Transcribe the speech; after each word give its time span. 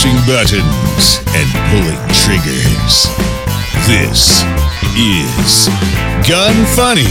pushing 0.00 0.16
buttons 0.26 1.20
and 1.34 1.50
pulling 1.68 1.98
triggers. 2.14 3.04
This 3.86 4.42
is 4.96 5.68
Gun 6.26 6.64
Funny. 6.74 7.04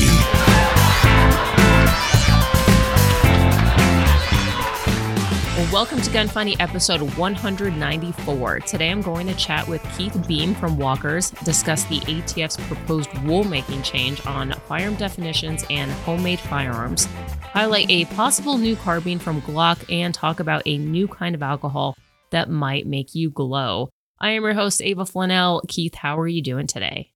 Welcome 5.72 6.02
to 6.02 6.10
Gun 6.10 6.28
Funny 6.30 6.60
episode 6.60 7.02
194. 7.16 8.60
Today 8.62 8.90
I'm 8.90 9.04
going 9.04 9.28
to 9.28 9.36
chat 9.36 9.68
with 9.68 9.84
Keith 9.96 10.28
Beam 10.28 10.56
from 10.56 10.80
Walkers, 10.80 11.30
discuss 11.44 11.84
the 11.84 12.00
ATF's 12.00 12.58
proposed 12.58 13.12
rulemaking 13.12 13.84
change 13.84 14.26
on 14.26 14.54
firearm 14.68 14.96
definitions 14.96 15.64
and 15.70 15.92
homemade 15.92 16.40
firearms, 16.40 17.06
highlight 17.54 17.92
a 17.92 18.06
possible 18.06 18.58
new 18.58 18.76
carbine 18.76 19.20
from 19.20 19.44
Glock, 19.44 19.78
and 19.94 20.12
talk 20.12 20.40
about 20.40 20.64
a 20.66 20.80
new 20.80 21.08
kind 21.08 21.36
of 21.36 21.44
alcohol 21.44 21.96
that 22.32 22.50
might 22.50 22.88
make 22.88 23.16
you 23.16 23.30
glow. 23.30 23.90
I 24.20 24.32
am 24.32 24.44
your 24.44 24.54
host, 24.54 24.82
Ava 24.82 25.06
Flanell. 25.06 25.62
Keith, 25.68 25.96
how 25.96 26.20
are 26.20 26.28
you 26.28 26.44
doing 26.44 26.68
today? 26.68 27.12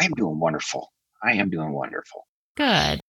I 0.00 0.04
am 0.04 0.12
doing 0.12 0.38
wonderful. 0.38 0.92
I 1.22 1.34
am 1.34 1.50
doing 1.50 1.72
wonderful. 1.72 2.26
Good. 2.56 3.00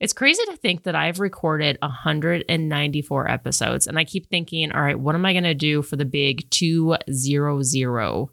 It's 0.00 0.12
crazy 0.12 0.44
to 0.46 0.56
think 0.56 0.82
that 0.82 0.96
I've 0.96 1.20
recorded 1.20 1.78
194 1.80 3.30
episodes, 3.30 3.86
and 3.86 3.96
I 3.98 4.04
keep 4.04 4.28
thinking, 4.28 4.72
all 4.72 4.82
right, 4.82 4.98
what 4.98 5.14
am 5.14 5.24
I 5.24 5.32
going 5.32 5.44
to 5.44 5.54
do 5.54 5.80
for 5.80 5.94
the 5.94 6.04
big 6.04 6.50
200? 6.50 8.28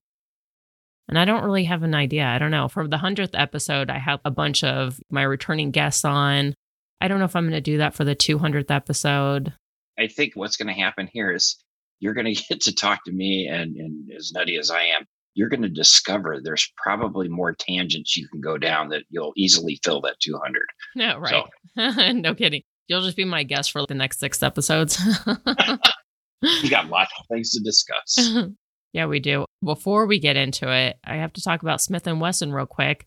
And 1.08 1.18
I 1.18 1.26
don't 1.26 1.44
really 1.44 1.66
have 1.66 1.84
an 1.84 1.94
idea. 1.94 2.26
I 2.26 2.40
don't 2.40 2.52
know. 2.52 2.68
For 2.68 2.88
the 2.88 2.98
100th 2.98 3.32
episode, 3.34 3.90
I 3.90 4.00
have 4.00 4.20
a 4.26 4.32
bunch 4.32 4.64
of 4.64 5.00
my 5.12 5.22
returning 5.24 5.72
guests 5.72 6.06
on. 6.06 6.56
I 7.02 7.08
don't 7.08 7.20
know 7.20 7.26
if 7.26 7.36
I'm 7.36 7.46
going 7.46 7.54
to 7.54 7.62
do 7.62 7.78
that 7.78 7.94
for 7.94 8.04
the 8.04 8.16
200th 8.16 8.72
episode. 8.72 9.54
I 9.98 10.08
think 10.08 10.34
what's 10.36 10.58
going 10.58 10.74
to 10.74 10.82
happen 10.82 11.08
here 11.12 11.32
is 11.32 11.58
you're 12.00 12.14
going 12.14 12.34
to 12.34 12.44
get 12.50 12.62
to 12.62 12.74
talk 12.74 13.04
to 13.06 13.12
me, 13.12 13.48
and, 13.52 13.76
and 13.76 14.10
as 14.18 14.32
nutty 14.34 14.58
as 14.58 14.72
I 14.72 14.84
am, 14.84 15.06
you're 15.36 15.50
going 15.50 15.62
to 15.62 15.70
discover 15.70 16.40
there's 16.44 16.72
probably 16.76 17.30
more 17.30 17.54
tangents 17.54 18.18
you 18.18 18.28
can 18.28 18.42
go 18.42 18.58
down 18.58 18.90
that 18.90 19.04
you'll 19.10 19.34
easily 19.38 19.80
fill 19.84 20.02
that 20.02 20.20
200. 20.22 20.62
No, 20.96 21.18
right. 21.18 21.44
So, 21.78 22.12
no 22.14 22.36
kidding. 22.36 22.64
You'll 22.88 23.02
just 23.02 23.16
be 23.16 23.26
my 23.26 23.44
guest 23.44 23.72
for 23.72 23.86
the 23.86 23.94
next 23.94 24.20
six 24.20 24.42
episodes. 24.42 25.00
you 26.42 26.70
got 26.70 26.90
lots 26.90 27.12
of 27.20 27.26
things 27.32 27.52
to 27.52 27.62
discuss. 27.64 28.50
yeah, 28.94 29.06
we 29.06 29.20
do. 29.20 29.46
Before 29.64 30.08
we 30.08 30.20
get 30.20 30.36
into 30.36 30.74
it, 30.74 30.98
I 31.04 31.18
have 31.18 31.32
to 31.34 31.42
talk 31.42 31.62
about 31.62 31.82
Smith 31.82 32.08
and 32.08 32.20
Wesson 32.20 32.52
real 32.52 32.66
quick. 32.66 33.06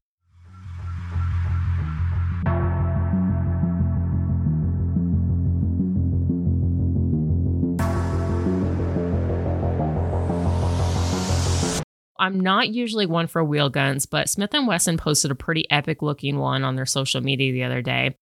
I'm 12.23 12.39
not 12.39 12.69
usually 12.69 13.05
one 13.05 13.27
for 13.27 13.43
wheel 13.43 13.69
guns, 13.69 14.07
but 14.07 14.29
Smith 14.29 14.53
& 14.61 14.67
Wesson 14.67 14.97
posted 14.97 15.33
a 15.33 15.35
pretty 15.35 15.69
epic 15.73 16.03
looking 16.03 16.39
one 16.39 16.63
on 16.63 16.77
their 16.77 16.87
social 16.87 17.21
media 17.21 17.53
the 17.53 17.65
other 17.65 17.83
day. 17.83 18.15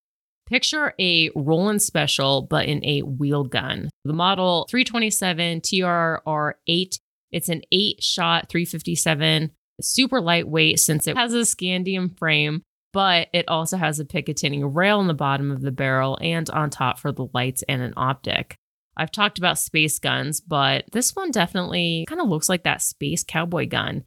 Picture 0.49 0.95
a 0.99 1.29
Roland 1.37 1.83
Special, 1.83 2.41
but 2.41 2.65
in 2.65 2.83
a 2.83 3.03
wheel 3.03 3.45
gun. 3.45 3.91
The 4.07 4.15
model 4.15 4.67
327 4.71 5.61
TRR8. 5.61 6.99
It's 7.31 7.49
an 7.51 7.61
eight 7.71 8.03
shot 8.03 8.49
357, 8.49 9.51
super 9.83 10.23
lightweight 10.23 10.81
since 10.81 11.07
it 11.07 11.19
has 11.19 11.35
a 11.35 11.41
scandium 11.41 12.19
frame, 12.19 12.63
but 12.95 13.29
it 13.35 13.47
also 13.49 13.77
has 13.77 14.01
a 14.01 14.07
Picatinny 14.07 14.63
rail 14.65 15.03
in 15.03 15.09
the 15.09 15.15
bottom 15.15 15.51
of 15.51 15.61
the 15.61 15.73
barrel 15.73 16.17
and 16.23 16.49
on 16.49 16.71
top 16.71 16.99
for 16.99 17.13
the 17.13 17.27
lights 17.35 17.63
and 17.69 17.83
an 17.83 17.93
optic. 17.99 18.57
I've 19.01 19.11
talked 19.11 19.39
about 19.39 19.59
space 19.59 19.99
guns, 19.99 20.43
but 20.43 20.85
this 20.93 21.17
one 21.17 21.31
definitely 21.31 22.05
kind 22.07 22.21
of 22.21 22.29
looks 22.29 22.51
like 22.51 22.65
that 22.65 22.83
space 22.83 23.25
cowboy 23.25 23.67
gun. 23.67 24.05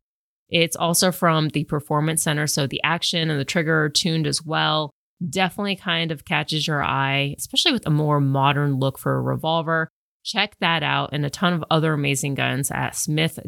It's 0.49 0.75
also 0.75 1.11
from 1.11 1.49
the 1.49 1.63
Performance 1.63 2.21
Center, 2.21 2.45
so 2.45 2.67
the 2.67 2.79
action 2.83 3.31
and 3.31 3.39
the 3.39 3.45
trigger 3.45 3.85
are 3.85 3.89
tuned 3.89 4.27
as 4.27 4.45
well. 4.45 4.91
Definitely 5.27 5.77
kind 5.77 6.11
of 6.11 6.25
catches 6.25 6.67
your 6.67 6.83
eye, 6.83 7.33
especially 7.39 7.71
with 7.71 7.87
a 7.87 7.89
more 7.89 8.21
modern 8.21 8.75
look 8.75 8.99
for 8.99 9.15
a 9.15 9.21
revolver. 9.21 9.89
Check 10.23 10.57
that 10.59 10.83
out 10.83 11.09
and 11.11 11.25
a 11.25 11.29
ton 11.31 11.53
of 11.53 11.65
other 11.71 11.93
amazing 11.93 12.35
guns 12.35 12.69
at 12.69 12.95
smith 12.95 13.39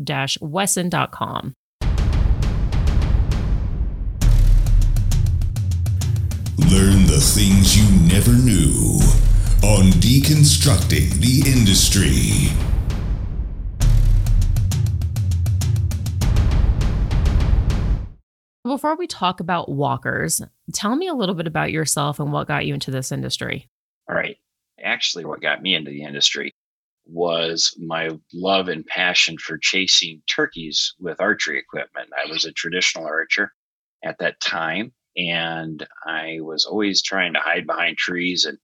wesson.com. 0.41 1.53
Learn 6.58 7.06
the 7.06 7.22
things 7.22 7.78
you 7.78 8.08
never 8.09 8.34
knew 8.34 9.00
on 9.64 9.92
deconstructing 10.02 11.12
the 11.22 11.44
industry. 11.50 12.52
Before 18.64 18.96
we 18.96 19.08
talk 19.08 19.40
about 19.40 19.70
walkers, 19.70 20.42
tell 20.74 20.96
me 20.96 21.08
a 21.08 21.14
little 21.14 21.36
bit 21.36 21.48
about 21.48 21.72
yourself 21.72 22.20
and 22.20 22.32
what 22.32 22.48
got 22.48 22.66
you 22.66 22.74
into 22.74 22.92
this 22.92 23.12
industry. 23.12 23.70
All 24.10 24.16
right. 24.16 24.38
Actually, 24.84 25.26
what 25.26 25.42
got 25.42 25.62
me 25.62 25.76
into 25.76 25.92
the 25.92 26.04
industry 26.04 26.54
was 27.06 27.76
my 27.80 28.10
love 28.34 28.68
and 28.68 28.86
passion 28.86 29.38
for 29.38 29.58
chasing 29.58 30.22
turkeys 30.28 30.96
with 31.00 31.22
archery 31.22 31.60
equipment. 31.60 32.10
I 32.14 32.30
was 32.30 32.46
a 32.46 32.52
traditional 32.52 33.06
archer 33.06 33.54
at 34.04 34.18
that 34.20 34.40
time, 34.42 34.94
and 35.16 35.86
I 36.06 36.40
was 36.42 36.66
always 36.66 37.02
trying 37.02 37.34
to 37.34 37.40
hide 37.40 37.68
behind 37.68 37.98
trees 37.98 38.46
and 38.46 38.58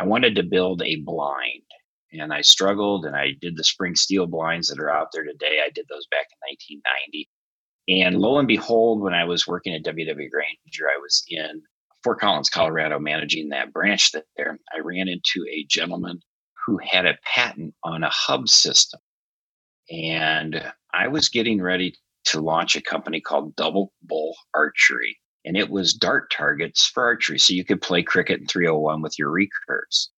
I 0.00 0.04
wanted 0.04 0.34
to 0.36 0.42
build 0.42 0.80
a 0.82 0.96
blind 1.04 1.62
and 2.10 2.32
I 2.32 2.40
struggled 2.40 3.04
and 3.04 3.14
I 3.14 3.32
did 3.38 3.54
the 3.56 3.64
spring 3.64 3.94
steel 3.94 4.26
blinds 4.26 4.68
that 4.68 4.80
are 4.80 4.90
out 4.90 5.08
there 5.12 5.24
today. 5.24 5.60
I 5.62 5.68
did 5.68 5.84
those 5.90 6.06
back 6.10 6.26
in 6.32 6.80
1990. 6.80 7.28
And 7.88 8.18
lo 8.18 8.38
and 8.38 8.48
behold, 8.48 9.02
when 9.02 9.12
I 9.12 9.24
was 9.24 9.46
working 9.46 9.74
at 9.74 9.84
WW 9.84 10.30
Grainger, 10.30 10.88
I 10.88 10.98
was 11.02 11.22
in 11.28 11.60
Fort 12.02 12.18
Collins, 12.18 12.48
Colorado, 12.48 12.98
managing 12.98 13.50
that 13.50 13.74
branch 13.74 14.12
there. 14.38 14.58
I 14.74 14.78
ran 14.78 15.06
into 15.06 15.44
a 15.50 15.66
gentleman 15.68 16.20
who 16.64 16.78
had 16.82 17.04
a 17.04 17.18
patent 17.34 17.74
on 17.84 18.02
a 18.02 18.10
hub 18.10 18.48
system. 18.48 19.00
And 19.90 20.72
I 20.94 21.08
was 21.08 21.28
getting 21.28 21.60
ready 21.60 21.94
to 22.26 22.40
launch 22.40 22.74
a 22.74 22.80
company 22.80 23.20
called 23.20 23.54
Double 23.54 23.92
Bull 24.02 24.34
Archery 24.54 25.18
and 25.44 25.56
it 25.56 25.70
was 25.70 25.94
dart 25.94 26.30
targets 26.30 26.86
for 26.86 27.04
archery. 27.04 27.38
So 27.38 27.54
you 27.54 27.64
could 27.64 27.82
play 27.82 28.02
cricket 28.02 28.40
in 28.40 28.46
301 28.46 29.02
with 29.02 29.18
your 29.18 29.30
recurves. 29.30 30.08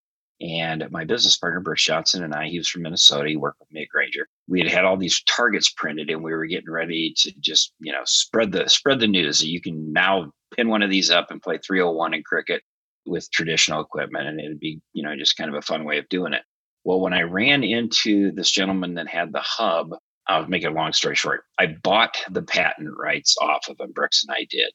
And 0.41 0.91
my 0.91 1.05
business 1.05 1.37
partner, 1.37 1.60
Bruce 1.60 1.84
Johnson, 1.84 2.25
and 2.25 2.34
I, 2.34 2.49
he 2.49 2.59
was 2.59 2.69
from 2.69 2.83
Minnesota. 2.83 3.28
He 3.28 3.37
worked 3.37 3.60
with 3.60 3.71
me 3.71 3.83
at 3.83 3.88
Grainger. 3.88 4.27
We 4.49 4.60
had 4.60 4.71
had 4.71 4.84
all 4.84 4.97
these 4.97 5.22
targets 5.22 5.71
printed, 5.71 6.10
and 6.10 6.22
we 6.22 6.33
were 6.33 6.47
getting 6.47 6.71
ready 6.71 7.15
to 7.19 7.33
just, 7.38 7.72
you 7.78 7.93
know, 7.93 8.03
spread 8.06 8.50
the 8.50 8.69
spread 8.69 8.99
the 8.99 9.06
news 9.06 9.38
that 9.38 9.50
you 9.50 9.60
can 9.60 9.93
now 9.93 10.33
pin 10.56 10.69
one 10.69 10.83
of 10.83 10.91
these 10.91 11.12
up 11.12 11.31
and 11.31 11.41
play 11.41 11.59
301 11.59 12.15
in 12.15 12.25
cricket 12.25 12.62
with 13.06 13.31
traditional 13.31 13.81
equipment, 13.81 14.27
and 14.27 14.41
it'd 14.41 14.59
be, 14.59 14.81
you 14.93 15.04
know, 15.04 15.15
just 15.16 15.37
kind 15.37 15.49
of 15.49 15.54
a 15.54 15.62
fun 15.62 15.84
way 15.84 15.99
of 15.99 16.09
doing 16.09 16.33
it. 16.33 16.43
Well, 16.83 17.00
when 17.00 17.12
I 17.12 17.22
ran 17.22 17.62
into 17.62 18.33
this 18.33 18.50
gentleman 18.50 18.94
that 18.94 19.06
had 19.06 19.33
the 19.33 19.41
hub, 19.41 19.91
I'll 20.27 20.49
make 20.49 20.65
it 20.65 20.72
a 20.72 20.75
long 20.75 20.93
story 20.93 21.15
short. 21.15 21.44
I 21.60 21.77
bought 21.84 22.16
the 22.31 22.43
patent 22.43 22.91
rights 22.99 23.37
off 23.41 23.69
of 23.69 23.78
him. 23.78 23.93
Brooks 23.93 24.25
and 24.27 24.34
I 24.34 24.47
did 24.50 24.72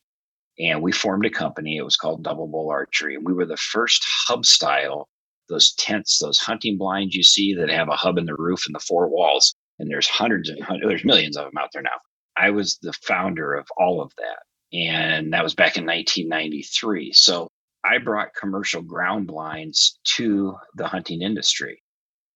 and 0.60 0.82
we 0.82 0.92
formed 0.92 1.26
a 1.26 1.30
company. 1.30 1.78
It 1.78 1.84
was 1.84 1.98
called 1.98 2.24
Double 2.24 2.48
Bull 2.48 2.70
Archery. 2.70 3.16
And 3.16 3.26
we 3.26 3.34
were 3.34 3.46
the 3.46 3.58
first 3.58 4.04
hub 4.28 4.46
style, 4.46 5.08
those 5.50 5.74
tents, 5.74 6.20
those 6.20 6.40
hunting 6.40 6.78
blinds 6.78 7.16
you 7.16 7.24
see 7.24 7.54
that 7.56 7.70
have 7.70 7.90
a 7.90 7.96
hub 7.96 8.18
in 8.18 8.26
the 8.26 8.36
roof 8.36 8.66
and 8.66 8.76
the 8.76 8.80
four 8.80 9.08
walls. 9.08 9.54
And 9.80 9.90
there's 9.90 10.08
hundreds 10.08 10.50
and 10.50 10.64
hundreds, 10.64 10.90
there's 10.90 11.06
millions 11.06 11.38
of 11.38 11.46
them 11.46 11.58
out 11.58 11.70
there 11.74 11.84
now. 11.84 12.00
I 12.36 12.50
was 12.50 12.78
the 12.82 12.94
founder 12.94 13.54
of 13.54 13.68
all 13.78 14.02
of 14.02 14.12
that. 14.18 14.78
And 14.78 15.34
that 15.34 15.44
was 15.44 15.56
back 15.56 15.78
in 15.78 15.86
1993. 15.86 17.14
So 17.14 17.50
I 17.84 18.00
brought 18.00 18.36
commercial 18.36 18.82
ground 18.82 19.28
blinds 19.28 20.00
to 20.16 20.56
the 20.76 20.88
hunting 20.88 21.22
industry. 21.22 21.82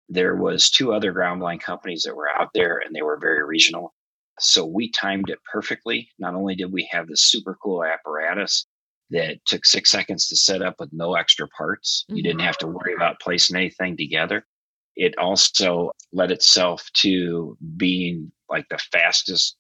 There 0.09 0.37
was 0.37 0.71
two 0.71 0.93
other 0.93 1.13
ground 1.13 1.41
blind 1.41 1.63
companies 1.63 2.03
that 2.03 2.15
were 2.15 2.29
out 2.29 2.51
there 2.55 2.79
and 2.79 2.95
they 2.95 3.03
were 3.03 3.19
very 3.19 3.45
regional. 3.45 3.93
So 4.41 4.67
we 4.67 4.91
timed 4.91 5.31
it 5.31 5.39
perfectly. 5.51 6.09
Not 6.19 6.35
only 6.35 6.55
did 6.55 6.73
we 6.73 6.89
have 6.91 7.07
this 7.07 7.23
super 7.23 7.57
cool 7.63 7.85
apparatus 7.85 8.67
that 9.11 9.45
took 9.45 9.65
six 9.65 9.91
seconds 9.91 10.29
to 10.29 10.37
set 10.37 10.63
up 10.63 10.77
with 10.79 10.91
no 10.93 11.15
extra 11.15 11.47
parts, 11.49 12.05
mm-hmm. 12.05 12.17
you 12.17 12.23
didn't 12.23 12.41
have 12.41 12.59
to 12.59 12.67
worry 12.67 12.95
about 12.95 13.21
placing 13.21 13.57
anything 13.57 13.97
together. 13.97 14.47
It 14.97 15.17
also 15.19 15.93
led 16.13 16.31
itself 16.31 16.89
to 16.99 17.57
being 17.77 18.33
like 18.49 18.67
the 18.69 18.79
fastest 18.93 19.57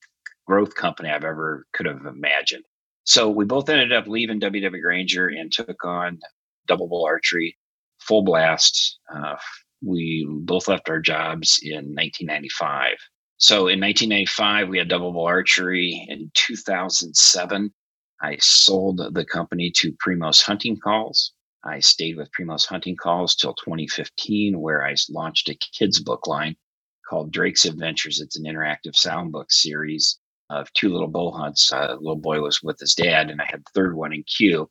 growth 0.47 0.75
company 0.75 1.09
I've 1.09 1.25
ever 1.25 1.67
could 1.73 1.87
have 1.87 2.05
imagined. 2.07 2.65
So 3.05 3.29
we 3.29 3.45
both 3.45 3.69
ended 3.69 3.93
up 3.93 4.07
leaving 4.07 4.41
WW 4.41 4.83
Grainger 4.83 5.29
and 5.29 5.51
took 5.51 5.85
on 5.85 6.19
double 6.67 6.89
bull 6.89 7.05
archery, 7.05 7.57
full 8.01 8.23
blast. 8.23 8.99
Uh, 9.15 9.37
we 9.83 10.27
both 10.29 10.69
left 10.69 10.91
our 10.91 11.01
jobs 11.01 11.59
in 11.63 11.95
1995 11.95 12.97
so 13.41 13.69
in 13.69 13.81
1995, 13.81 14.69
we 14.69 14.77
had 14.77 14.89
double 14.89 15.13
bull 15.13 15.25
archery. 15.25 16.07
In 16.11 16.31
2007, 16.35 17.73
I 18.21 18.37
sold 18.37 19.01
the 19.15 19.25
company 19.25 19.73
to 19.77 19.93
Primos 19.93 20.43
Hunting 20.43 20.79
Calls. 20.79 21.33
I 21.65 21.81
stayed 21.81 22.19
with 22.19 22.31
Primos 22.39 22.67
Hunting 22.67 22.97
Calls 22.97 23.35
till 23.35 23.55
2015, 23.55 24.61
where 24.61 24.87
I 24.87 24.95
launched 25.09 25.49
a 25.49 25.55
kids 25.55 26.01
book 26.01 26.27
line 26.27 26.55
called 27.09 27.33
Drake's 27.33 27.65
Adventures. 27.65 28.21
It's 28.21 28.39
an 28.39 28.45
interactive 28.45 28.95
sound 28.95 29.33
book 29.33 29.51
series 29.51 30.19
of 30.51 30.71
two 30.75 30.91
little 30.91 31.09
bow 31.09 31.31
hunts. 31.31 31.73
Uh, 31.73 31.97
little 31.99 32.17
boy 32.17 32.43
was 32.43 32.63
with 32.63 32.79
his 32.79 32.95
dad, 32.95 33.31
and 33.31 33.41
I 33.41 33.47
had 33.47 33.61
the 33.61 33.71
third 33.75 33.97
one 33.97 34.13
in 34.13 34.23
queue. 34.25 34.71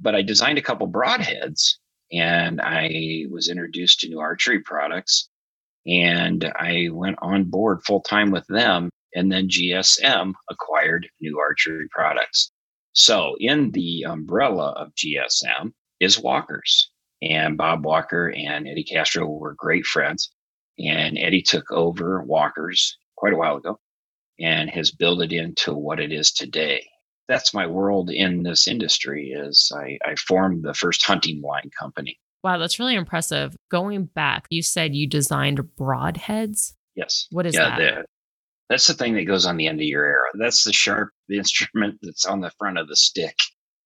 But 0.00 0.14
I 0.14 0.22
designed 0.22 0.56
a 0.56 0.62
couple 0.62 0.88
broadheads, 0.88 1.74
and 2.10 2.58
I 2.62 3.24
was 3.28 3.50
introduced 3.50 4.00
to 4.00 4.08
new 4.08 4.18
archery 4.18 4.60
products, 4.60 5.28
and 5.88 6.52
I 6.56 6.88
went 6.92 7.18
on 7.22 7.44
board 7.44 7.82
full 7.84 8.02
time 8.02 8.30
with 8.30 8.46
them. 8.48 8.90
And 9.14 9.32
then 9.32 9.48
GSM 9.48 10.34
acquired 10.50 11.08
new 11.20 11.40
archery 11.40 11.88
products. 11.90 12.52
So, 12.92 13.36
in 13.40 13.70
the 13.70 14.04
umbrella 14.06 14.72
of 14.72 14.94
GSM 14.94 15.72
is 15.98 16.20
Walkers. 16.20 16.90
And 17.22 17.56
Bob 17.56 17.86
Walker 17.86 18.30
and 18.30 18.68
Eddie 18.68 18.84
Castro 18.84 19.26
were 19.26 19.54
great 19.54 19.86
friends. 19.86 20.30
And 20.78 21.18
Eddie 21.18 21.42
took 21.42 21.70
over 21.72 22.22
Walkers 22.22 22.98
quite 23.16 23.32
a 23.32 23.36
while 23.36 23.56
ago 23.56 23.80
and 24.38 24.70
has 24.70 24.90
built 24.90 25.22
it 25.22 25.32
into 25.32 25.74
what 25.74 26.00
it 26.00 26.12
is 26.12 26.30
today. 26.30 26.86
That's 27.28 27.54
my 27.54 27.66
world 27.66 28.10
in 28.10 28.42
this 28.42 28.68
industry 28.68 29.30
is 29.30 29.72
I, 29.74 29.98
I 30.04 30.14
formed 30.16 30.62
the 30.64 30.74
first 30.74 31.04
hunting 31.04 31.40
blind 31.40 31.72
company. 31.78 32.18
Wow, 32.42 32.58
that's 32.58 32.78
really 32.78 32.94
impressive. 32.94 33.56
Going 33.70 34.04
back, 34.04 34.46
you 34.50 34.62
said 34.62 34.94
you 34.94 35.06
designed 35.06 35.58
broadheads. 35.78 36.74
Yes. 36.94 37.26
What 37.30 37.46
is 37.46 37.54
yeah, 37.54 37.76
that? 37.76 37.78
The, 37.78 38.04
that's 38.68 38.86
the 38.86 38.94
thing 38.94 39.14
that 39.14 39.24
goes 39.24 39.46
on 39.46 39.56
the 39.56 39.66
end 39.66 39.80
of 39.80 39.86
your 39.86 40.04
arrow. 40.04 40.30
That's 40.38 40.64
the 40.64 40.72
sharp 40.72 41.10
instrument 41.32 41.98
that's 42.02 42.26
on 42.26 42.40
the 42.40 42.52
front 42.58 42.78
of 42.78 42.88
the 42.88 42.96
stick 42.96 43.36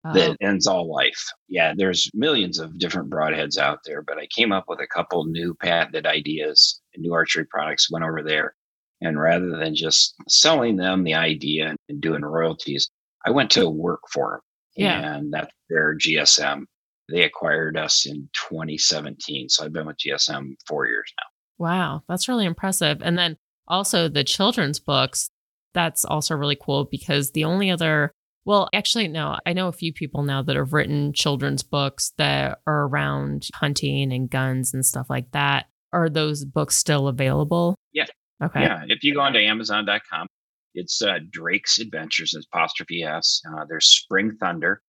that 0.04 0.31
Oh, 0.31 0.37
ends 0.40 0.66
all 0.66 0.93
life. 0.93 1.25
Yeah, 1.49 1.75
there's 1.76 2.10
millions 2.12 2.58
of 2.58 2.78
different 2.78 3.08
broadheads 3.10 3.56
out 3.56 3.78
there, 3.84 4.02
but 4.02 4.19
I 4.19 4.26
came 4.26 4.50
up 4.50 4.64
with 4.66 4.81
a 4.81 4.87
couple 4.87 5.25
new 5.26 5.55
patented 5.55 6.06
ideas 6.06 6.81
and 6.94 7.02
new 7.02 7.12
archery 7.12 7.46
products, 7.46 7.90
went 7.90 8.05
over 8.05 8.22
there. 8.22 8.55
And 9.00 9.20
rather 9.20 9.56
than 9.56 9.75
just 9.75 10.14
selling 10.28 10.76
them 10.76 11.05
the 11.05 11.14
idea 11.14 11.76
and 11.88 12.00
doing 12.00 12.22
royalties, 12.22 12.90
I 13.25 13.31
went 13.31 13.50
to 13.52 13.69
work 13.69 14.00
for 14.12 14.43
them. 14.76 14.84
Yeah. 14.84 15.16
And 15.16 15.32
that's 15.32 15.52
their 15.69 15.96
GSM. 15.96 16.64
They 17.12 17.23
acquired 17.25 17.76
us 17.76 18.06
in 18.06 18.29
2017. 18.32 19.50
So 19.50 19.64
I've 19.64 19.73
been 19.73 19.87
with 19.87 19.99
GSM 19.99 20.55
four 20.67 20.87
years 20.87 21.12
now. 21.20 21.64
wow, 21.64 22.03
that's 22.09 22.26
really 22.26 22.47
impressive. 22.47 23.03
And 23.03 23.19
then 23.19 23.37
also 23.69 24.09
the 24.09 24.25
children's 24.25 24.81
books, 24.81 25.31
that's 25.75 26.05
also 26.05 26.35
really 26.35 26.56
cool 26.61 26.87
because 26.91 27.31
the 27.32 27.44
only 27.44 27.70
other, 27.70 28.12
well, 28.44 28.69
actually, 28.75 29.09
no, 29.09 29.38
I 29.47 29.53
know 29.53 29.69
a 29.69 29.73
few 29.73 29.93
people 29.93 30.23
now 30.23 30.43
that 30.43 30.56
have 30.56 30.73
written 30.73 31.12
children's 31.12 31.62
books 31.62 32.12
that 32.19 32.59
are 32.67 32.87
around 32.87 33.49
hunting 33.55 34.12
and 34.12 34.29
guns 34.29 34.75
and 34.75 34.85
stuff 34.85 35.06
like 35.08 35.31
that. 35.32 35.67
Are 35.93 36.08
those 36.08 36.44
books 36.44 36.76
still 36.76 37.06
available? 37.08 37.76
Yeah. 37.93 38.06
Okay. 38.43 38.62
Yeah, 38.62 38.82
if 38.88 39.05
you 39.05 39.15
go 39.15 39.20
onto 39.20 39.38
Amazon.com, 39.38 40.26
it's 40.75 41.03
uh, 41.03 41.19
Drake's 41.31 41.79
Adventures, 41.79 42.35
apostrophe 42.35 43.03
S. 43.03 43.43
Uh, 43.47 43.65
there's 43.69 43.87
Spring 43.87 44.32
Thunder, 44.41 44.81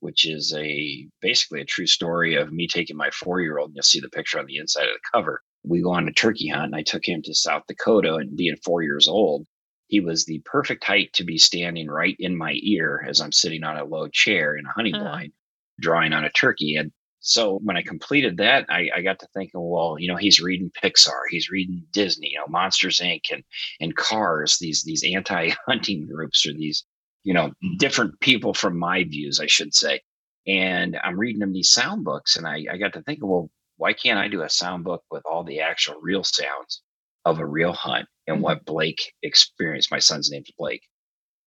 which 0.00 0.26
is 0.28 0.52
a 0.56 1.06
basically 1.20 1.60
a 1.60 1.64
true 1.64 1.86
story 1.86 2.34
of 2.34 2.52
me 2.52 2.66
taking 2.66 2.96
my 2.96 3.10
four 3.10 3.40
year 3.40 3.58
old. 3.58 3.68
and 3.70 3.76
You'll 3.76 3.82
see 3.82 4.00
the 4.00 4.08
picture 4.10 4.38
on 4.38 4.46
the 4.46 4.56
inside 4.58 4.84
of 4.88 4.94
the 4.94 5.10
cover. 5.14 5.42
We 5.62 5.82
go 5.82 5.92
on 5.92 6.08
a 6.08 6.12
turkey 6.12 6.48
hunt, 6.48 6.66
and 6.66 6.76
I 6.76 6.82
took 6.82 7.06
him 7.06 7.22
to 7.22 7.34
South 7.34 7.62
Dakota. 7.68 8.14
And 8.16 8.36
being 8.36 8.56
four 8.64 8.82
years 8.82 9.06
old, 9.08 9.46
he 9.88 10.00
was 10.00 10.24
the 10.24 10.40
perfect 10.44 10.84
height 10.84 11.12
to 11.14 11.24
be 11.24 11.36
standing 11.38 11.88
right 11.88 12.16
in 12.18 12.36
my 12.36 12.56
ear 12.62 13.04
as 13.08 13.20
I'm 13.20 13.32
sitting 13.32 13.62
on 13.64 13.76
a 13.76 13.84
low 13.84 14.08
chair 14.08 14.56
in 14.56 14.64
a 14.66 14.72
hunting 14.72 14.94
Uh-huh. 14.94 15.04
blind, 15.04 15.32
drawing 15.80 16.12
on 16.12 16.24
a 16.24 16.30
turkey. 16.30 16.76
And 16.76 16.92
so 17.22 17.58
when 17.62 17.76
I 17.76 17.82
completed 17.82 18.38
that, 18.38 18.64
I, 18.70 18.88
I 18.96 19.02
got 19.02 19.18
to 19.18 19.26
thinking, 19.34 19.60
well, 19.62 19.96
you 19.98 20.08
know, 20.08 20.16
he's 20.16 20.40
reading 20.40 20.70
Pixar, 20.82 21.20
he's 21.28 21.50
reading 21.50 21.84
Disney, 21.92 22.30
you 22.30 22.38
know, 22.38 22.46
Monsters 22.48 23.00
Inc. 23.00 23.22
and 23.30 23.42
and 23.80 23.94
Cars, 23.96 24.56
these 24.58 24.82
these 24.84 25.04
anti-hunting 25.04 26.08
groups 26.14 26.46
or 26.46 26.54
these, 26.54 26.84
you 27.22 27.34
know, 27.34 27.52
different 27.78 28.18
people 28.20 28.54
from 28.54 28.78
my 28.78 29.04
views, 29.04 29.40
I 29.40 29.46
should 29.46 29.74
say. 29.74 30.00
And 30.46 30.98
I'm 31.02 31.18
reading 31.18 31.40
them 31.40 31.52
these 31.52 31.70
sound 31.70 32.04
books, 32.04 32.36
and 32.36 32.46
I, 32.46 32.64
I 32.70 32.78
got 32.78 32.94
to 32.94 33.02
thinking, 33.02 33.28
well, 33.28 33.50
why 33.76 33.92
can't 33.92 34.18
I 34.18 34.28
do 34.28 34.42
a 34.42 34.48
sound 34.48 34.84
book 34.84 35.02
with 35.10 35.22
all 35.24 35.44
the 35.44 35.60
actual 35.60 36.00
real 36.00 36.24
sounds 36.24 36.82
of 37.24 37.38
a 37.38 37.46
real 37.46 37.72
hunt 37.72 38.06
and 38.26 38.36
mm-hmm. 38.36 38.44
what 38.44 38.64
Blake 38.64 39.12
experienced? 39.22 39.90
My 39.90 39.98
son's 39.98 40.30
name's 40.30 40.50
Blake. 40.58 40.82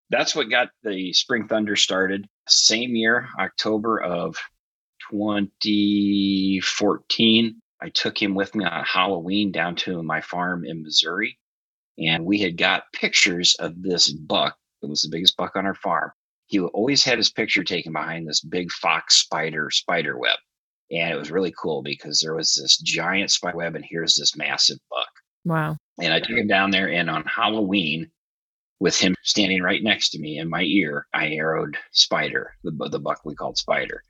That's 0.10 0.36
what 0.36 0.50
got 0.50 0.70
the 0.84 1.14
Spring 1.14 1.48
Thunder 1.48 1.76
started. 1.76 2.28
Same 2.48 2.96
year, 2.96 3.30
October 3.40 4.02
of 4.02 4.36
2014, 5.10 7.62
I 7.82 7.90
took 7.90 8.22
him 8.22 8.36
with 8.36 8.54
me 8.56 8.66
on 8.66 8.84
Halloween 8.84 9.52
down 9.52 9.76
to 9.78 10.04
my 10.04 10.22
farm 10.22 10.66
in 10.66 10.84
Missouri. 10.84 11.40
And 11.98 12.26
we 12.26 12.40
had 12.40 12.58
got 12.58 12.92
pictures 12.94 13.56
of 13.56 13.82
this 13.82 14.10
buck. 14.10 14.58
It 14.82 14.90
was 14.90 15.02
the 15.02 15.10
biggest 15.10 15.38
buck 15.38 15.56
on 15.56 15.66
our 15.66 15.76
farm. 15.76 16.12
He 16.48 16.60
always 16.60 17.04
had 17.04 17.18
his 17.18 17.32
picture 17.32 17.64
taken 17.64 17.94
behind 17.94 18.28
this 18.28 18.42
big 18.42 18.72
fox 18.72 19.16
spider 19.16 19.70
spider 19.70 20.18
web. 20.18 20.38
And 20.92 21.14
it 21.14 21.18
was 21.18 21.32
really 21.32 21.54
cool 21.58 21.82
because 21.82 22.20
there 22.20 22.36
was 22.36 22.54
this 22.54 22.78
giant 22.78 23.32
spider 23.32 23.58
web, 23.58 23.76
and 23.76 23.86
here's 23.88 24.16
this 24.16 24.36
massive 24.36 24.78
buck. 24.90 25.08
Wow. 25.46 25.78
And 26.00 26.14
I 26.14 26.20
took 26.20 26.38
him 26.38 26.48
down 26.48 26.72
there, 26.72 26.92
and 26.92 27.10
on 27.10 27.24
Halloween, 27.24 28.12
with 28.82 29.00
him 29.00 29.16
standing 29.24 29.62
right 29.62 29.84
next 29.84 30.10
to 30.10 30.20
me 30.20 30.40
in 30.40 30.50
my 30.50 30.64
ear, 30.64 31.08
I 31.14 31.36
arrowed 31.36 31.78
Spider, 31.92 32.56
the, 32.64 32.90
the 32.90 33.00
buck 33.00 33.22
we 33.24 33.36
called 33.36 33.58
Spider. 33.58 34.04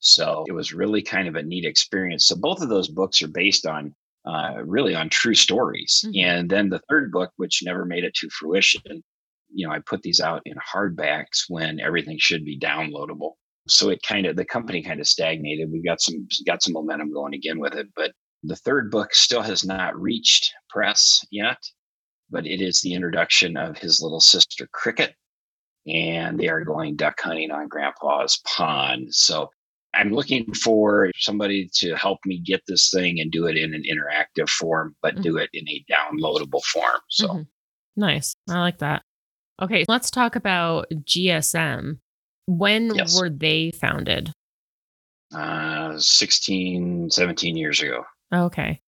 So 0.00 0.44
it 0.48 0.52
was 0.52 0.74
really 0.74 1.02
kind 1.02 1.28
of 1.28 1.36
a 1.36 1.42
neat 1.42 1.64
experience. 1.64 2.26
So 2.26 2.36
both 2.36 2.60
of 2.60 2.68
those 2.68 2.88
books 2.88 3.22
are 3.22 3.28
based 3.28 3.64
on 3.64 3.94
uh, 4.26 4.62
really 4.64 4.94
on 4.94 5.08
true 5.08 5.34
stories. 5.34 6.04
Mhm. 6.06 6.24
And 6.24 6.50
then 6.50 6.68
the 6.68 6.82
third 6.90 7.12
book, 7.12 7.32
which 7.36 7.62
never 7.62 7.84
made 7.84 8.04
it 8.04 8.14
to 8.14 8.28
fruition, 8.28 9.02
you 9.52 9.66
know, 9.66 9.72
I 9.72 9.80
put 9.80 10.02
these 10.02 10.20
out 10.20 10.42
in 10.44 10.54
hardbacks 10.56 11.44
when 11.48 11.80
everything 11.80 12.18
should 12.18 12.44
be 12.44 12.58
downloadable. 12.58 13.32
So 13.68 13.90
it 13.90 14.02
kind 14.02 14.26
of 14.26 14.36
the 14.36 14.44
company 14.44 14.82
kind 14.82 15.00
of 15.00 15.06
stagnated. 15.06 15.70
We 15.70 15.82
got 15.82 16.00
some 16.00 16.26
got 16.46 16.62
some 16.62 16.72
momentum 16.72 17.12
going 17.12 17.34
again 17.34 17.58
with 17.58 17.74
it, 17.74 17.88
but 17.94 18.12
the 18.42 18.56
third 18.56 18.90
book 18.90 19.14
still 19.14 19.42
has 19.42 19.64
not 19.64 20.00
reached 20.00 20.52
press 20.70 21.24
yet 21.30 21.58
but 22.30 22.46
it 22.46 22.60
is 22.60 22.80
the 22.80 22.94
introduction 22.94 23.56
of 23.56 23.78
his 23.78 24.02
little 24.02 24.20
sister 24.20 24.68
Cricket, 24.72 25.14
and 25.86 26.38
they 26.38 26.48
are 26.48 26.64
going 26.64 26.96
duck 26.96 27.20
hunting 27.20 27.50
on 27.50 27.68
Grandpa's 27.68 28.40
pond. 28.44 29.14
So 29.14 29.50
I'm 29.94 30.12
looking 30.12 30.52
for 30.52 31.10
somebody 31.16 31.70
to 31.76 31.94
help 31.96 32.18
me 32.26 32.40
get 32.40 32.62
this 32.68 32.90
thing 32.90 33.20
and 33.20 33.30
do 33.30 33.46
it 33.46 33.56
in 33.56 33.74
an 33.74 33.82
interactive 33.90 34.50
form, 34.50 34.94
but 35.02 35.20
do 35.22 35.38
it 35.38 35.48
in 35.52 35.66
a 35.68 35.84
downloadable 35.90 36.62
form. 36.64 37.00
So 37.08 37.28
Mhm. 37.28 37.46
Nice. 37.96 38.36
I 38.48 38.60
like 38.60 38.78
that. 38.78 39.02
Okay, 39.60 39.84
let's 39.88 40.10
talk 40.10 40.36
about 40.36 40.86
GSM. 41.04 41.98
When 42.46 42.94
Yes. 42.94 43.18
were 43.20 43.30
they 43.30 43.70
founded? 43.72 44.32
uh, 45.34 45.98
16, 45.98 47.10
17 47.10 47.56
years 47.56 47.82
ago. 47.82 48.04
Okay. 48.34 48.80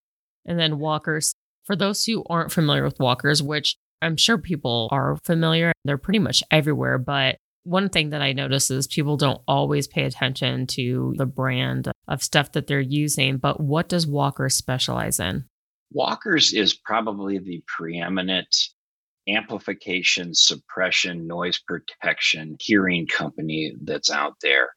And 0.46 0.58
then 0.58 0.78
walkers. 0.78 1.34
For 1.66 1.76
those 1.76 2.04
who 2.06 2.24
aren't 2.30 2.50
familiar 2.50 2.82
with 2.82 2.98
walkers, 2.98 3.42
which 3.42 3.76
I'm 4.00 4.16
sure 4.16 4.38
people 4.38 4.88
are 4.90 5.18
familiar, 5.24 5.72
they're 5.84 5.98
pretty 5.98 6.18
much 6.18 6.42
everywhere. 6.50 6.96
But 6.96 7.36
one 7.64 7.90
thing 7.90 8.08
that 8.10 8.22
I 8.22 8.32
notice 8.32 8.70
is 8.70 8.86
people 8.86 9.18
don't 9.18 9.42
always 9.46 9.86
pay 9.86 10.04
attention 10.04 10.66
to 10.68 11.12
the 11.18 11.26
brand 11.26 11.92
of 12.08 12.22
stuff 12.22 12.52
that 12.52 12.66
they're 12.66 12.80
using. 12.80 13.36
But 13.36 13.60
what 13.60 13.90
does 13.90 14.06
Walker 14.06 14.48
specialize 14.48 15.20
in? 15.20 15.44
Walker's 15.92 16.54
is 16.54 16.72
probably 16.72 17.36
the 17.38 17.62
preeminent 17.66 18.56
amplification, 19.28 20.34
suppression, 20.34 21.26
noise 21.26 21.58
protection 21.58 22.56
hearing 22.60 23.06
company 23.06 23.74
that's 23.82 24.10
out 24.10 24.34
there. 24.42 24.70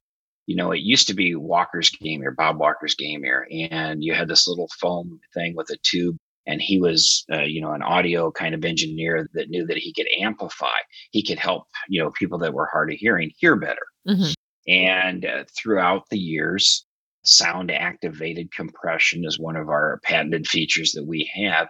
You 0.45 0.55
know, 0.55 0.71
it 0.71 0.81
used 0.81 1.07
to 1.07 1.13
be 1.13 1.35
Walker's 1.35 1.89
Game 1.89 2.21
Ear, 2.21 2.31
Bob 2.31 2.59
Walker's 2.59 2.95
Game 2.95 3.23
Ear, 3.23 3.47
and 3.51 4.03
you 4.03 4.13
had 4.13 4.27
this 4.27 4.47
little 4.47 4.69
foam 4.79 5.19
thing 5.33 5.55
with 5.55 5.69
a 5.69 5.77
tube. 5.83 6.17
And 6.45 6.61
he 6.61 6.77
was, 6.77 7.23
uh, 7.31 7.43
you 7.43 7.61
know, 7.61 7.71
an 7.71 7.81
audio 7.81 8.29
kind 8.29 8.53
of 8.53 8.65
engineer 8.65 9.29
that 9.33 9.49
knew 9.49 9.65
that 9.65 9.77
he 9.77 9.93
could 9.93 10.07
amplify. 10.19 10.75
He 11.11 11.23
could 11.25 11.39
help, 11.39 11.63
you 11.87 12.03
know, 12.03 12.11
people 12.11 12.37
that 12.39 12.53
were 12.53 12.67
hard 12.69 12.91
of 12.91 12.97
hearing 12.97 13.31
hear 13.37 13.55
better. 13.55 13.85
Mhm. 14.05 14.33
And 14.67 15.25
uh, 15.25 15.45
throughout 15.57 16.09
the 16.09 16.19
years, 16.19 16.85
sound 17.23 17.71
activated 17.71 18.51
compression 18.51 19.23
is 19.23 19.39
one 19.39 19.55
of 19.55 19.69
our 19.69 20.01
patented 20.03 20.45
features 20.45 20.91
that 20.91 21.05
we 21.05 21.31
have, 21.33 21.69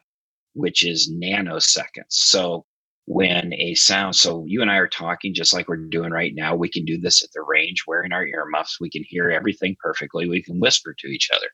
which 0.53 0.85
is 0.85 1.11
nanoseconds. 1.11 2.09
So 2.09 2.65
when 3.05 3.53
a 3.53 3.75
sound, 3.75 4.15
so 4.15 4.45
you 4.47 4.61
and 4.61 4.71
I 4.71 4.77
are 4.77 4.87
talking 4.87 5.33
just 5.33 5.53
like 5.53 5.67
we're 5.67 5.77
doing 5.77 6.11
right 6.11 6.33
now, 6.33 6.55
we 6.55 6.69
can 6.69 6.85
do 6.85 6.97
this 6.97 7.23
at 7.23 7.31
the 7.33 7.41
range 7.41 7.83
wearing 7.85 8.13
our 8.13 8.25
earmuffs. 8.25 8.79
We 8.79 8.89
can 8.89 9.03
hear 9.05 9.29
everything 9.29 9.75
perfectly. 9.79 10.27
We 10.27 10.41
can 10.41 10.59
whisper 10.59 10.95
to 10.97 11.07
each 11.07 11.29
other. 11.35 11.47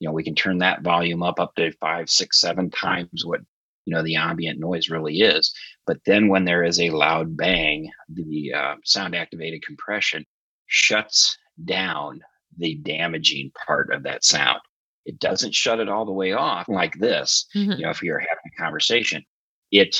You 0.00 0.08
know, 0.08 0.12
we 0.12 0.24
can 0.24 0.34
turn 0.34 0.58
that 0.58 0.82
volume 0.82 1.22
up 1.22 1.40
up 1.40 1.54
to 1.56 1.72
five, 1.80 2.10
six, 2.10 2.40
seven 2.40 2.70
times 2.70 3.24
what 3.24 3.40
you 3.84 3.94
know 3.94 4.02
the 4.02 4.16
ambient 4.16 4.60
noise 4.60 4.90
really 4.90 5.20
is. 5.20 5.52
But 5.86 5.98
then 6.04 6.28
when 6.28 6.44
there 6.44 6.62
is 6.62 6.78
a 6.80 6.90
loud 6.90 7.36
bang, 7.36 7.90
the 8.12 8.52
uh, 8.52 8.74
sound 8.84 9.14
activated 9.14 9.64
compression 9.64 10.24
shuts 10.66 11.36
down 11.64 12.20
the 12.58 12.74
damaging 12.76 13.50
part 13.66 13.92
of 13.92 14.02
that 14.02 14.24
sound. 14.24 14.60
It 15.04 15.18
doesn't 15.18 15.54
shut 15.54 15.80
it 15.80 15.88
all 15.88 16.04
the 16.04 16.12
way 16.12 16.32
off 16.32 16.68
like 16.68 16.98
this. 16.98 17.46
Mhm. 17.54 17.78
You 17.78 17.84
know, 17.84 17.90
if 17.90 18.02
you're 18.02 18.18
having 18.18 18.52
a 18.52 18.62
conversation, 18.62 19.24
it 19.70 19.96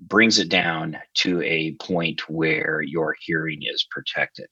brings 0.00 0.38
it 0.38 0.48
down 0.48 0.98
to 1.14 1.42
a 1.42 1.74
point 1.76 2.28
where 2.28 2.80
your 2.80 3.14
hearing 3.20 3.60
is 3.62 3.86
protected. 3.90 4.46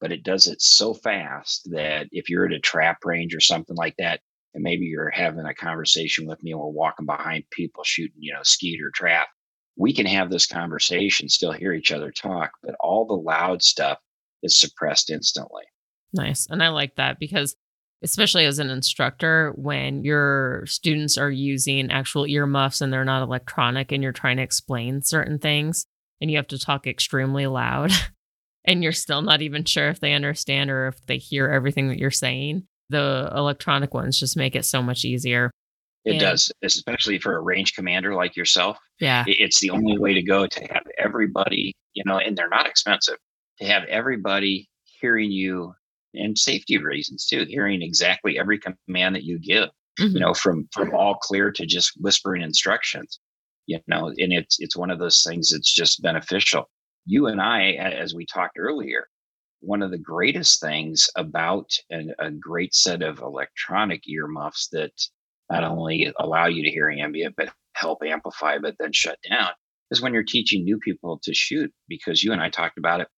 But 0.00 0.12
it 0.12 0.22
does 0.22 0.46
it 0.46 0.60
so 0.62 0.94
fast 0.94 1.68
that 1.72 2.08
if 2.12 2.28
you're 2.28 2.46
at 2.46 2.52
a 2.52 2.60
trap 2.60 3.04
range 3.04 3.34
or 3.34 3.40
something 3.40 3.76
like 3.76 3.96
that, 3.98 4.20
and 4.54 4.62
maybe 4.62 4.84
you're 4.84 5.10
having 5.10 5.46
a 5.46 5.54
conversation 5.54 6.26
with 6.26 6.42
me 6.42 6.52
and 6.52 6.60
we're 6.60 6.68
walking 6.68 7.06
behind 7.06 7.44
people 7.50 7.82
shooting, 7.84 8.16
you 8.18 8.32
know, 8.32 8.42
skeet 8.44 8.80
or 8.80 8.90
trap, 8.94 9.28
we 9.76 9.92
can 9.92 10.06
have 10.06 10.30
this 10.30 10.46
conversation, 10.46 11.28
still 11.28 11.52
hear 11.52 11.72
each 11.72 11.90
other 11.90 12.12
talk, 12.12 12.52
but 12.62 12.76
all 12.78 13.04
the 13.04 13.14
loud 13.14 13.62
stuff 13.62 13.98
is 14.44 14.60
suppressed 14.60 15.10
instantly. 15.10 15.64
Nice. 16.12 16.46
And 16.48 16.62
I 16.62 16.68
like 16.68 16.94
that 16.94 17.18
because 17.18 17.56
especially 18.04 18.44
as 18.44 18.58
an 18.58 18.68
instructor, 18.68 19.52
when 19.56 20.04
your 20.04 20.64
students 20.66 21.16
are 21.16 21.30
using 21.30 21.90
actual 21.90 22.26
earmuffs 22.26 22.82
and 22.82 22.92
they're 22.92 23.04
not 23.04 23.22
electronic 23.22 23.90
and 23.90 24.02
you're 24.02 24.12
trying 24.12 24.36
to 24.36 24.42
explain 24.42 25.00
certain 25.00 25.38
things 25.38 25.86
and 26.20 26.30
you 26.30 26.36
have 26.36 26.46
to 26.46 26.58
talk 26.58 26.86
extremely 26.86 27.46
loud 27.46 27.90
and 28.64 28.82
you're 28.82 28.92
still 28.92 29.22
not 29.22 29.40
even 29.40 29.64
sure 29.64 29.88
if 29.88 30.00
they 30.00 30.12
understand 30.12 30.70
or 30.70 30.88
if 30.88 31.04
they 31.06 31.16
hear 31.16 31.48
everything 31.48 31.88
that 31.88 31.98
you're 31.98 32.10
saying, 32.10 32.66
the 32.90 33.32
electronic 33.34 33.94
ones 33.94 34.20
just 34.20 34.36
make 34.36 34.54
it 34.54 34.66
so 34.66 34.82
much 34.82 35.06
easier. 35.06 35.50
It 36.04 36.12
and, 36.12 36.20
does, 36.20 36.52
especially 36.62 37.18
for 37.18 37.34
a 37.34 37.40
range 37.40 37.74
commander 37.74 38.14
like 38.14 38.36
yourself. 38.36 38.76
Yeah. 39.00 39.24
It's 39.26 39.60
the 39.60 39.70
only 39.70 39.98
way 39.98 40.12
to 40.12 40.22
go 40.22 40.46
to 40.46 40.60
have 40.70 40.84
everybody, 40.98 41.72
you 41.94 42.02
know, 42.04 42.18
and 42.18 42.36
they're 42.36 42.50
not 42.50 42.68
expensive, 42.68 43.16
to 43.60 43.64
have 43.64 43.84
everybody 43.84 44.68
hearing 44.84 45.32
you 45.32 45.74
and 46.14 46.38
safety 46.38 46.78
reasons 46.78 47.26
too, 47.26 47.44
hearing 47.48 47.82
exactly 47.82 48.38
every 48.38 48.58
command 48.58 49.14
that 49.14 49.24
you 49.24 49.38
give, 49.38 49.68
mm-hmm. 49.98 50.14
you 50.14 50.20
know, 50.20 50.34
from 50.34 50.68
from 50.72 50.94
all 50.94 51.16
clear 51.16 51.50
to 51.52 51.66
just 51.66 51.92
whispering 52.00 52.42
instructions. 52.42 53.20
You 53.66 53.80
know, 53.86 54.08
and 54.08 54.32
it's 54.32 54.56
it's 54.60 54.76
one 54.76 54.90
of 54.90 54.98
those 54.98 55.22
things 55.22 55.50
that's 55.50 55.72
just 55.72 56.02
beneficial. 56.02 56.68
You 57.06 57.26
and 57.26 57.40
I, 57.40 57.72
as 57.72 58.14
we 58.14 58.26
talked 58.26 58.58
earlier, 58.58 59.06
one 59.64 59.82
of 59.82 59.90
the 59.90 59.98
greatest 59.98 60.60
things 60.60 61.08
about 61.16 61.70
an, 61.90 62.14
a 62.18 62.30
great 62.30 62.74
set 62.74 63.02
of 63.02 63.20
electronic 63.20 64.06
earmuffs 64.06 64.68
that 64.72 64.92
not 65.50 65.64
only 65.64 66.12
allow 66.18 66.46
you 66.46 66.62
to 66.62 66.70
hear 66.70 66.90
ambient 66.90 67.34
but 67.36 67.52
help 67.74 68.02
amplify 68.04 68.58
but 68.58 68.74
then 68.78 68.92
shut 68.92 69.18
down 69.28 69.50
is 69.90 70.00
when 70.00 70.12
you're 70.12 70.22
teaching 70.22 70.64
new 70.64 70.78
people 70.78 71.18
to 71.22 71.34
shoot 71.34 71.72
because 71.88 72.22
you 72.22 72.32
and 72.32 72.40
I 72.40 72.50
talked 72.50 72.78
about 72.78 73.00
it 73.00 73.08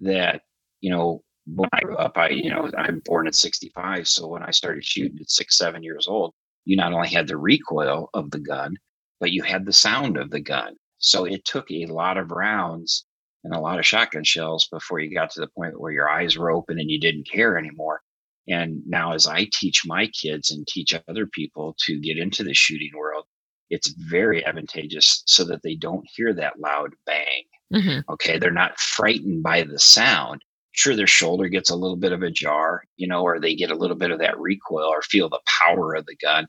that 0.00 0.42
you 0.80 0.90
know 0.90 1.22
when 1.46 1.68
I 1.72 1.80
grew 1.80 1.96
up, 1.96 2.16
I, 2.16 2.28
you 2.28 2.50
know, 2.50 2.70
I'm 2.76 3.02
born 3.04 3.26
at 3.26 3.34
65. 3.34 4.06
So 4.06 4.26
when 4.26 4.42
I 4.42 4.50
started 4.50 4.84
shooting 4.84 5.18
at 5.20 5.30
six, 5.30 5.56
seven 5.56 5.82
years 5.82 6.06
old, 6.06 6.34
you 6.64 6.76
not 6.76 6.92
only 6.92 7.08
had 7.08 7.26
the 7.26 7.36
recoil 7.36 8.10
of 8.14 8.30
the 8.30 8.38
gun, 8.38 8.76
but 9.18 9.32
you 9.32 9.42
had 9.42 9.64
the 9.64 9.72
sound 9.72 10.16
of 10.16 10.30
the 10.30 10.40
gun. 10.40 10.76
So 10.98 11.24
it 11.24 11.44
took 11.44 11.70
a 11.70 11.86
lot 11.86 12.18
of 12.18 12.30
rounds 12.30 13.06
and 13.44 13.54
a 13.54 13.60
lot 13.60 13.78
of 13.78 13.86
shotgun 13.86 14.24
shells 14.24 14.68
before 14.70 15.00
you 15.00 15.14
got 15.14 15.30
to 15.30 15.40
the 15.40 15.48
point 15.48 15.80
where 15.80 15.92
your 15.92 16.08
eyes 16.08 16.36
were 16.36 16.50
open 16.50 16.78
and 16.78 16.90
you 16.90 17.00
didn't 17.00 17.28
care 17.30 17.56
anymore. 17.56 18.02
And 18.48 18.82
now, 18.86 19.12
as 19.12 19.26
I 19.26 19.48
teach 19.52 19.82
my 19.86 20.08
kids 20.08 20.50
and 20.50 20.66
teach 20.66 20.94
other 21.08 21.26
people 21.26 21.76
to 21.86 22.00
get 22.00 22.18
into 22.18 22.42
the 22.42 22.54
shooting 22.54 22.90
world, 22.96 23.24
it's 23.70 23.94
very 23.94 24.44
advantageous 24.44 25.22
so 25.26 25.44
that 25.44 25.62
they 25.62 25.76
don't 25.76 26.04
hear 26.14 26.34
that 26.34 26.58
loud 26.58 26.90
bang. 27.06 27.44
Mm-hmm. 27.72 28.12
Okay. 28.12 28.38
They're 28.38 28.50
not 28.50 28.78
frightened 28.78 29.42
by 29.42 29.62
the 29.62 29.78
sound 29.78 30.42
sure 30.80 30.96
their 30.96 31.06
shoulder 31.06 31.48
gets 31.48 31.70
a 31.70 31.76
little 31.76 31.96
bit 31.96 32.12
of 32.12 32.22
a 32.22 32.30
jar, 32.30 32.82
you 32.96 33.06
know, 33.06 33.22
or 33.22 33.38
they 33.38 33.54
get 33.54 33.70
a 33.70 33.76
little 33.76 33.96
bit 33.96 34.10
of 34.10 34.18
that 34.18 34.38
recoil 34.38 34.86
or 34.86 35.02
feel 35.02 35.28
the 35.28 35.40
power 35.62 35.94
of 35.94 36.06
the 36.06 36.16
gun, 36.16 36.46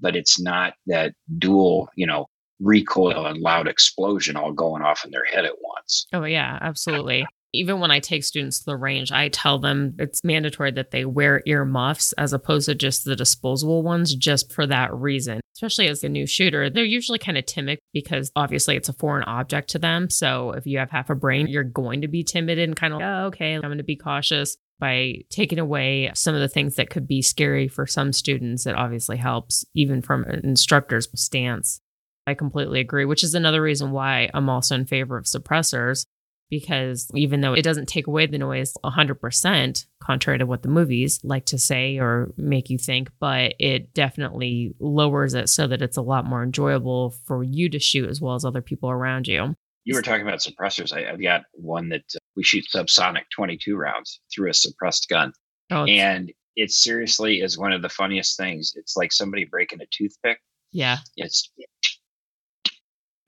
but 0.00 0.16
it's 0.16 0.40
not 0.40 0.72
that 0.86 1.12
dual, 1.38 1.88
you 1.94 2.06
know, 2.06 2.26
recoil 2.60 3.26
and 3.26 3.40
loud 3.40 3.68
explosion 3.68 4.36
all 4.36 4.52
going 4.52 4.82
off 4.82 5.04
in 5.04 5.10
their 5.10 5.24
head 5.24 5.44
at 5.44 5.54
once. 5.60 6.06
Oh 6.12 6.24
yeah, 6.24 6.58
absolutely 6.62 7.26
even 7.54 7.80
when 7.80 7.90
I 7.90 8.00
take 8.00 8.24
students 8.24 8.58
to 8.60 8.66
the 8.66 8.76
range, 8.76 9.12
I 9.12 9.28
tell 9.28 9.58
them 9.58 9.94
it's 9.98 10.24
mandatory 10.24 10.72
that 10.72 10.90
they 10.90 11.04
wear 11.04 11.42
ear 11.46 11.64
muffs 11.64 12.12
as 12.14 12.32
opposed 12.32 12.66
to 12.66 12.74
just 12.74 13.04
the 13.04 13.16
disposable 13.16 13.82
ones, 13.82 14.14
just 14.14 14.52
for 14.52 14.66
that 14.66 14.92
reason. 14.94 15.40
Especially 15.56 15.88
as 15.88 16.02
a 16.02 16.08
new 16.08 16.26
shooter, 16.26 16.68
they're 16.68 16.84
usually 16.84 17.18
kind 17.18 17.38
of 17.38 17.46
timid 17.46 17.78
because 17.92 18.30
obviously 18.34 18.76
it's 18.76 18.88
a 18.88 18.94
foreign 18.94 19.22
object 19.24 19.70
to 19.70 19.78
them. 19.78 20.10
So 20.10 20.50
if 20.50 20.66
you 20.66 20.78
have 20.78 20.90
half 20.90 21.10
a 21.10 21.14
brain, 21.14 21.46
you're 21.46 21.64
going 21.64 22.00
to 22.00 22.08
be 22.08 22.24
timid 22.24 22.58
and 22.58 22.74
kind 22.74 22.92
of, 22.92 23.00
like, 23.00 23.08
oh, 23.08 23.26
okay, 23.26 23.54
I'm 23.54 23.62
going 23.62 23.78
to 23.78 23.84
be 23.84 23.96
cautious. 23.96 24.56
By 24.80 25.22
taking 25.30 25.60
away 25.60 26.10
some 26.14 26.34
of 26.34 26.40
the 26.40 26.48
things 26.48 26.74
that 26.74 26.90
could 26.90 27.06
be 27.06 27.22
scary 27.22 27.68
for 27.68 27.86
some 27.86 28.12
students, 28.12 28.66
it 28.66 28.74
obviously 28.74 29.16
helps, 29.16 29.64
even 29.72 30.02
from 30.02 30.24
an 30.24 30.40
instructor's 30.44 31.08
stance. 31.14 31.80
I 32.26 32.34
completely 32.34 32.80
agree, 32.80 33.04
which 33.04 33.22
is 33.22 33.34
another 33.34 33.62
reason 33.62 33.92
why 33.92 34.30
I'm 34.34 34.48
also 34.48 34.74
in 34.74 34.86
favor 34.86 35.16
of 35.16 35.26
suppressors 35.26 36.06
because 36.50 37.10
even 37.14 37.40
though 37.40 37.52
it 37.52 37.62
doesn't 37.62 37.88
take 37.88 38.06
away 38.06 38.26
the 38.26 38.38
noise 38.38 38.74
100%, 38.84 39.86
contrary 40.02 40.38
to 40.38 40.46
what 40.46 40.62
the 40.62 40.68
movies 40.68 41.20
like 41.24 41.46
to 41.46 41.58
say 41.58 41.98
or 41.98 42.32
make 42.36 42.70
you 42.70 42.78
think, 42.78 43.10
but 43.20 43.54
it 43.58 43.92
definitely 43.94 44.74
lowers 44.78 45.34
it 45.34 45.48
so 45.48 45.66
that 45.66 45.82
it's 45.82 45.96
a 45.96 46.02
lot 46.02 46.26
more 46.26 46.42
enjoyable 46.42 47.14
for 47.26 47.42
you 47.42 47.68
to 47.70 47.78
shoot 47.78 48.08
as 48.08 48.20
well 48.20 48.34
as 48.34 48.44
other 48.44 48.62
people 48.62 48.90
around 48.90 49.26
you. 49.26 49.54
You 49.84 49.94
were 49.94 50.02
talking 50.02 50.26
about 50.26 50.38
suppressors. 50.38 50.92
I, 50.92 51.10
have 51.10 51.22
got 51.22 51.42
one 51.52 51.90
that 51.90 52.04
uh, 52.14 52.18
we 52.36 52.42
shoot 52.42 52.64
subsonic 52.74 53.24
22 53.34 53.76
rounds 53.76 54.20
through 54.34 54.50
a 54.50 54.54
suppressed 54.54 55.08
gun. 55.10 55.32
Oh, 55.70 55.84
and 55.84 56.32
it 56.56 56.70
seriously 56.70 57.40
is 57.40 57.58
one 57.58 57.72
of 57.72 57.82
the 57.82 57.88
funniest 57.88 58.36
things. 58.36 58.72
It's 58.76 58.96
like 58.96 59.12
somebody 59.12 59.44
breaking 59.44 59.80
a 59.82 59.86
toothpick. 59.90 60.38
Yeah. 60.72 60.98
It's 61.16 61.50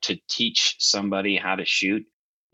to 0.03 0.17
teach 0.29 0.77
somebody 0.79 1.37
how 1.37 1.57
to 1.57 1.65
shoot 1.65 2.05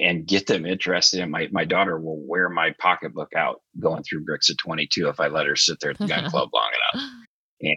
and 0.02 0.26
get 0.26 0.46
them 0.46 0.66
interested 0.66 1.20
in 1.20 1.30
my 1.30 1.48
my 1.52 1.64
daughter 1.64 1.98
will 1.98 2.20
wear 2.26 2.48
my 2.48 2.74
pocketbook 2.78 3.32
out 3.36 3.60
going 3.80 4.02
through 4.02 4.24
bricks 4.24 4.50
of 4.50 4.56
22 4.58 5.08
if 5.08 5.20
i 5.20 5.28
let 5.28 5.46
her 5.46 5.56
sit 5.56 5.78
there 5.80 5.90
at 5.90 5.98
the 5.98 6.06
gun 6.06 6.24
club 6.30 6.48
long 6.52 6.70
enough. 6.94 7.08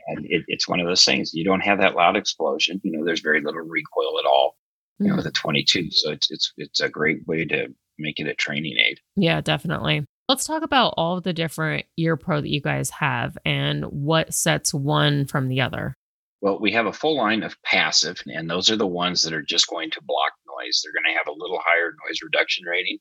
And 0.07 0.25
it, 0.25 0.43
it's 0.47 0.67
one 0.67 0.79
of 0.79 0.87
those 0.87 1.05
things 1.05 1.33
you 1.33 1.45
don't 1.45 1.61
have 1.61 1.79
that 1.79 1.95
loud 1.95 2.15
explosion 2.15 2.81
you 2.83 2.91
know 2.91 3.05
there's 3.05 3.21
very 3.21 3.41
little 3.41 3.61
recoil 3.61 4.19
at 4.19 4.25
all 4.25 4.57
you 4.99 5.07
know 5.07 5.13
mm. 5.13 5.17
with 5.17 5.27
a 5.27 5.31
22 5.31 5.91
so 5.91 6.11
it's 6.11 6.31
it's 6.31 6.51
it's 6.57 6.79
a 6.79 6.89
great 6.89 7.25
way 7.27 7.45
to 7.45 7.67
make 7.97 8.19
it 8.19 8.27
a 8.27 8.35
training 8.35 8.77
aid. 8.77 8.99
Yeah 9.15 9.41
definitely. 9.41 10.05
Let's 10.27 10.45
talk 10.45 10.63
about 10.63 10.95
all 10.97 11.17
of 11.17 11.23
the 11.23 11.33
different 11.33 11.85
ear 11.97 12.17
pro 12.17 12.41
that 12.41 12.49
you 12.49 12.59
guys 12.59 12.89
have 12.89 13.37
and 13.45 13.85
what 13.85 14.33
sets 14.33 14.73
one 14.73 15.27
from 15.27 15.49
the 15.49 15.61
other. 15.61 15.95
Well, 16.41 16.59
we 16.59 16.71
have 16.71 16.87
a 16.87 16.93
full 16.93 17.17
line 17.17 17.43
of 17.43 17.61
passive, 17.63 18.21
and 18.27 18.49
those 18.49 18.69
are 18.69 18.75
the 18.75 18.87
ones 18.87 19.23
that 19.23 19.33
are 19.33 19.41
just 19.41 19.67
going 19.67 19.91
to 19.91 20.01
block 20.03 20.33
noise. 20.57 20.81
They're 20.83 20.93
going 20.93 21.11
to 21.13 21.17
have 21.17 21.27
a 21.27 21.39
little 21.39 21.59
higher 21.63 21.93
noise 22.07 22.19
reduction 22.23 22.65
rating 22.65 22.97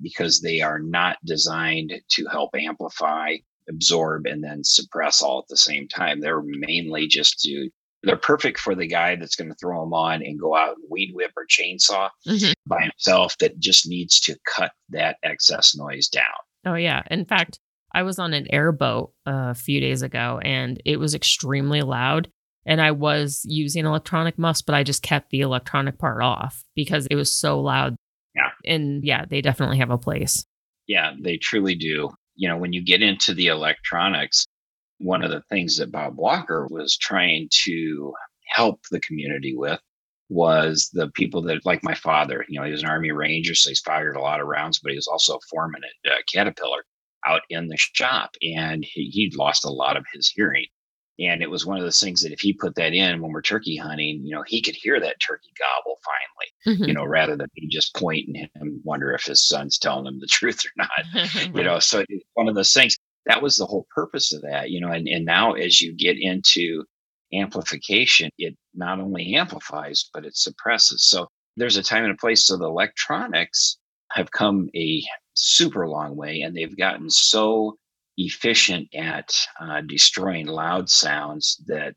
because 0.00 0.40
they 0.40 0.60
are 0.60 0.78
not 0.78 1.16
designed 1.24 1.92
to 2.10 2.26
help 2.26 2.50
amplify, 2.54 3.36
absorb, 3.68 4.26
and 4.26 4.42
then 4.42 4.62
suppress 4.62 5.22
all 5.22 5.38
at 5.38 5.48
the 5.48 5.56
same 5.56 5.88
time. 5.88 6.20
They're 6.20 6.42
mainly 6.42 7.06
just 7.06 7.40
to 7.40 7.70
they're 8.02 8.16
perfect 8.16 8.60
for 8.60 8.74
the 8.74 8.86
guy 8.86 9.16
that's 9.16 9.34
going 9.34 9.48
to 9.48 9.56
throw 9.56 9.80
them 9.80 9.92
on 9.92 10.22
and 10.22 10.38
go 10.38 10.54
out 10.54 10.76
and 10.76 10.84
weed 10.88 11.10
whip 11.12 11.32
or 11.36 11.44
chainsaw 11.46 12.08
mm-hmm. 12.26 12.52
by 12.66 12.82
himself 12.82 13.36
that 13.38 13.58
just 13.58 13.88
needs 13.88 14.20
to 14.20 14.36
cut 14.46 14.70
that 14.90 15.16
excess 15.24 15.74
noise 15.76 16.08
down. 16.08 16.24
Oh 16.64 16.74
yeah. 16.74 17.02
In 17.10 17.24
fact, 17.24 17.58
I 17.92 18.02
was 18.02 18.18
on 18.18 18.32
an 18.32 18.46
airboat 18.50 19.12
a 19.24 19.54
few 19.54 19.80
days 19.80 20.02
ago 20.02 20.40
and 20.44 20.80
it 20.84 20.98
was 20.98 21.14
extremely 21.14 21.82
loud 21.82 22.28
and 22.66 22.80
I 22.80 22.90
was 22.90 23.42
using 23.44 23.86
electronic 23.86 24.38
muffs, 24.38 24.60
but 24.60 24.74
I 24.74 24.82
just 24.82 25.02
kept 25.02 25.30
the 25.30 25.40
electronic 25.40 25.98
part 25.98 26.22
off 26.22 26.64
because 26.74 27.06
it 27.06 27.14
was 27.14 27.32
so 27.32 27.60
loud. 27.60 27.96
Yeah. 28.34 28.50
And 28.64 29.04
yeah, 29.04 29.24
they 29.24 29.40
definitely 29.40 29.78
have 29.78 29.90
a 29.90 29.98
place. 29.98 30.44
Yeah, 30.86 31.12
they 31.18 31.36
truly 31.36 31.74
do. 31.74 32.10
You 32.34 32.48
know, 32.48 32.58
when 32.58 32.72
you 32.72 32.84
get 32.84 33.02
into 33.02 33.32
the 33.32 33.46
electronics, 33.46 34.44
one 34.98 35.22
of 35.22 35.30
the 35.30 35.42
things 35.48 35.78
that 35.78 35.92
Bob 35.92 36.16
Walker 36.16 36.66
was 36.70 36.96
trying 36.96 37.48
to 37.64 38.12
help 38.48 38.80
the 38.90 39.00
community 39.00 39.54
with 39.56 39.80
was 40.28 40.90
the 40.92 41.08
people 41.08 41.42
that, 41.42 41.64
like 41.64 41.84
my 41.84 41.94
father, 41.94 42.44
you 42.48 42.58
know, 42.58 42.66
he 42.66 42.72
was 42.72 42.82
an 42.82 42.88
Army 42.88 43.12
Ranger, 43.12 43.54
so 43.54 43.70
he's 43.70 43.80
fired 43.80 44.16
a 44.16 44.20
lot 44.20 44.40
of 44.40 44.48
rounds, 44.48 44.80
but 44.80 44.90
he 44.90 44.96
was 44.96 45.06
also 45.06 45.36
a 45.36 45.46
foreman 45.48 45.82
at 46.04 46.12
uh, 46.12 46.16
Caterpillar 46.32 46.84
out 47.24 47.42
in 47.48 47.68
the 47.68 47.76
shop, 47.76 48.30
and 48.42 48.84
he, 48.84 49.08
he'd 49.12 49.36
lost 49.36 49.64
a 49.64 49.70
lot 49.70 49.96
of 49.96 50.04
his 50.12 50.28
hearing. 50.28 50.66
And 51.18 51.42
it 51.42 51.50
was 51.50 51.64
one 51.64 51.78
of 51.78 51.84
those 51.84 51.98
things 51.98 52.22
that 52.22 52.32
if 52.32 52.40
he 52.40 52.52
put 52.52 52.74
that 52.74 52.92
in 52.92 53.22
when 53.22 53.32
we're 53.32 53.42
turkey 53.42 53.76
hunting, 53.76 54.20
you 54.22 54.34
know, 54.34 54.44
he 54.46 54.60
could 54.60 54.74
hear 54.74 55.00
that 55.00 55.20
turkey 55.20 55.50
gobble 55.58 55.98
finally, 56.04 56.78
mm-hmm. 56.78 56.88
you 56.88 56.94
know, 56.94 57.06
rather 57.06 57.36
than 57.36 57.48
me 57.56 57.68
just 57.68 57.94
point 57.94 58.26
pointing 58.26 58.48
him 58.54 58.80
wonder 58.84 59.12
if 59.12 59.24
his 59.24 59.46
son's 59.46 59.78
telling 59.78 60.06
him 60.06 60.20
the 60.20 60.26
truth 60.30 60.64
or 60.64 60.70
not. 60.76 61.26
You 61.56 61.64
know, 61.64 61.78
so 61.78 62.04
one 62.34 62.48
of 62.48 62.54
those 62.54 62.72
things 62.72 62.96
that 63.26 63.42
was 63.42 63.56
the 63.56 63.66
whole 63.66 63.86
purpose 63.94 64.32
of 64.32 64.42
that, 64.42 64.70
you 64.70 64.80
know, 64.80 64.90
and, 64.90 65.08
and 65.08 65.24
now 65.24 65.52
as 65.52 65.80
you 65.80 65.92
get 65.94 66.16
into 66.18 66.84
amplification, 67.32 68.30
it 68.38 68.56
not 68.74 69.00
only 69.00 69.34
amplifies, 69.34 70.08
but 70.12 70.24
it 70.24 70.36
suppresses. 70.36 71.04
So 71.04 71.28
there's 71.56 71.76
a 71.76 71.82
time 71.82 72.04
and 72.04 72.12
a 72.12 72.16
place. 72.16 72.46
So 72.46 72.56
the 72.56 72.66
electronics 72.66 73.78
have 74.12 74.30
come 74.30 74.68
a 74.76 75.02
super 75.34 75.88
long 75.88 76.16
way 76.16 76.40
and 76.40 76.56
they've 76.56 76.76
gotten 76.76 77.10
so 77.10 77.76
efficient 78.16 78.88
at 78.94 79.34
uh, 79.60 79.80
destroying 79.82 80.46
loud 80.46 80.88
sounds 80.88 81.62
that 81.66 81.94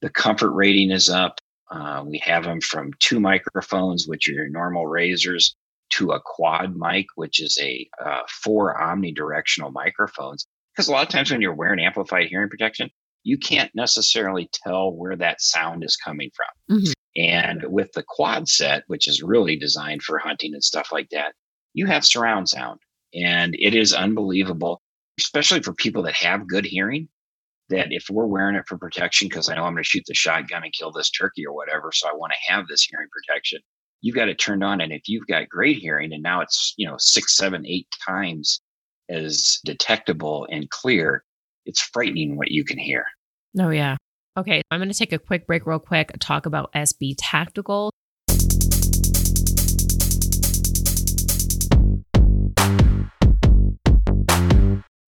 the 0.00 0.10
comfort 0.10 0.52
rating 0.52 0.90
is 0.90 1.08
up. 1.08 1.40
Uh, 1.70 2.02
we 2.06 2.18
have 2.18 2.44
them 2.44 2.60
from 2.60 2.92
two 2.98 3.20
microphones, 3.20 4.06
which 4.06 4.28
are 4.28 4.32
your 4.32 4.48
normal 4.48 4.86
razors, 4.86 5.54
to 5.90 6.12
a 6.12 6.20
quad 6.24 6.76
mic, 6.76 7.06
which 7.16 7.40
is 7.40 7.58
a 7.60 7.88
uh, 8.04 8.20
four 8.28 8.76
omnidirectional 8.80 9.72
microphones. 9.72 10.46
Because 10.72 10.88
a 10.88 10.92
lot 10.92 11.02
of 11.02 11.08
times 11.08 11.30
when 11.30 11.40
you're 11.40 11.54
wearing 11.54 11.80
amplified 11.80 12.28
hearing 12.28 12.48
protection, 12.48 12.90
you 13.22 13.36
can't 13.36 13.74
necessarily 13.74 14.48
tell 14.52 14.92
where 14.92 15.16
that 15.16 15.40
sound 15.40 15.84
is 15.84 15.96
coming 15.96 16.30
from. 16.34 16.78
Mm-hmm. 16.78 16.92
And 17.16 17.64
with 17.64 17.92
the 17.92 18.04
quad 18.06 18.48
set, 18.48 18.84
which 18.86 19.08
is 19.08 19.22
really 19.22 19.56
designed 19.56 20.02
for 20.02 20.18
hunting 20.18 20.54
and 20.54 20.62
stuff 20.62 20.90
like 20.92 21.10
that, 21.10 21.34
you 21.74 21.86
have 21.86 22.06
surround 22.06 22.48
sound. 22.48 22.80
And 23.12 23.54
it 23.58 23.74
is 23.74 23.92
unbelievable, 23.92 24.80
especially 25.22 25.62
for 25.62 25.74
people 25.74 26.02
that 26.04 26.14
have 26.14 26.48
good 26.48 26.64
hearing. 26.64 27.08
That 27.68 27.88
if 27.92 28.06
we're 28.10 28.26
wearing 28.26 28.56
it 28.56 28.64
for 28.66 28.76
protection, 28.76 29.28
because 29.28 29.48
I 29.48 29.54
know 29.54 29.62
I'm 29.62 29.74
going 29.74 29.84
to 29.84 29.88
shoot 29.88 30.02
the 30.06 30.14
shotgun 30.14 30.64
and 30.64 30.72
kill 30.72 30.90
this 30.90 31.08
turkey 31.08 31.46
or 31.46 31.54
whatever, 31.54 31.92
so 31.92 32.08
I 32.08 32.14
want 32.14 32.32
to 32.32 32.52
have 32.52 32.66
this 32.66 32.82
hearing 32.82 33.06
protection, 33.12 33.60
you've 34.00 34.16
got 34.16 34.28
it 34.28 34.40
turned 34.40 34.64
on. 34.64 34.80
And 34.80 34.92
if 34.92 35.08
you've 35.08 35.26
got 35.28 35.48
great 35.48 35.78
hearing 35.78 36.12
and 36.12 36.20
now 36.20 36.40
it's, 36.40 36.74
you 36.76 36.86
know, 36.88 36.96
six, 36.98 37.36
seven, 37.36 37.64
eight 37.66 37.86
times 38.04 38.60
as 39.08 39.60
detectable 39.64 40.48
and 40.50 40.68
clear, 40.70 41.22
it's 41.64 41.80
frightening 41.80 42.36
what 42.36 42.50
you 42.50 42.64
can 42.64 42.78
hear. 42.78 43.04
Oh, 43.60 43.70
yeah. 43.70 43.96
Okay, 44.36 44.62
I'm 44.70 44.80
going 44.80 44.90
to 44.90 44.98
take 44.98 45.12
a 45.12 45.18
quick 45.18 45.46
break, 45.46 45.66
real 45.66 45.78
quick, 45.78 46.12
talk 46.18 46.46
about 46.46 46.72
SB 46.72 47.14
Tactical. 47.18 47.92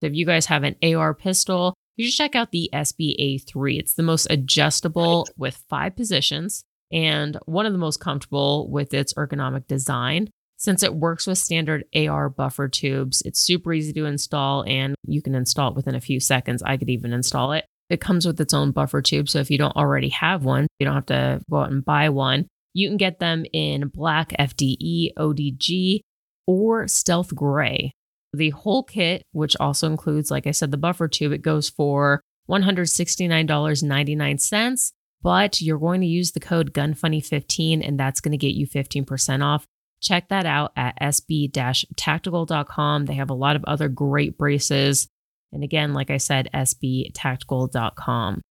If 0.03 0.15
you 0.15 0.27
guys 0.27 0.47
have 0.47 0.65
an 0.65 0.77
AR 0.83 1.15
pistol, 1.15 1.75
you 1.97 2.07
should 2.07 2.17
check 2.17 2.35
out 2.35 2.51
the 2.51 2.71
SBA3. 2.73 3.79
It's 3.79 3.95
the 3.95 4.03
most 4.03 4.27
adjustable 4.31 5.27
with 5.37 5.63
five 5.69 5.95
positions 5.97 6.65
and 6.91 7.39
one 7.47 7.67
of 7.67 7.73
the 7.73 7.79
most 7.79 8.01
comfortable 8.01 8.71
with 8.71 8.93
its 8.95 9.15
ergonomic 9.15 9.67
design. 9.67 10.29
Since 10.57 10.83
it 10.83 10.95
works 10.95 11.27
with 11.27 11.39
standard 11.39 11.85
AR 11.95 12.29
buffer 12.29 12.69
tubes, 12.69 13.23
it's 13.25 13.41
super 13.41 13.73
easy 13.73 13.93
to 13.95 14.05
install 14.05 14.63
and 14.65 14.95
you 15.05 15.21
can 15.21 15.35
install 15.35 15.71
it 15.71 15.77
within 15.77 15.97
a 15.97 16.01
few 16.01 16.21
seconds. 16.21 16.63
I 16.63 16.77
could 16.77 16.91
even 16.91 17.13
install 17.13 17.53
it. 17.53 17.65
It 17.91 18.01
comes 18.01 18.27
with 18.27 18.41
its 18.41 18.55
own 18.55 18.71
buffer 18.71 19.03
tube. 19.03 19.29
So 19.29 19.41
if 19.41 19.51
you 19.51 19.59
don't 19.59 19.77
already 19.77 20.11
have 20.11 20.45
one, 20.45 20.69
you 20.79 20.87
don't 20.87 20.95
have 20.95 21.07
to 21.07 21.41
go 21.51 21.59
out 21.59 21.73
and 21.73 21.85
buy 21.85 22.11
one. 22.11 22.47
You 22.75 22.89
can 22.89 22.97
get 22.97 23.19
them 23.19 23.45
in 23.53 23.89
black 23.89 24.31
FDE, 24.39 25.15
ODG, 25.19 26.01
or 26.47 26.89
stealth 26.89 27.35
gray. 27.35 27.93
The 28.33 28.51
whole 28.51 28.83
kit, 28.83 29.23
which 29.33 29.57
also 29.61 29.87
includes, 29.89 30.31
like 30.31 30.47
I 30.47 30.53
said, 30.53 30.71
the 30.71 30.77
buffer 30.77 31.09
tube, 31.09 31.33
it 31.33 31.43
goes 31.43 31.69
for 31.69 32.23
$169.99. 32.49 34.93
But 35.23 35.61
you're 35.61 35.79
going 35.79 36.01
to 36.01 36.07
use 36.07 36.33
the 36.33 36.41
code 36.41 36.73
GUNFUNNY15 36.73 37.87
and 37.87 38.01
that's 38.01 38.21
going 38.21 38.33
to 38.33 38.39
get 38.39 38.55
you 38.55 38.67
15% 38.67 39.45
off. 39.45 39.67
Check 40.01 40.31
that 40.31 40.47
out 40.47 40.73
at 40.75 40.99
sb 41.01 41.53
tactical.com. 41.53 43.07
They 43.07 43.15
have 43.15 43.31
a 43.31 43.35
lot 43.35 43.55
of 43.55 43.63
other 43.65 43.89
great 43.89 44.37
braces. 44.37 45.07
And 45.53 45.63
again, 45.63 45.93
like 45.93 46.11
I 46.11 46.17
said, 46.17 46.51
sbtactical.com. 46.53 48.43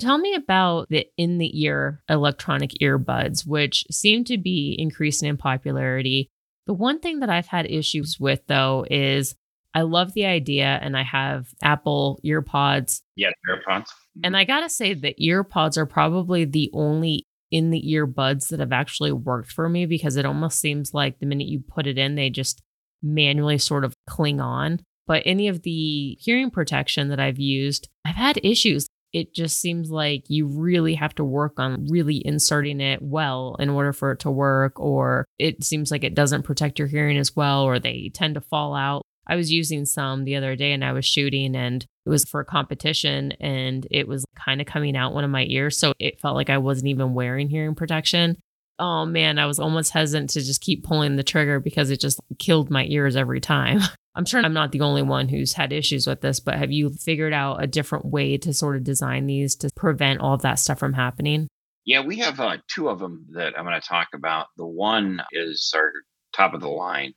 Tell 0.00 0.18
me 0.18 0.34
about 0.34 0.88
the 0.88 1.06
in 1.16 1.38
the 1.38 1.62
ear 1.62 2.02
electronic 2.08 2.72
earbuds, 2.80 3.46
which 3.46 3.84
seem 3.90 4.24
to 4.24 4.38
be 4.38 4.74
increasing 4.78 5.28
in 5.28 5.36
popularity. 5.36 6.30
The 6.72 6.76
one 6.76 7.00
thing 7.00 7.20
that 7.20 7.28
I've 7.28 7.48
had 7.48 7.70
issues 7.70 8.18
with 8.18 8.40
though 8.46 8.86
is 8.90 9.34
I 9.74 9.82
love 9.82 10.14
the 10.14 10.24
idea 10.24 10.78
and 10.80 10.96
I 10.96 11.02
have 11.02 11.48
Apple 11.62 12.18
earpods. 12.24 13.02
Yeah, 13.14 13.32
earpods. 13.46 13.82
Mm-hmm. 13.82 14.20
And 14.24 14.34
I 14.38 14.44
gotta 14.44 14.70
say, 14.70 14.94
the 14.94 15.14
earpods 15.20 15.76
are 15.76 15.84
probably 15.84 16.46
the 16.46 16.70
only 16.72 17.26
in 17.50 17.68
the 17.68 17.84
earbuds 17.88 18.48
that 18.48 18.60
have 18.60 18.72
actually 18.72 19.12
worked 19.12 19.52
for 19.52 19.68
me 19.68 19.84
because 19.84 20.16
it 20.16 20.24
almost 20.24 20.60
seems 20.60 20.94
like 20.94 21.18
the 21.18 21.26
minute 21.26 21.46
you 21.46 21.60
put 21.60 21.86
it 21.86 21.98
in, 21.98 22.14
they 22.14 22.30
just 22.30 22.62
manually 23.02 23.58
sort 23.58 23.84
of 23.84 23.92
cling 24.08 24.40
on. 24.40 24.80
But 25.06 25.24
any 25.26 25.48
of 25.48 25.60
the 25.64 26.16
hearing 26.22 26.50
protection 26.50 27.10
that 27.10 27.20
I've 27.20 27.38
used, 27.38 27.90
I've 28.06 28.16
had 28.16 28.40
issues. 28.42 28.86
It 29.12 29.34
just 29.34 29.60
seems 29.60 29.90
like 29.90 30.24
you 30.28 30.46
really 30.46 30.94
have 30.94 31.14
to 31.16 31.24
work 31.24 31.58
on 31.58 31.86
really 31.90 32.22
inserting 32.24 32.80
it 32.80 33.02
well 33.02 33.56
in 33.58 33.68
order 33.68 33.92
for 33.92 34.12
it 34.12 34.20
to 34.20 34.30
work, 34.30 34.80
or 34.80 35.26
it 35.38 35.62
seems 35.64 35.90
like 35.90 36.04
it 36.04 36.14
doesn't 36.14 36.44
protect 36.44 36.78
your 36.78 36.88
hearing 36.88 37.18
as 37.18 37.36
well, 37.36 37.62
or 37.62 37.78
they 37.78 38.10
tend 38.14 38.34
to 38.34 38.40
fall 38.40 38.74
out. 38.74 39.02
I 39.26 39.36
was 39.36 39.52
using 39.52 39.84
some 39.84 40.24
the 40.24 40.36
other 40.36 40.56
day 40.56 40.72
and 40.72 40.84
I 40.84 40.92
was 40.92 41.06
shooting 41.06 41.54
and 41.54 41.84
it 42.04 42.08
was 42.08 42.24
for 42.24 42.40
a 42.40 42.44
competition 42.44 43.32
and 43.32 43.86
it 43.90 44.08
was 44.08 44.24
kind 44.34 44.60
of 44.60 44.66
coming 44.66 44.96
out 44.96 45.14
one 45.14 45.24
of 45.24 45.30
my 45.30 45.44
ears. 45.48 45.78
So 45.78 45.92
it 45.98 46.20
felt 46.20 46.34
like 46.34 46.50
I 46.50 46.58
wasn't 46.58 46.88
even 46.88 47.14
wearing 47.14 47.48
hearing 47.48 47.74
protection. 47.74 48.36
Oh 48.82 49.06
man, 49.06 49.38
I 49.38 49.46
was 49.46 49.60
almost 49.60 49.92
hesitant 49.92 50.30
to 50.30 50.40
just 50.40 50.60
keep 50.60 50.82
pulling 50.82 51.14
the 51.14 51.22
trigger 51.22 51.60
because 51.60 51.90
it 51.90 52.00
just 52.00 52.18
killed 52.40 52.68
my 52.68 52.84
ears 52.86 53.14
every 53.14 53.40
time. 53.40 53.78
I'm 54.16 54.24
sure 54.24 54.44
I'm 54.44 54.52
not 54.52 54.72
the 54.72 54.80
only 54.80 55.02
one 55.02 55.28
who's 55.28 55.52
had 55.52 55.72
issues 55.72 56.06
with 56.06 56.20
this, 56.20 56.40
but 56.40 56.58
have 56.58 56.72
you 56.72 56.90
figured 56.90 57.32
out 57.32 57.62
a 57.62 57.68
different 57.68 58.06
way 58.06 58.36
to 58.38 58.52
sort 58.52 58.76
of 58.76 58.82
design 58.82 59.26
these 59.26 59.54
to 59.56 59.70
prevent 59.76 60.20
all 60.20 60.34
of 60.34 60.42
that 60.42 60.58
stuff 60.58 60.80
from 60.80 60.94
happening? 60.94 61.46
Yeah, 61.84 62.00
we 62.04 62.18
have 62.18 62.40
uh, 62.40 62.56
two 62.68 62.88
of 62.88 62.98
them 62.98 63.26
that 63.34 63.56
I'm 63.56 63.64
going 63.64 63.80
to 63.80 63.86
talk 63.86 64.08
about. 64.14 64.48
The 64.56 64.66
one 64.66 65.22
is 65.30 65.72
our 65.76 65.92
top 66.34 66.52
of 66.52 66.60
the 66.60 66.68
line 66.68 67.14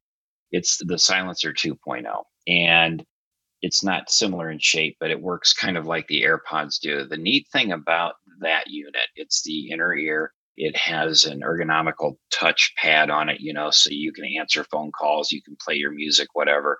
it's 0.51 0.77
the 0.85 0.97
Silencer 0.97 1.53
2.0. 1.53 2.05
And 2.47 3.03
it's 3.61 3.83
not 3.83 4.09
similar 4.09 4.49
in 4.49 4.59
shape, 4.59 4.97
but 4.99 5.11
it 5.11 5.21
works 5.21 5.53
kind 5.53 5.77
of 5.77 5.85
like 5.85 6.07
the 6.07 6.23
AirPods 6.23 6.79
do. 6.79 7.05
The 7.05 7.17
neat 7.17 7.47
thing 7.51 7.71
about 7.71 8.13
that 8.39 8.67
unit, 8.67 9.07
it's 9.15 9.43
the 9.43 9.71
inner 9.71 9.93
ear. 9.93 10.31
It 10.57 10.75
has 10.77 11.25
an 11.25 11.41
ergonomical 11.41 12.17
touch 12.31 12.73
pad 12.77 13.09
on 13.09 13.29
it, 13.29 13.41
you 13.41 13.53
know, 13.53 13.71
so 13.71 13.89
you 13.91 14.13
can 14.13 14.25
answer 14.25 14.63
phone 14.65 14.91
calls, 14.91 15.31
you 15.31 15.41
can 15.41 15.57
play 15.59 15.75
your 15.75 15.91
music, 15.91 16.29
whatever. 16.33 16.79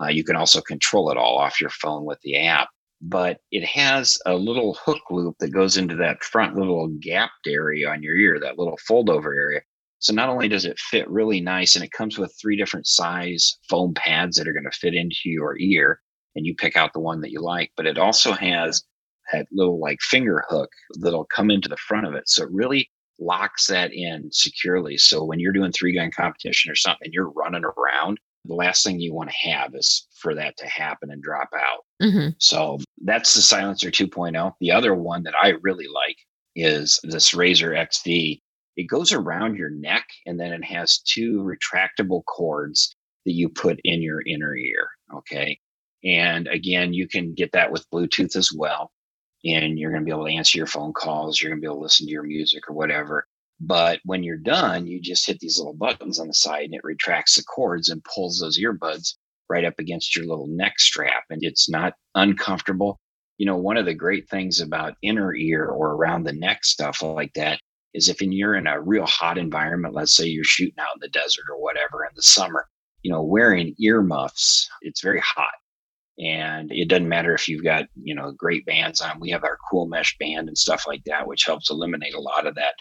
Uh, 0.00 0.08
you 0.08 0.24
can 0.24 0.36
also 0.36 0.60
control 0.60 1.10
it 1.10 1.16
all 1.16 1.38
off 1.38 1.60
your 1.60 1.70
phone 1.70 2.04
with 2.04 2.20
the 2.22 2.36
app. 2.36 2.68
But 3.02 3.38
it 3.50 3.64
has 3.64 4.18
a 4.24 4.34
little 4.34 4.74
hook 4.74 5.02
loop 5.10 5.36
that 5.40 5.52
goes 5.52 5.76
into 5.76 5.96
that 5.96 6.24
front 6.24 6.56
little 6.56 6.88
gapped 7.00 7.46
area 7.46 7.90
on 7.90 8.02
your 8.02 8.16
ear, 8.16 8.40
that 8.40 8.58
little 8.58 8.78
fold 8.86 9.10
over 9.10 9.34
area. 9.34 9.60
So 9.98 10.12
not 10.14 10.28
only 10.28 10.48
does 10.48 10.64
it 10.64 10.78
fit 10.78 11.08
really 11.08 11.40
nice 11.40 11.74
and 11.74 11.84
it 11.84 11.92
comes 11.92 12.18
with 12.18 12.34
three 12.40 12.56
different 12.56 12.86
size 12.86 13.58
foam 13.68 13.92
pads 13.94 14.36
that 14.36 14.48
are 14.48 14.52
going 14.52 14.70
to 14.70 14.78
fit 14.78 14.94
into 14.94 15.16
your 15.24 15.58
ear 15.58 16.00
and 16.34 16.46
you 16.46 16.54
pick 16.54 16.76
out 16.76 16.92
the 16.92 17.00
one 17.00 17.20
that 17.22 17.32
you 17.32 17.40
like, 17.40 17.72
but 17.76 17.86
it 17.86 17.98
also 17.98 18.32
has 18.32 18.82
that 19.32 19.46
little 19.50 19.80
like 19.80 19.98
finger 20.00 20.44
hook 20.48 20.70
that'll 21.00 21.26
come 21.26 21.50
into 21.50 21.68
the 21.68 21.76
front 21.76 22.06
of 22.06 22.14
it. 22.14 22.28
So 22.28 22.44
it 22.44 22.50
really 22.52 22.90
locks 23.18 23.66
that 23.66 23.92
in 23.92 24.30
securely. 24.32 24.96
So 24.98 25.24
when 25.24 25.40
you're 25.40 25.52
doing 25.52 25.72
three 25.72 25.94
gun 25.94 26.10
competition 26.10 26.70
or 26.70 26.74
something, 26.74 27.06
and 27.06 27.14
you're 27.14 27.30
running 27.30 27.64
around, 27.64 28.18
the 28.44 28.54
last 28.54 28.84
thing 28.84 29.00
you 29.00 29.14
want 29.14 29.30
to 29.30 29.50
have 29.50 29.74
is 29.74 30.06
for 30.20 30.34
that 30.34 30.56
to 30.58 30.66
happen 30.66 31.10
and 31.10 31.22
drop 31.22 31.48
out. 31.54 31.84
Mm-hmm. 32.02 32.30
So 32.38 32.78
that's 33.04 33.34
the 33.34 33.42
Silencer 33.42 33.90
2.0. 33.90 34.52
The 34.60 34.70
other 34.70 34.94
one 34.94 35.22
that 35.24 35.34
I 35.40 35.54
really 35.62 35.86
like 35.92 36.16
is 36.54 37.00
this 37.02 37.34
Razor 37.34 37.72
XD. 37.72 38.40
it 38.76 38.84
goes 38.84 39.12
around 39.12 39.56
your 39.56 39.70
neck 39.70 40.06
and 40.26 40.38
then 40.38 40.52
it 40.52 40.64
has 40.64 40.98
two 40.98 41.42
retractable 41.42 42.24
cords 42.24 42.94
that 43.24 43.32
you 43.32 43.48
put 43.48 43.80
in 43.84 44.02
your 44.02 44.22
inner 44.26 44.54
ear. 44.54 44.88
Okay. 45.14 45.58
And 46.04 46.46
again, 46.48 46.92
you 46.92 47.08
can 47.08 47.34
get 47.34 47.52
that 47.52 47.72
with 47.72 47.88
Bluetooth 47.92 48.36
as 48.36 48.50
well. 48.56 48.92
And 49.46 49.78
you're 49.78 49.90
going 49.90 50.02
to 50.02 50.04
be 50.04 50.10
able 50.10 50.26
to 50.26 50.32
answer 50.32 50.58
your 50.58 50.66
phone 50.66 50.92
calls. 50.92 51.40
You're 51.40 51.50
going 51.50 51.60
to 51.60 51.66
be 51.66 51.66
able 51.66 51.76
to 51.76 51.82
listen 51.82 52.06
to 52.06 52.12
your 52.12 52.24
music 52.24 52.68
or 52.68 52.74
whatever. 52.74 53.26
But 53.60 54.00
when 54.04 54.22
you're 54.22 54.36
done, 54.36 54.86
you 54.86 55.00
just 55.00 55.26
hit 55.26 55.38
these 55.38 55.58
little 55.58 55.74
buttons 55.74 56.18
on 56.18 56.26
the 56.26 56.34
side 56.34 56.64
and 56.64 56.74
it 56.74 56.84
retracts 56.84 57.36
the 57.36 57.44
cords 57.44 57.88
and 57.88 58.04
pulls 58.04 58.38
those 58.38 58.58
earbuds 58.58 59.14
right 59.48 59.64
up 59.64 59.74
against 59.78 60.14
your 60.14 60.26
little 60.26 60.46
neck 60.48 60.78
strap. 60.78 61.24
And 61.30 61.42
it's 61.42 61.68
not 61.68 61.94
uncomfortable. 62.14 62.98
You 63.38 63.46
know, 63.46 63.56
one 63.56 63.76
of 63.76 63.86
the 63.86 63.94
great 63.94 64.28
things 64.28 64.60
about 64.60 64.96
inner 65.02 65.34
ear 65.34 65.66
or 65.66 65.92
around 65.92 66.24
the 66.24 66.32
neck 66.32 66.64
stuff 66.64 67.02
like 67.02 67.32
that 67.34 67.60
is 67.94 68.08
if 68.08 68.20
you're 68.20 68.56
in 68.56 68.66
a 68.66 68.80
real 68.80 69.06
hot 69.06 69.38
environment, 69.38 69.94
let's 69.94 70.14
say 70.14 70.26
you're 70.26 70.44
shooting 70.44 70.78
out 70.78 70.94
in 70.96 71.00
the 71.00 71.08
desert 71.08 71.44
or 71.50 71.60
whatever 71.60 72.04
in 72.04 72.10
the 72.14 72.22
summer, 72.22 72.66
you 73.02 73.10
know, 73.10 73.22
wearing 73.22 73.74
earmuffs, 73.78 74.68
it's 74.82 75.00
very 75.00 75.20
hot. 75.20 75.54
And 76.18 76.70
it 76.72 76.88
doesn't 76.88 77.08
matter 77.08 77.34
if 77.34 77.46
you've 77.46 77.64
got, 77.64 77.84
you 78.02 78.14
know, 78.14 78.32
great 78.32 78.64
bands 78.64 79.00
on. 79.00 79.20
We 79.20 79.30
have 79.30 79.44
our 79.44 79.58
cool 79.70 79.86
mesh 79.86 80.16
band 80.18 80.48
and 80.48 80.56
stuff 80.56 80.84
like 80.86 81.02
that, 81.04 81.26
which 81.26 81.44
helps 81.44 81.70
eliminate 81.70 82.14
a 82.14 82.20
lot 82.20 82.46
of 82.46 82.54
that 82.54 82.74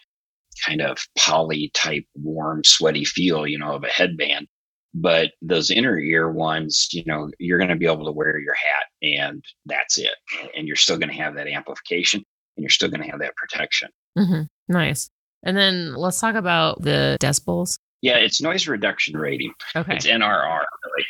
kind 0.65 0.82
of 0.82 0.98
poly 1.17 1.69
type 1.74 2.06
warm, 2.15 2.63
sweaty 2.63 3.04
feel, 3.04 3.45
you 3.45 3.58
know, 3.58 3.74
of 3.74 3.84
a 3.84 3.89
headband. 3.89 4.48
But 4.93 5.32
those 5.41 5.69
inner 5.69 6.00
ear 6.00 6.32
ones, 6.32 6.88
you 6.93 7.04
know, 7.06 7.30
you're 7.38 7.58
going 7.58 7.69
to 7.69 7.76
be 7.76 7.86
able 7.86 8.06
to 8.06 8.13
wear 8.13 8.39
your 8.39 8.54
hat 8.54 8.88
and 9.02 9.43
that's 9.65 9.98
it. 9.98 10.15
And 10.56 10.67
you're 10.67 10.78
still 10.78 10.98
going 10.98 11.10
to 11.10 11.21
have 11.21 11.36
that 11.36 11.48
amplification 11.48 12.24
and 12.56 12.63
you're 12.63 12.69
still 12.69 12.89
going 12.89 13.04
to 13.04 13.10
have 13.10 13.19
that 13.19 13.36
protection. 13.36 13.89
Mm-hmm. 14.17 14.43
Nice. 14.69 15.10
And 15.43 15.58
then 15.58 15.95
let's 15.95 16.21
talk 16.21 16.36
about 16.36 16.82
the 16.82 17.17
decibels. 17.19 17.78
Yeah, 18.02 18.15
it's 18.15 18.41
noise 18.41 18.67
reduction 18.67 19.17
rating. 19.17 19.54
Okay. 19.76 19.95
It's 19.95 20.06
NRR. 20.06 20.63
Really. 20.86 21.06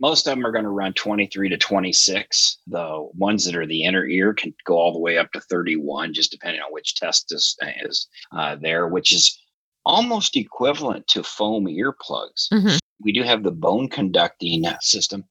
Most 0.00 0.26
of 0.26 0.36
them 0.36 0.46
are 0.46 0.52
going 0.52 0.64
to 0.64 0.70
run 0.70 0.92
23 0.92 1.48
to 1.48 1.56
26. 1.56 2.58
The 2.68 3.08
ones 3.14 3.44
that 3.44 3.56
are 3.56 3.66
the 3.66 3.82
inner 3.82 4.06
ear 4.06 4.32
can 4.32 4.54
go 4.64 4.76
all 4.76 4.92
the 4.92 5.00
way 5.00 5.18
up 5.18 5.32
to 5.32 5.40
31, 5.40 6.14
just 6.14 6.30
depending 6.30 6.60
on 6.60 6.72
which 6.72 6.94
test 6.94 7.32
is, 7.32 7.56
is 7.82 8.08
uh, 8.32 8.56
there, 8.60 8.86
which 8.86 9.12
is 9.12 9.36
almost 9.84 10.36
equivalent 10.36 11.06
to 11.08 11.22
foam 11.22 11.64
earplugs. 11.64 12.48
Mm-hmm. 12.52 12.76
We 13.02 13.12
do 13.12 13.22
have 13.22 13.42
the 13.42 13.50
bone 13.50 13.88
conducting 13.88 14.64
system, 14.80 15.24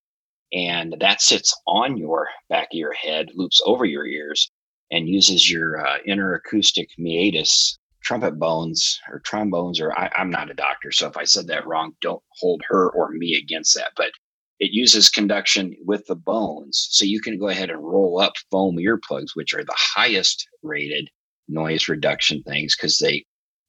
and 0.51 0.95
that 0.99 1.21
sits 1.21 1.55
on 1.65 1.97
your 1.97 2.27
back 2.49 2.67
of 2.73 2.77
your 2.77 2.93
head, 2.93 3.29
loops 3.35 3.61
over 3.65 3.85
your 3.85 4.05
ears, 4.05 4.49
and 4.91 5.07
uses 5.07 5.49
your 5.49 5.85
uh, 5.85 5.97
inner 6.05 6.33
acoustic 6.33 6.89
meatus 6.97 7.77
trumpet 8.01 8.39
bones 8.39 9.01
or 9.09 9.19
trombones 9.19 9.81
or 9.81 9.91
I, 9.97 10.09
i'm 10.15 10.29
not 10.29 10.49
a 10.49 10.53
doctor 10.53 10.93
so 10.93 11.07
if 11.07 11.17
i 11.17 11.25
said 11.25 11.47
that 11.47 11.67
wrong 11.67 11.93
don't 11.99 12.23
hold 12.39 12.61
her 12.69 12.89
or 12.91 13.09
me 13.09 13.35
against 13.35 13.75
that 13.75 13.91
but 13.97 14.11
it 14.59 14.71
uses 14.71 15.09
conduction 15.09 15.75
with 15.85 16.05
the 16.07 16.15
bones 16.15 16.87
so 16.91 17.05
you 17.05 17.21
can 17.21 17.37
go 17.37 17.47
ahead 17.49 17.69
and 17.69 17.83
roll 17.83 18.19
up 18.19 18.33
foam 18.51 18.77
earplugs 18.77 19.29
which 19.35 19.53
are 19.53 19.63
the 19.63 19.75
highest 19.77 20.47
rated 20.63 21.09
noise 21.47 21.87
reduction 21.87 22.41
things 22.43 22.75
because 22.75 22.97
they 22.97 23.23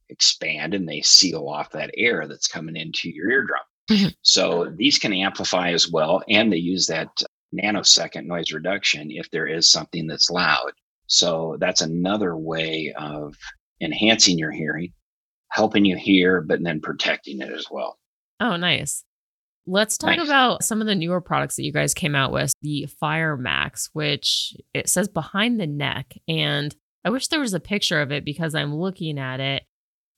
expand 0.08 0.74
and 0.74 0.88
they 0.88 1.00
seal 1.02 1.48
off 1.48 1.70
that 1.70 1.90
air 1.96 2.26
that's 2.26 2.46
coming 2.48 2.76
into 2.76 3.10
your 3.10 3.30
eardrum 3.30 3.60
Mhm. 3.90 4.14
so 4.22 4.72
these 4.76 4.98
can 4.98 5.12
amplify 5.12 5.70
as 5.72 5.90
well 5.90 6.22
and 6.28 6.52
they 6.52 6.56
use 6.58 6.86
that 6.86 7.08
nanosecond 7.54 8.26
noise 8.26 8.52
reduction 8.52 9.10
if 9.10 9.30
there 9.30 9.46
is 9.46 9.70
something 9.70 10.06
that's 10.06 10.30
loud 10.30 10.72
so 11.06 11.56
that's 11.60 11.80
another 11.80 12.36
way 12.36 12.92
of 12.98 13.34
enhancing 13.80 14.36
your 14.38 14.50
hearing, 14.50 14.92
helping 15.52 15.84
you 15.86 15.96
hear, 15.96 16.42
but 16.42 16.62
then 16.62 16.80
protecting 16.82 17.40
it 17.40 17.50
as 17.50 17.64
well. 17.70 17.96
Oh, 18.40 18.56
nice. 18.56 19.04
Let's 19.70 19.98
talk 19.98 20.16
Nice. 20.16 20.26
about 20.26 20.64
some 20.64 20.80
of 20.80 20.86
the 20.86 20.94
newer 20.94 21.20
products 21.20 21.56
that 21.56 21.64
you 21.64 21.72
guys 21.72 21.92
came 21.92 22.14
out 22.14 22.32
with. 22.32 22.52
The 22.62 22.86
Fire 22.98 23.36
Max, 23.36 23.90
which 23.92 24.54
it 24.72 24.88
says 24.88 25.08
behind 25.08 25.60
the 25.60 25.66
neck. 25.66 26.14
And 26.26 26.74
I 27.04 27.10
wish 27.10 27.28
there 27.28 27.40
was 27.40 27.52
a 27.52 27.60
picture 27.60 28.00
of 28.00 28.10
it 28.10 28.24
because 28.24 28.54
I'm 28.54 28.74
looking 28.74 29.18
at 29.18 29.40
it 29.40 29.64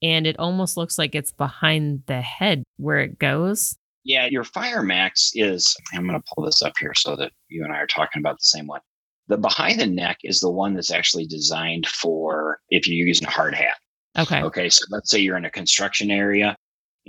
and 0.03 0.25
it 0.27 0.39
almost 0.39 0.77
looks 0.77 0.99
like 0.99 1.15
it's 1.15 1.33
behind 1.33 2.05
the 2.07 2.21
head 2.21 2.63
where 2.77 2.99
it 3.01 3.19
goes. 3.19 3.77
Yeah, 4.05 4.27
your 4.31 4.45
Fire 4.45 4.83
Max 4.83 5.33
is, 5.35 5.77
I'm 5.93 6.07
going 6.07 6.19
to 6.19 6.25
pull 6.33 6.45
this 6.45 6.63
up 6.63 6.73
here 6.79 6.95
so 6.95 7.17
that 7.17 7.33
you 7.49 7.65
and 7.65 7.73
I 7.73 7.79
are 7.79 7.87
talking 7.87 8.21
about 8.21 8.37
the 8.37 8.45
same 8.45 8.67
one. 8.69 8.81
The 9.27 9.37
behind 9.37 9.81
the 9.81 9.87
neck 9.87 10.19
is 10.23 10.41
the 10.41 10.51
one 10.51 10.75
that's 10.75 10.91
actually 10.91 11.27
designed 11.27 11.87
for 11.87 12.61
if 12.71 12.89
you're 12.89 13.07
using 13.07 13.27
a 13.27 13.31
hard 13.31 13.55
hat. 13.55 13.77
Okay. 14.19 14.43
Okay, 14.43 14.69
so 14.71 14.85
let's 14.91 15.11
say 15.11 15.19
you're 15.19 15.37
in 15.37 15.45
a 15.45 15.51
construction 15.51 16.11
area 16.11 16.57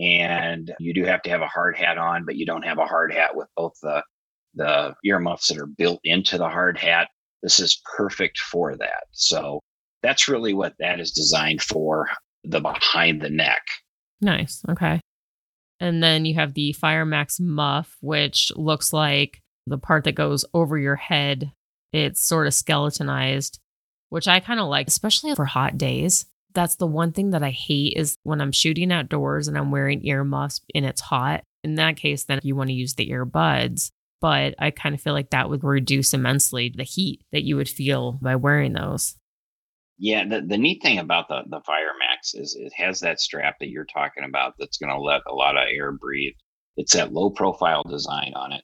and 0.01 0.73
you 0.79 0.93
do 0.93 1.05
have 1.05 1.21
to 1.23 1.29
have 1.29 1.41
a 1.41 1.47
hard 1.47 1.77
hat 1.77 1.97
on, 1.97 2.25
but 2.25 2.35
you 2.35 2.45
don't 2.45 2.65
have 2.65 2.79
a 2.79 2.85
hard 2.85 3.13
hat 3.13 3.35
with 3.35 3.47
both 3.55 3.73
the 3.81 4.03
the 4.55 4.93
earmuffs 5.05 5.47
that 5.47 5.57
are 5.57 5.67
built 5.67 5.99
into 6.03 6.37
the 6.37 6.49
hard 6.49 6.77
hat. 6.77 7.09
This 7.41 7.59
is 7.59 7.81
perfect 7.95 8.39
for 8.39 8.75
that. 8.77 9.03
So 9.11 9.61
that's 10.03 10.27
really 10.27 10.53
what 10.53 10.73
that 10.79 10.99
is 10.99 11.11
designed 11.11 11.61
for, 11.61 12.09
the 12.43 12.59
behind 12.59 13.21
the 13.21 13.29
neck. 13.29 13.61
Nice. 14.19 14.61
Okay. 14.69 14.99
And 15.79 16.03
then 16.03 16.25
you 16.25 16.35
have 16.35 16.53
the 16.53 16.75
Firemax 16.79 17.39
muff, 17.39 17.95
which 18.01 18.51
looks 18.55 18.93
like 18.93 19.41
the 19.65 19.77
part 19.77 20.03
that 20.03 20.15
goes 20.15 20.45
over 20.53 20.77
your 20.77 20.95
head. 20.95 21.51
It's 21.93 22.25
sort 22.27 22.47
of 22.47 22.53
skeletonized, 22.53 23.59
which 24.09 24.27
I 24.27 24.39
kind 24.39 24.59
of 24.59 24.67
like, 24.67 24.87
especially 24.87 25.33
for 25.35 25.45
hot 25.45 25.77
days. 25.77 26.25
That's 26.53 26.75
the 26.75 26.87
one 26.87 27.11
thing 27.11 27.31
that 27.31 27.43
I 27.43 27.51
hate 27.51 27.93
is 27.95 28.17
when 28.23 28.41
I'm 28.41 28.51
shooting 28.51 28.91
outdoors 28.91 29.47
and 29.47 29.57
I'm 29.57 29.71
wearing 29.71 30.05
earmuffs 30.05 30.61
and 30.75 30.85
it's 30.85 31.01
hot. 31.01 31.43
In 31.63 31.75
that 31.75 31.97
case, 31.97 32.25
then 32.25 32.39
you 32.43 32.55
want 32.55 32.69
to 32.69 32.75
use 32.75 32.95
the 32.95 33.09
earbuds. 33.09 33.91
But 34.19 34.55
I 34.59 34.69
kind 34.71 34.93
of 34.93 35.01
feel 35.01 35.13
like 35.13 35.31
that 35.31 35.49
would 35.49 35.63
reduce 35.63 36.13
immensely 36.13 36.71
the 36.75 36.83
heat 36.83 37.23
that 37.31 37.43
you 37.43 37.55
would 37.55 37.69
feel 37.69 38.19
by 38.21 38.35
wearing 38.35 38.73
those. 38.73 39.15
Yeah, 39.97 40.27
the, 40.27 40.41
the 40.41 40.57
neat 40.57 40.81
thing 40.81 40.99
about 40.99 41.27
the, 41.27 41.41
the 41.47 41.61
Fire 41.61 41.93
Max 41.99 42.33
is 42.33 42.55
it 42.59 42.73
has 42.75 42.99
that 43.01 43.19
strap 43.19 43.57
that 43.59 43.69
you're 43.69 43.85
talking 43.85 44.23
about 44.23 44.53
that's 44.57 44.77
going 44.77 44.91
to 44.91 45.01
let 45.01 45.21
a 45.27 45.33
lot 45.33 45.57
of 45.57 45.67
air 45.71 45.91
breathe. 45.91 46.33
It's 46.77 46.93
that 46.93 47.13
low 47.13 47.29
profile 47.29 47.83
design 47.87 48.33
on 48.35 48.51
it. 48.51 48.63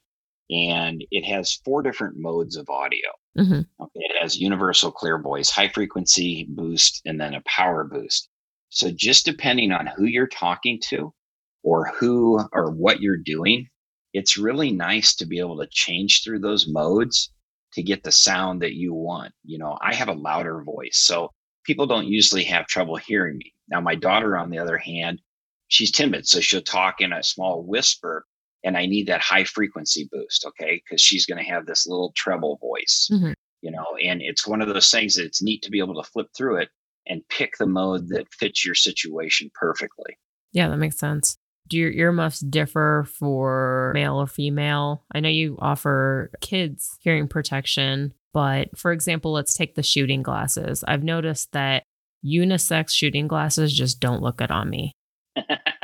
And 0.50 1.04
it 1.10 1.24
has 1.26 1.60
four 1.64 1.82
different 1.82 2.16
modes 2.16 2.56
of 2.56 2.68
audio. 2.70 3.10
Mhm. 3.38 3.66
Okay, 3.80 4.00
it 4.00 4.20
has 4.20 4.38
universal 4.40 4.90
clear 4.92 5.18
voice, 5.20 5.50
high 5.50 5.68
frequency 5.68 6.44
boost, 6.50 7.00
and 7.06 7.20
then 7.20 7.34
a 7.34 7.42
power 7.46 7.84
boost. 7.84 8.28
So 8.70 8.90
just 8.90 9.24
depending 9.24 9.72
on 9.72 9.86
who 9.86 10.04
you're 10.04 10.26
talking 10.28 10.80
to 10.88 11.14
or 11.62 11.86
who 11.98 12.40
or 12.52 12.70
what 12.72 13.00
you're 13.00 13.16
doing, 13.16 13.68
it's 14.12 14.36
really 14.36 14.72
nice 14.72 15.14
to 15.16 15.26
be 15.26 15.38
able 15.38 15.58
to 15.58 15.68
change 15.70 16.22
through 16.24 16.40
those 16.40 16.68
modes 16.68 17.32
to 17.74 17.82
get 17.82 18.02
the 18.02 18.12
sound 18.12 18.60
that 18.62 18.74
you 18.74 18.92
want. 18.94 19.32
You 19.44 19.58
know, 19.58 19.78
I 19.80 19.94
have 19.94 20.08
a 20.08 20.12
louder 20.14 20.62
voice, 20.64 20.98
so 20.98 21.32
people 21.64 21.86
don't 21.86 22.08
usually 22.08 22.44
have 22.44 22.66
trouble 22.66 22.96
hearing 22.96 23.38
me. 23.38 23.52
Now, 23.68 23.80
my 23.80 23.94
daughter, 23.94 24.36
on 24.36 24.50
the 24.50 24.58
other 24.58 24.78
hand, 24.78 25.20
she's 25.68 25.92
timid, 25.92 26.26
so 26.26 26.40
she'll 26.40 26.62
talk 26.62 27.00
in 27.00 27.12
a 27.12 27.22
small 27.22 27.62
whisper, 27.62 28.26
and 28.64 28.76
I 28.76 28.86
need 28.86 29.06
that 29.06 29.20
high 29.20 29.44
frequency 29.44 30.08
boost, 30.10 30.44
okay? 30.46 30.82
Because 30.84 31.00
she's 31.00 31.26
going 31.26 31.38
to 31.42 31.50
have 31.50 31.66
this 31.66 31.86
little 31.86 32.12
treble 32.16 32.56
voice, 32.58 33.08
Mhm. 33.12 33.34
you 33.62 33.70
know, 33.70 33.84
and 34.02 34.20
it's 34.22 34.46
one 34.46 34.60
of 34.60 34.68
those 34.68 34.90
things 34.90 35.14
that 35.16 35.24
it's 35.24 35.42
neat 35.42 35.62
to 35.62 35.70
be 35.70 35.78
able 35.78 36.00
to 36.02 36.08
flip 36.10 36.28
through 36.36 36.58
it 36.62 36.68
and 37.06 37.26
pick 37.28 37.52
the 37.58 37.66
mode 37.66 38.08
that 38.08 38.32
fits 38.34 38.64
your 38.64 38.74
situation 38.74 39.50
perfectly. 39.54 40.16
Yeah, 40.52 40.68
that 40.68 40.76
makes 40.76 40.98
sense. 40.98 41.36
Do 41.68 41.76
your 41.78 41.90
earmuffs 41.90 42.40
differ 42.40 43.06
for 43.18 43.92
male 43.94 44.16
or 44.16 44.26
female? 44.26 45.04
I 45.14 45.20
know 45.20 45.28
you 45.28 45.56
offer 45.60 46.30
kids 46.40 46.96
hearing 47.00 47.28
protection, 47.28 48.14
but 48.32 48.76
for 48.76 48.90
example, 48.92 49.32
let's 49.32 49.54
take 49.54 49.74
the 49.74 49.82
shooting 49.82 50.22
glasses. 50.22 50.82
I've 50.88 51.04
noticed 51.04 51.52
that 51.52 51.82
unisex 52.24 52.90
shooting 52.90 53.28
glasses 53.28 53.72
just 53.72 54.00
don't 54.00 54.22
look 54.22 54.38
good 54.38 54.50
on 54.50 54.70
me. 54.70 54.92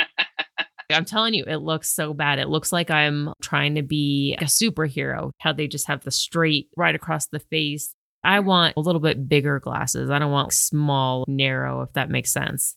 I'm 0.91 1.05
telling 1.05 1.35
you, 1.35 1.45
it 1.47 1.57
looks 1.57 1.91
so 1.91 2.13
bad. 2.15 2.39
It 2.39 2.49
looks 2.49 2.73
like 2.73 2.91
I'm 2.91 3.33
trying 3.43 3.75
to 3.77 3.83
be 3.83 4.37
a 4.41 4.45
superhero, 4.45 5.31
how 5.39 5.53
they 5.53 5.67
just 5.69 5.87
have 5.87 6.03
the 6.05 6.11
straight 6.11 6.69
right 6.77 6.95
across 6.95 7.27
the 7.27 7.41
face. 7.41 7.95
I 8.23 8.41
want 8.41 8.75
a 8.77 8.81
little 8.81 9.01
bit 9.01 9.29
bigger 9.29 9.61
glasses. 9.61 10.11
I 10.11 10.19
don't 10.19 10.33
want 10.33 10.53
small, 10.53 11.25
narrow, 11.29 11.83
if 11.83 11.93
that 11.95 12.09
makes 12.11 12.33
sense. 12.33 12.77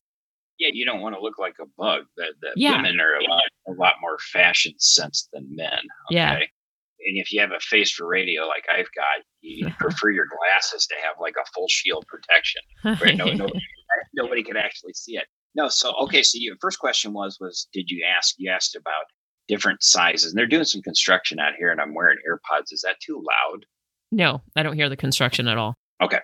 yeah, 0.60 0.70
you 0.74 0.86
don't 0.86 1.02
want 1.02 1.15
to 1.15 1.22
look 1.22 1.38
like 1.39 1.56
a 1.62 1.65
bug. 1.78 2.04
That, 2.17 2.34
that 2.41 2.54
Yeah. 2.56 2.78
women 2.78 3.00
are 3.00 3.15
a 3.15 3.24
lot, 3.30 3.43
a 3.67 3.72
lot 3.74 3.93
more 4.02 4.17
fashion 4.34 4.74
sense 4.80 5.30
than 5.32 5.46
men. 5.56 5.80
Yeah. 6.10 6.34
And 6.36 7.15
if 7.15 7.32
you 7.32 7.39
have 7.41 7.52
a 7.52 7.60
face 7.60 7.91
for 7.91 8.08
radio 8.08 8.48
like 8.48 8.65
I've 8.74 8.89
got, 8.96 9.24
you 9.41 9.70
prefer 9.80 10.10
your 10.10 10.26
glasses 10.26 10.88
to 10.88 10.96
have 10.96 11.15
like 11.22 11.36
a 11.39 11.46
full 11.54 11.67
shield 11.70 12.06
protection. 12.08 12.62
Right? 12.84 13.15
No, 13.15 13.26
nobody, 13.26 13.60
nobody 14.15 14.43
can 14.43 14.58
actually 14.58 14.93
see 14.93 15.15
it. 15.17 15.26
No, 15.58 15.67
so 15.67 15.93
okay. 16.04 16.24
So 16.24 16.38
your 16.39 16.56
first 16.62 16.80
question 16.80 17.13
was 17.13 17.38
was 17.41 17.67
did 17.74 17.89
you 17.89 18.06
ask? 18.17 18.36
You 18.38 18.50
asked 18.52 18.76
about 18.76 19.06
different 19.48 19.84
sizes, 19.84 20.32
and 20.32 20.38
they're 20.38 20.48
doing 20.48 20.63
some 20.63 20.82
construction 20.82 21.39
out 21.39 21.54
here, 21.58 21.72
and 21.72 21.82
I'm 21.82 21.93
wearing 21.93 22.17
AirPods. 22.30 22.72
Is 22.72 22.84
that 22.84 23.00
too 23.02 23.15
loud? 23.15 23.65
no, 24.10 24.41
I 24.56 24.63
don't 24.63 24.76
hear 24.78 24.88
the 24.88 24.96
construction 24.96 25.50
at 25.50 25.58
all. 25.58 25.76
Okay, 26.02 26.20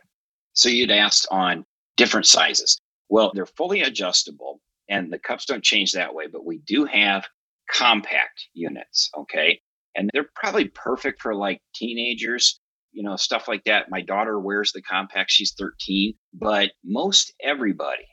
so 0.54 0.70
you'd 0.70 0.92
asked 0.92 1.28
on 1.32 1.66
different 1.98 2.28
sizes. 2.28 2.80
Well, 3.10 3.32
they're 3.36 3.46
fully 3.46 3.82
adjustable 3.82 4.62
and 4.90 5.12
the 5.12 5.20
cups 5.20 5.46
don't 5.46 5.64
change 5.64 5.92
that 5.94 6.14
way, 6.14 6.28
but 6.32 6.46
we 6.46 6.60
do 6.60 6.86
have 6.86 7.26
compact 7.72 8.48
units. 8.54 9.10
Okay. 9.18 9.60
And 9.96 10.10
they're 10.14 10.30
probably 10.36 10.70
perfect 10.70 11.22
for 11.22 11.36
like 11.36 11.62
teenagers, 11.76 12.60
you 12.92 13.04
know, 13.04 13.16
stuff 13.16 13.48
like 13.48 13.64
that. 13.66 13.90
My 13.90 14.02
daughter 14.02 14.40
wears 14.40 14.72
the 14.72 14.82
compact. 14.82 15.32
She's 15.32 15.54
13, 15.58 16.14
but 16.34 16.72
most 16.84 17.34
everybody 17.42 18.06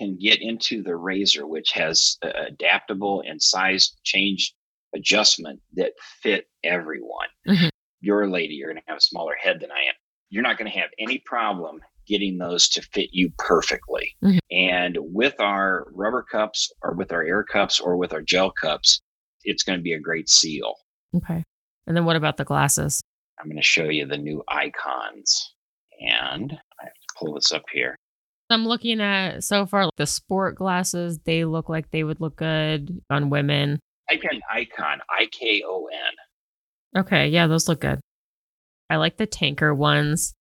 can 0.00 0.16
get 0.18 0.40
into 0.40 0.82
the 0.82 0.96
razor, 0.96 1.46
which 1.46 1.72
has 1.72 2.16
uh, 2.22 2.30
adaptable 2.48 3.22
and 3.26 3.40
size 3.40 3.94
change 4.02 4.54
adjustment 4.94 5.60
that 5.74 5.92
fit 6.22 6.46
everyone. 6.64 7.28
Mhm. 7.46 7.68
You're 8.00 8.22
a 8.22 8.30
lady, 8.30 8.54
you're 8.54 8.72
going 8.72 8.82
to 8.82 8.88
have 8.88 8.98
a 8.98 9.02
smaller 9.02 9.34
head 9.40 9.60
than 9.60 9.70
I 9.70 9.80
am 9.88 9.94
you're 10.30 10.42
not 10.44 10.56
going 10.56 10.70
to 10.70 10.78
have 10.78 10.90
any 10.98 11.18
problem 11.18 11.80
getting 12.06 12.38
those 12.38 12.68
to 12.68 12.82
fit 12.82 13.10
you 13.12 13.30
perfectly. 13.38 14.16
Mhm. 14.22 14.38
And 14.50 14.96
with 15.00 15.38
our 15.40 15.86
rubber 15.92 16.22
cups 16.22 16.72
or 16.82 16.94
with 16.94 17.12
our 17.12 17.22
air 17.22 17.44
cups 17.44 17.78
or 17.78 17.96
with 17.96 18.12
our 18.12 18.22
gel 18.22 18.50
cups, 18.50 19.00
it's 19.44 19.62
going 19.62 19.78
to 19.78 19.82
be 19.82 19.92
a 19.92 20.00
great 20.00 20.28
seal. 20.28 20.74
Okay. 21.14 21.44
And 21.86 21.96
then 21.96 22.04
what 22.04 22.16
about 22.16 22.36
the 22.36 22.44
glasses? 22.44 23.02
I'm 23.38 23.46
going 23.46 23.56
to 23.56 23.62
show 23.62 23.84
you 23.88 24.06
the 24.06 24.16
new 24.18 24.42
Ikons. 24.48 25.54
And 26.00 26.52
I 26.80 26.84
have 26.84 26.94
to 26.94 27.14
pull 27.18 27.34
this 27.34 27.52
up 27.52 27.64
here. 27.72 27.96
I'm 28.50 28.66
looking 28.66 29.00
at 29.00 29.44
so 29.44 29.66
far 29.66 29.88
the 29.96 30.06
sport 30.06 30.56
glasses, 30.56 31.18
they 31.24 31.44
look 31.44 31.68
like 31.68 31.90
they 31.90 32.04
would 32.04 32.20
look 32.20 32.36
good 32.36 33.00
on 33.08 33.30
women. 33.30 33.78
Type 34.10 34.22
in 34.30 34.40
Ikon, 34.54 34.98
I 35.08 35.26
K 35.30 35.62
O 35.64 35.86
N. 35.86 37.00
Okay, 37.00 37.28
yeah, 37.28 37.46
those 37.46 37.68
look 37.68 37.80
good. 37.80 38.00
I 38.88 38.96
like 38.96 39.16
the 39.16 39.26
tanker 39.26 39.74
ones. 39.74 40.34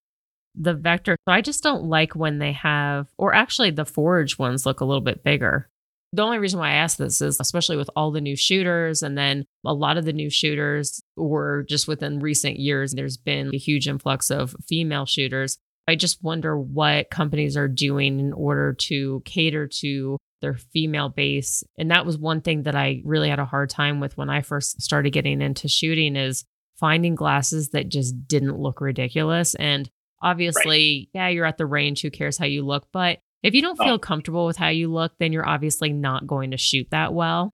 The 0.55 0.73
vector, 0.73 1.15
so 1.27 1.31
I 1.31 1.41
just 1.41 1.61
don't 1.61 1.83
like 1.83 2.15
when 2.15 2.39
they 2.39 2.53
have, 2.53 3.07
or 3.17 3.33
actually 3.35 3.69
the 3.69 3.85
forge 3.85 4.39
ones 4.39 4.65
look 4.65 4.81
a 4.81 4.85
little 4.85 4.99
bit 5.03 5.23
bigger. 5.23 5.69
The 6.11 6.23
only 6.23 6.39
reason 6.39 6.59
why 6.59 6.71
I 6.71 6.73
ask 6.73 6.97
this 6.97 7.21
is 7.21 7.37
especially 7.39 7.77
with 7.77 7.89
all 7.95 8.11
the 8.11 8.19
new 8.19 8.35
shooters, 8.35 9.03
and 9.03 9.15
then 9.15 9.45
a 9.63 9.73
lot 9.73 9.97
of 9.97 10.05
the 10.05 10.11
new 10.11 10.31
shooters 10.31 11.01
were 11.15 11.65
just 11.69 11.87
within 11.87 12.19
recent 12.19 12.57
years, 12.57 12.93
there's 12.93 13.15
been 13.15 13.51
a 13.53 13.57
huge 13.57 13.87
influx 13.87 14.31
of 14.31 14.55
female 14.67 15.05
shooters. 15.05 15.59
I 15.89 15.95
just 15.95 16.23
wonder 16.23 16.57
what 16.57 17.09
companies 17.09 17.57
are 17.57 17.67
doing 17.67 18.19
in 18.19 18.31
order 18.33 18.73
to 18.73 19.21
cater 19.25 19.67
to 19.79 20.17
their 20.41 20.53
female 20.53 21.09
base. 21.09 21.63
And 21.77 21.91
that 21.91 22.05
was 22.05 22.17
one 22.17 22.41
thing 22.41 22.63
that 22.63 22.75
I 22.75 23.01
really 23.03 23.29
had 23.29 23.39
a 23.39 23.45
hard 23.45 23.69
time 23.69 23.99
with 23.99 24.15
when 24.15 24.29
I 24.29 24.41
first 24.41 24.81
started 24.81 25.11
getting 25.11 25.41
into 25.41 25.67
shooting 25.67 26.15
is 26.15 26.45
finding 26.79 27.15
glasses 27.15 27.69
that 27.69 27.89
just 27.89 28.27
didn't 28.27 28.57
look 28.57 28.81
ridiculous. 28.81 29.55
And 29.55 29.89
obviously, 30.21 31.09
right. 31.13 31.21
yeah, 31.21 31.27
you're 31.29 31.45
at 31.45 31.57
the 31.57 31.65
range, 31.65 32.01
who 32.01 32.11
cares 32.11 32.37
how 32.37 32.45
you 32.45 32.65
look, 32.65 32.87
but 32.93 33.19
if 33.41 33.53
you 33.53 33.61
don't 33.61 33.79
oh. 33.79 33.83
feel 33.83 33.93
oh. 33.95 33.99
comfortable 33.99 34.45
with 34.45 34.57
how 34.57 34.69
you 34.69 34.91
look, 34.91 35.13
then 35.19 35.33
you're 35.33 35.47
obviously 35.47 35.91
not 35.91 36.27
going 36.27 36.51
to 36.51 36.57
shoot 36.57 36.87
that 36.91 37.13
well. 37.13 37.51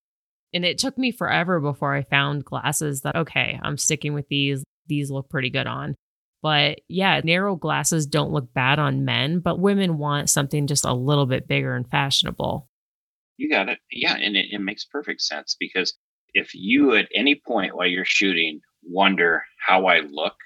And 0.52 0.64
it 0.64 0.78
took 0.78 0.96
me 0.96 1.10
forever 1.10 1.58
before 1.60 1.94
I 1.94 2.02
found 2.02 2.44
glasses 2.44 3.00
that, 3.00 3.16
okay, 3.16 3.58
I'm 3.62 3.78
sticking 3.78 4.14
with 4.14 4.28
these. 4.28 4.62
These 4.86 5.10
look 5.10 5.28
pretty 5.28 5.50
good 5.50 5.66
on. 5.66 5.96
But 6.46 6.82
yeah, 6.86 7.20
narrow 7.24 7.56
glasses 7.56 8.06
don't 8.06 8.30
look 8.30 8.54
bad 8.54 8.78
on 8.78 9.04
men, 9.04 9.40
but 9.40 9.58
women 9.58 9.98
want 9.98 10.30
something 10.30 10.68
just 10.68 10.84
a 10.84 10.94
little 10.94 11.26
bit 11.26 11.48
bigger 11.48 11.74
and 11.74 11.90
fashionable. 11.90 12.68
You 13.36 13.50
got 13.50 13.68
it. 13.68 13.80
Yeah. 13.90 14.14
And 14.14 14.36
it, 14.36 14.46
it 14.52 14.60
makes 14.60 14.84
perfect 14.84 15.22
sense 15.22 15.56
because 15.58 15.94
if 16.34 16.54
you 16.54 16.94
at 16.94 17.08
any 17.12 17.34
point 17.34 17.74
while 17.74 17.88
you're 17.88 18.04
shooting 18.04 18.60
wonder 18.84 19.42
how 19.58 19.86
I 19.86 20.02
look, 20.08 20.36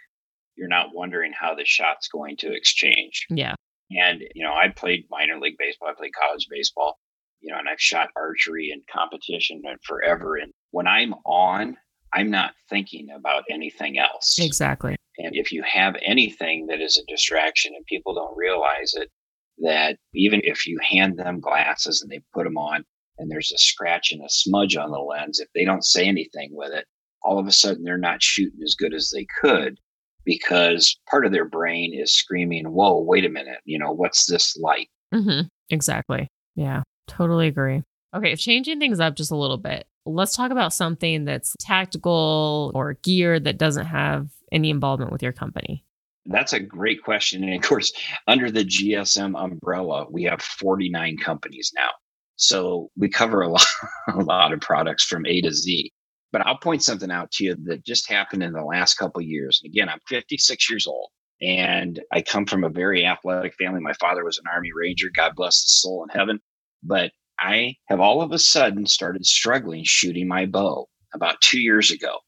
you're 0.57 0.69
not 0.69 0.95
wondering 0.95 1.35
how 1.39 1.55
the 1.55 1.67
shot's 1.67 2.09
going 2.09 2.39
to 2.39 2.51
exchange. 2.51 3.27
Yeah. 3.29 3.57
And, 3.91 4.23
you 4.35 4.43
know, 4.43 4.55
I 4.55 4.69
played 4.69 5.05
minor 5.11 5.39
league 5.39 5.59
baseball, 5.59 5.91
I 5.91 5.95
played 5.99 6.15
college 6.19 6.47
baseball, 6.51 6.99
you 7.43 7.53
know, 7.53 7.59
and 7.59 7.69
I've 7.69 7.79
shot 7.79 8.09
archery 8.17 8.71
and 8.71 8.81
competition 8.91 9.61
and 9.67 9.79
forever. 9.83 10.37
And 10.37 10.51
when 10.71 10.87
I'm 10.87 11.13
on, 11.27 11.77
I'm 12.13 12.31
not 12.31 12.55
thinking 12.69 13.09
about 13.11 13.45
anything 13.51 13.99
else. 13.99 14.39
Exactly. 14.41 14.97
And 15.19 15.35
if 15.35 15.53
you 15.53 15.63
have 15.63 15.97
anything 16.03 16.67
that 16.67 16.81
is 16.81 16.99
a 16.99 17.11
distraction 17.11 17.73
and 17.75 17.85
people 17.87 18.15
don't 18.15 18.37
realize 18.37 18.95
it, 18.95 19.11
that 19.59 19.97
even 20.15 20.41
if 20.45 20.67
you 20.67 20.79
hand 20.83 21.19
them 21.19 21.41
glasses 21.41 22.01
and 22.03 22.11
they 22.11 22.21
put 22.33 22.45
them 22.45 22.57
on 22.57 22.85
and 23.19 23.31
there's 23.31 23.53
a 23.53 23.59
scratch 23.59 24.13
and 24.13 24.23
a 24.23 24.29
smudge 24.29 24.77
on 24.77 24.91
the 24.91 24.99
lens, 24.99 25.39
if 25.41 25.49
they 25.55 25.65
don't 25.65 25.85
say 25.85 26.07
anything 26.07 26.51
with 26.53 26.73
it, 26.73 26.87
all 27.23 27.39
of 27.39 27.47
a 27.47 27.53
sudden 27.53 27.85
they're 27.85 27.99
not 27.99 28.23
shooting 28.23 28.61
as 28.65 28.75
good 28.75 28.95
as 28.95 29.11
they 29.11 29.27
could 29.41 29.79
because 30.25 30.99
part 31.09 31.27
of 31.27 31.33
their 31.33 31.45
brain 31.49 31.93
is 31.95 32.15
screaming, 32.15 32.65
Whoa, 32.67 33.01
wait 33.01 33.25
a 33.25 33.29
minute, 33.29 33.59
you 33.65 33.79
know, 33.79 33.93
what's 33.93 34.27
this 34.27 34.57
like? 34.57 34.89
Mm-hmm. 35.15 35.49
Exactly. 35.69 36.29
Yeah, 36.57 36.83
totally 37.07 37.49
agree. 37.49 37.83
Okay, 38.15 38.35
changing 38.37 38.81
things 38.81 39.01
up 39.01 39.15
just 39.15 39.31
a 39.31 39.37
little 39.37 39.59
bit, 39.59 39.87
let's 40.05 40.35
talk 40.35 40.51
about 40.51 40.73
something 40.73 41.25
that's 41.25 41.55
tactical 41.61 42.73
or 42.75 42.95
gear 43.03 43.39
that 43.39 43.59
doesn't 43.59 43.87
have 43.87 44.29
any 44.51 44.71
involvement 44.71 45.13
with 45.13 45.23
your 45.23 45.33
company. 45.33 45.85
That's 46.27 46.53
a 46.53 46.61
great 46.61 47.03
question. 47.03 47.45
And 47.45 47.55
of 47.55 47.63
course, 47.63 47.93
under 48.27 48.51
the 48.51 48.65
GSM 48.65 49.41
umbrella, 49.41 50.07
we 50.11 50.25
have 50.25 50.43
49 50.43 51.17
companies 51.19 51.73
now. 51.75 51.91
So 52.37 52.91
we 52.97 53.09
cover 53.09 53.43
a 53.43 53.49
lot, 53.53 53.67
a 54.09 54.23
lot 54.23 54.53
of 54.53 54.61
products 54.61 55.05
from 55.05 55.27
A 55.27 55.41
to 55.43 55.53
Z. 55.53 55.93
But 56.33 56.47
I'll 56.47 56.59
point 56.59 56.83
something 56.83 57.11
out 57.11 57.31
to 57.33 57.45
you 57.45 57.57
that 57.65 57.85
just 57.85 58.09
happened 58.09 58.43
in 58.43 58.53
the 58.53 58.65
last 58.65 58.95
couple 58.95 59.21
years. 59.21 59.61
And 59.63 59.73
again, 59.73 59.89
I'm 59.89 59.99
56 60.09 60.71
years 60.71 60.87
old 60.87 61.11
and 61.41 62.01
I 62.13 62.23
come 62.23 62.47
from 62.47 62.65
a 62.65 62.69
very 62.69 63.05
athletic 63.05 63.55
family. 63.55 63.81
My 63.81 63.95
father 63.95 64.25
was 64.25 64.39
an 64.39 64.45
Army 64.53 64.71
Ranger. 64.75 65.09
God 65.15 65.33
bless 65.35 65.63
his 65.63 65.81
soul 65.81 66.05
in 66.05 66.17
heaven. 66.17 66.39
But 66.83 67.13
I 67.41 67.77
have 67.87 68.01
all 68.01 68.23
of 68.23 68.33
a 68.33 68.39
sudden 68.39 68.87
started 68.87 69.27
struggling 69.27 69.85
shooting 69.85 70.29
my 70.29 70.47
bow 70.47 70.89
about 71.15 71.41
two 71.41 71.61
years 71.61 71.91
ago. 71.91 72.19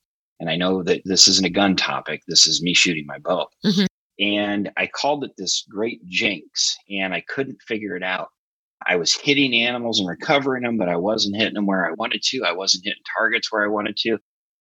And 0.41 0.51
I 0.51 0.57
know 0.57 0.83
that 0.83 1.03
this 1.05 1.29
isn't 1.29 1.47
a 1.47 1.51
gun 1.51 1.77
topic. 1.77 2.23
This 2.27 2.47
is 2.47 2.63
me 2.63 2.75
shooting 2.75 3.07
my 3.07 3.19
bow. 3.19 3.47
Mm-hmm. 3.65 3.87
And 4.19 4.71
I 4.77 4.87
called 4.87 5.25
it 5.25 5.33
this 5.37 5.65
great 5.69 6.05
jinx 6.07 6.77
and 6.91 7.15
I 7.15 7.23
couldn't 7.29 7.63
figure 7.67 7.97
it 7.97 8.03
out. 8.03 8.29
I 8.87 8.97
was 8.97 9.15
hitting 9.15 9.55
animals 9.55 10.01
and 10.01 10.09
recovering 10.09 10.65
them, 10.65 10.77
but 10.77 10.89
I 10.89 10.97
wasn't 10.97 11.37
hitting 11.37 11.55
them 11.55 11.67
where 11.67 11.87
I 11.87 11.93
wanted 11.93 12.23
to. 12.25 12.43
I 12.45 12.53
wasn't 12.53 12.85
hitting 12.85 13.03
targets 13.17 13.53
where 13.53 13.63
I 13.63 13.69
wanted 13.69 13.97
to. 13.99 14.19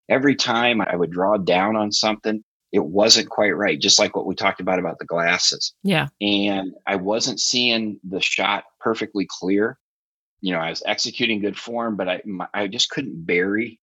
Every 0.09 0.35
time 0.35 0.81
I 0.81 0.95
would 0.95 1.11
draw 1.11 1.37
down 1.37 1.75
on 1.75 1.91
something, 1.91 2.43
it 2.71 2.85
wasn't 2.85 3.29
quite 3.29 3.51
right. 3.51 3.79
Just 3.79 3.99
like 3.99 4.15
what 4.15 4.25
we 4.25 4.35
talked 4.35 4.61
about 4.61 4.79
about 4.79 4.99
the 4.99 5.05
glasses. 5.05 5.73
Yeah. 5.83 6.07
And 6.21 6.73
I 6.87 6.95
wasn't 6.95 7.39
seeing 7.39 7.99
the 8.07 8.21
shot 8.21 8.65
perfectly 8.79 9.27
clear. 9.29 9.77
You 10.41 10.53
know, 10.53 10.59
I 10.59 10.69
was 10.69 10.83
executing 10.85 11.41
good 11.41 11.57
form, 11.57 11.97
but 11.97 12.09
I 12.09 12.21
my, 12.25 12.47
I 12.53 12.67
just 12.67 12.89
couldn't 12.89 13.25
bury 13.25 13.79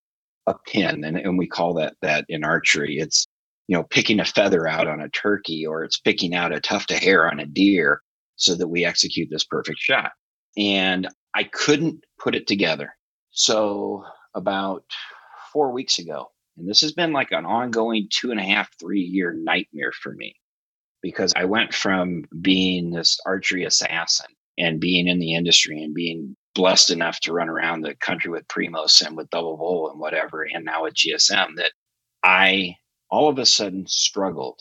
a 0.47 0.55
pin, 0.67 1.05
and 1.05 1.17
and 1.17 1.39
we 1.39 1.47
call 1.47 1.75
that 1.75 1.95
that 2.03 2.25
in 2.29 2.45
archery. 2.45 2.99
It's 2.99 3.27
you 3.69 3.77
know 3.77 3.85
picking 3.85 4.21
a 4.21 4.25
feather 4.25 4.67
out 4.69 4.89
on 4.89 5.01
a 5.01 5.09
turkey, 5.09 5.67
or 5.67 5.85
it's 5.85 6.01
picking 6.01 6.35
out 6.35 6.53
a 6.55 6.61
tuft 6.61 6.91
of 6.91 6.99
hair 6.99 7.31
on 7.31 7.41
a 7.41 7.47
deer, 7.47 8.03
so 8.37 8.55
that 8.57 8.69
we 8.69 8.85
execute 8.85 9.29
this 9.31 9.45
perfect 9.45 9.79
shot 9.79 10.13
and 10.59 11.09
I 11.35 11.45
couldn't 11.45 12.05
put 12.19 12.35
it 12.35 12.47
together. 12.47 12.95
So 13.31 14.05
about 14.35 14.85
four 15.53 15.73
weeks 15.73 15.99
ago, 15.99 16.27
and 16.57 16.69
this 16.69 16.81
has 16.81 16.93
been 16.93 17.13
like 17.13 17.31
an 17.31 17.47
ongoing 17.47 18.09
two 18.11 18.33
and 18.33 18.41
a 18.41 18.45
half, 18.45 18.69
three 18.81 19.01
year 19.01 19.33
nightmare 19.33 19.93
for 19.93 20.13
me 20.13 20.35
because 21.01 21.33
I 21.37 21.45
went 21.45 21.73
from 21.73 22.25
being 22.41 22.91
this 22.91 23.21
archery 23.25 23.65
assassin 23.65 24.27
and 24.59 24.81
being 24.81 25.07
in 25.07 25.21
the 25.21 25.35
industry 25.35 25.83
and 25.83 25.95
being 25.95 26.37
blessed 26.59 26.91
enough 26.91 27.21
to 27.21 27.33
run 27.33 27.49
around 27.49 27.83
the 27.83 27.95
country 27.95 28.33
with 28.33 28.49
Primos 28.49 29.01
and 29.01 29.17
with 29.17 29.31
Double 29.31 29.57
Bull 29.57 29.89
and 29.91 30.01
whatever, 30.01 30.43
and 30.43 30.65
now 30.65 30.87
at 30.87 30.95
GSM 30.95 31.55
that 31.55 31.71
I 32.25 32.75
all 33.11 33.29
of 33.29 33.39
a 33.39 33.47
sudden 33.47 33.87
struggled. 33.87 34.61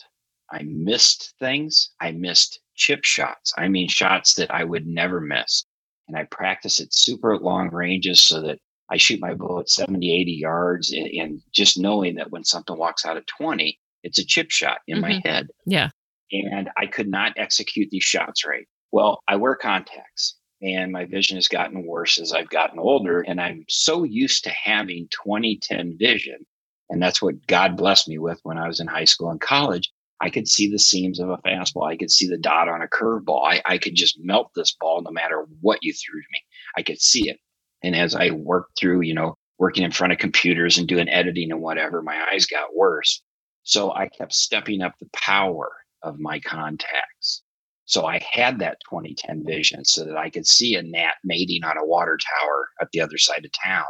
I 0.52 0.62
missed 0.62 1.34
things. 1.40 1.90
I 2.00 2.12
missed 2.12 2.60
chip 2.76 3.04
shots. 3.04 3.52
I 3.58 3.66
mean, 3.66 3.88
shots 3.88 4.34
that 4.34 4.54
I 4.54 4.62
would 4.62 4.86
never 4.86 5.20
miss 5.20 5.64
and 6.06 6.16
I 6.16 6.22
practice 6.30 6.80
at 6.80 6.94
super 6.94 7.36
long 7.36 7.68
ranges 7.70 8.24
so 8.24 8.40
that 8.42 8.60
I 8.90 8.96
shoot 8.96 9.20
my 9.20 9.34
bow 9.34 9.58
at 9.58 9.68
70, 9.68 10.20
80 10.20 10.32
yards 10.32 10.92
and, 10.92 11.08
and 11.08 11.42
just 11.52 11.80
knowing 11.80 12.14
that 12.14 12.30
when 12.30 12.44
something 12.44 12.78
walks 12.78 13.04
out 13.04 13.16
at 13.16 13.26
20, 13.26 13.76
it's 14.04 14.20
a 14.20 14.24
chip 14.24 14.52
shot 14.52 14.78
in 14.86 14.98
mm-hmm. 14.98 15.02
my 15.02 15.20
head. 15.24 15.48
Yeah. 15.66 15.90
And 16.30 16.70
I 16.76 16.86
could 16.86 17.08
not 17.08 17.32
execute 17.36 17.90
these 17.90 18.04
shots 18.04 18.46
right. 18.46 18.66
Well, 18.92 19.20
I 19.26 19.34
wear 19.34 19.56
contacts 19.56 20.37
and 20.62 20.92
my 20.92 21.04
vision 21.04 21.36
has 21.36 21.48
gotten 21.48 21.86
worse 21.86 22.18
as 22.18 22.32
I've 22.32 22.50
gotten 22.50 22.78
older. 22.78 23.20
And 23.20 23.40
I'm 23.40 23.64
so 23.68 24.04
used 24.04 24.44
to 24.44 24.50
having 24.50 25.08
2010 25.10 25.96
vision. 25.98 26.46
And 26.90 27.02
that's 27.02 27.20
what 27.22 27.46
God 27.46 27.76
blessed 27.76 28.08
me 28.08 28.18
with 28.18 28.40
when 28.42 28.58
I 28.58 28.66
was 28.66 28.80
in 28.80 28.86
high 28.86 29.04
school 29.04 29.30
and 29.30 29.40
college 29.40 29.90
I 30.20 30.30
could 30.30 30.48
see 30.48 30.70
the 30.70 30.78
seams 30.78 31.20
of 31.20 31.30
a 31.30 31.38
fastball. 31.38 31.88
I 31.88 31.96
could 31.96 32.10
see 32.10 32.28
the 32.28 32.38
dot 32.38 32.68
on 32.68 32.82
a 32.82 32.88
curveball. 32.88 33.42
I, 33.44 33.62
I 33.64 33.78
could 33.78 33.94
just 33.94 34.18
melt 34.20 34.50
this 34.54 34.74
ball 34.78 35.02
no 35.02 35.10
matter 35.10 35.46
what 35.60 35.82
you 35.82 35.92
threw 35.92 36.20
to 36.20 36.26
me. 36.32 36.40
I 36.76 36.82
could 36.82 37.00
see 37.00 37.28
it. 37.28 37.38
And 37.82 37.94
as 37.94 38.14
I 38.14 38.30
worked 38.30 38.78
through, 38.78 39.02
you 39.02 39.14
know, 39.14 39.36
working 39.58 39.84
in 39.84 39.92
front 39.92 40.12
of 40.12 40.18
computers 40.18 40.78
and 40.78 40.88
doing 40.88 41.08
editing 41.08 41.52
and 41.52 41.60
whatever, 41.60 42.02
my 42.02 42.20
eyes 42.32 42.46
got 42.46 42.74
worse. 42.74 43.22
So 43.62 43.92
I 43.92 44.08
kept 44.08 44.32
stepping 44.32 44.82
up 44.82 44.94
the 44.98 45.08
power 45.12 45.70
of 46.02 46.18
my 46.18 46.40
contacts. 46.40 47.42
So 47.88 48.04
I 48.04 48.20
had 48.30 48.58
that 48.58 48.80
2010 48.90 49.44
vision 49.46 49.82
so 49.82 50.04
that 50.04 50.18
I 50.18 50.28
could 50.28 50.46
see 50.46 50.74
a 50.74 50.82
gnat 50.82 51.14
mating 51.24 51.64
on 51.64 51.78
a 51.78 51.86
water 51.86 52.18
tower 52.18 52.68
at 52.82 52.88
the 52.92 53.00
other 53.00 53.16
side 53.16 53.46
of 53.46 53.50
town. 53.52 53.86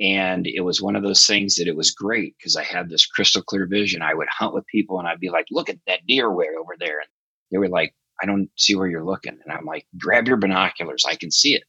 And 0.00 0.44
it 0.48 0.62
was 0.62 0.82
one 0.82 0.96
of 0.96 1.04
those 1.04 1.24
things 1.24 1.54
that 1.54 1.68
it 1.68 1.76
was 1.76 1.92
great 1.92 2.34
because 2.36 2.56
I 2.56 2.64
had 2.64 2.90
this 2.90 3.06
crystal 3.06 3.40
clear 3.40 3.68
vision. 3.68 4.02
I 4.02 4.14
would 4.14 4.26
hunt 4.28 4.54
with 4.54 4.66
people 4.66 4.98
and 4.98 5.06
I'd 5.06 5.20
be 5.20 5.30
like, 5.30 5.46
look 5.52 5.70
at 5.70 5.78
that 5.86 6.04
deer 6.04 6.32
way 6.34 6.46
over 6.58 6.74
there. 6.76 6.98
And 6.98 7.06
they 7.52 7.58
were 7.58 7.68
like, 7.68 7.94
I 8.20 8.26
don't 8.26 8.50
see 8.58 8.74
where 8.74 8.88
you're 8.88 9.04
looking. 9.04 9.38
And 9.44 9.52
I'm 9.52 9.66
like, 9.66 9.86
grab 9.96 10.26
your 10.26 10.36
binoculars. 10.36 11.04
I 11.06 11.14
can 11.14 11.30
see 11.30 11.54
it. 11.54 11.62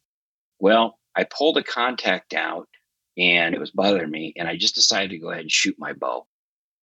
Well, 0.57 0.97
I 1.15 1.23
pulled 1.25 1.57
a 1.57 1.63
contact 1.63 2.33
out 2.33 2.67
and 3.15 3.53
it 3.53 3.59
was 3.59 3.69
bothering 3.69 4.09
me. 4.09 4.33
And 4.37 4.47
I 4.47 4.57
just 4.57 4.73
decided 4.73 5.11
to 5.11 5.19
go 5.19 5.29
ahead 5.29 5.41
and 5.41 5.51
shoot 5.51 5.75
my 5.77 5.93
bow. 5.93 6.25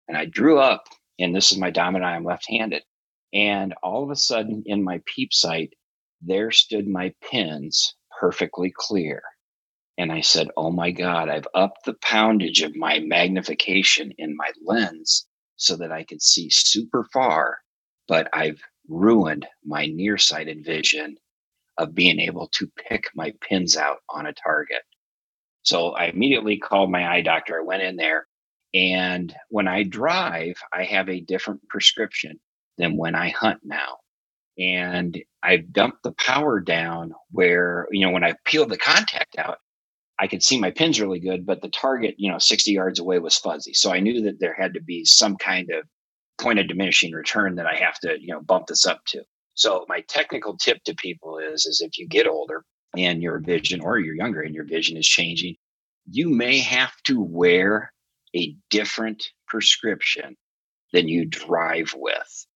And 0.08 0.16
I 0.16 0.24
drew 0.24 0.58
up, 0.58 0.88
and 1.20 1.34
this 1.34 1.52
is 1.52 1.58
my 1.58 1.70
dominant 1.70 2.10
I'm 2.10 2.24
left 2.24 2.46
handed. 2.48 2.82
And 3.32 3.74
all 3.82 4.04
of 4.04 4.10
a 4.10 4.16
sudden 4.16 4.62
in 4.66 4.84
my 4.84 5.02
peep 5.06 5.32
sight, 5.34 5.74
there 6.22 6.50
stood 6.50 6.88
my 6.88 7.14
pins 7.30 7.94
perfectly 8.20 8.72
clear. 8.74 9.22
And 9.98 10.12
I 10.12 10.20
said, 10.22 10.48
Oh 10.56 10.70
my 10.70 10.90
God, 10.90 11.28
I've 11.28 11.48
upped 11.54 11.84
the 11.84 11.94
poundage 12.02 12.62
of 12.62 12.76
my 12.76 13.00
magnification 13.00 14.12
in 14.18 14.36
my 14.36 14.50
lens 14.64 15.26
so 15.56 15.76
that 15.76 15.92
I 15.92 16.04
could 16.04 16.22
see 16.22 16.48
super 16.50 17.06
far, 17.12 17.58
but 18.08 18.28
I've 18.32 18.60
ruined 18.88 19.46
my 19.64 19.86
nearsighted 19.86 20.64
vision 20.64 21.16
of 21.78 21.94
being 21.94 22.20
able 22.20 22.48
to 22.48 22.70
pick 22.88 23.04
my 23.14 23.32
pins 23.40 23.76
out 23.76 23.98
on 24.10 24.26
a 24.26 24.32
target. 24.34 24.82
So 25.62 25.90
I 25.92 26.06
immediately 26.06 26.58
called 26.58 26.90
my 26.90 27.08
eye 27.08 27.22
doctor. 27.22 27.60
I 27.60 27.64
went 27.64 27.82
in 27.82 27.96
there, 27.96 28.26
and 28.74 29.34
when 29.50 29.68
I 29.68 29.84
drive, 29.84 30.56
I 30.72 30.84
have 30.84 31.08
a 31.08 31.20
different 31.20 31.68
prescription 31.68 32.40
than 32.78 32.96
when 32.96 33.14
I 33.14 33.30
hunt 33.30 33.60
now. 33.64 33.98
and 34.58 35.18
I've 35.42 35.72
dumped 35.72 36.02
the 36.02 36.12
power 36.12 36.60
down 36.60 37.14
where, 37.30 37.88
you 37.90 38.06
know, 38.06 38.12
when 38.12 38.24
I 38.24 38.34
peeled 38.44 38.70
the 38.70 38.78
contact 38.78 39.36
out, 39.38 39.58
I 40.18 40.28
could 40.28 40.42
see 40.42 40.58
my 40.60 40.70
pins 40.70 41.00
really 41.00 41.20
good, 41.20 41.46
but 41.46 41.62
the 41.62 41.68
target, 41.68 42.14
you 42.18 42.30
know, 42.30 42.38
60 42.38 42.72
yards 42.72 42.98
away 43.00 43.18
was 43.18 43.36
fuzzy. 43.36 43.74
So 43.74 43.92
I 43.92 44.00
knew 44.00 44.22
that 44.22 44.40
there 44.40 44.54
had 44.54 44.74
to 44.74 44.82
be 44.82 45.04
some 45.04 45.36
kind 45.36 45.70
of 45.70 45.84
point 46.40 46.58
of 46.58 46.68
diminishing 46.68 47.12
return 47.12 47.56
that 47.56 47.66
I 47.66 47.76
have 47.76 47.98
to, 48.00 48.16
you 48.20 48.28
know, 48.34 48.40
bump 48.42 48.66
this 48.68 48.86
up 48.86 49.04
to. 49.08 49.22
So 49.54 49.84
my 49.88 50.02
technical 50.08 50.56
tip 50.56 50.82
to 50.84 50.94
people 50.94 51.38
is, 51.38 51.66
is 51.66 51.82
if 51.82 51.98
you 51.98 52.08
get 52.08 52.28
older 52.28 52.64
and 52.96 53.22
your 53.22 53.40
vision 53.40 53.80
or 53.82 53.98
you're 53.98 54.14
younger 54.16 54.42
and 54.42 54.54
your 54.54 54.64
vision 54.66 54.96
is 54.96 55.06
changing, 55.06 55.56
you 56.10 56.30
may 56.30 56.58
have 56.60 56.92
to 57.06 57.20
wear 57.20 57.92
a 58.36 58.56
different 58.70 59.24
prescription 59.48 60.36
than 60.92 61.08
you 61.08 61.26
drive 61.26 61.94
with. 61.96 62.46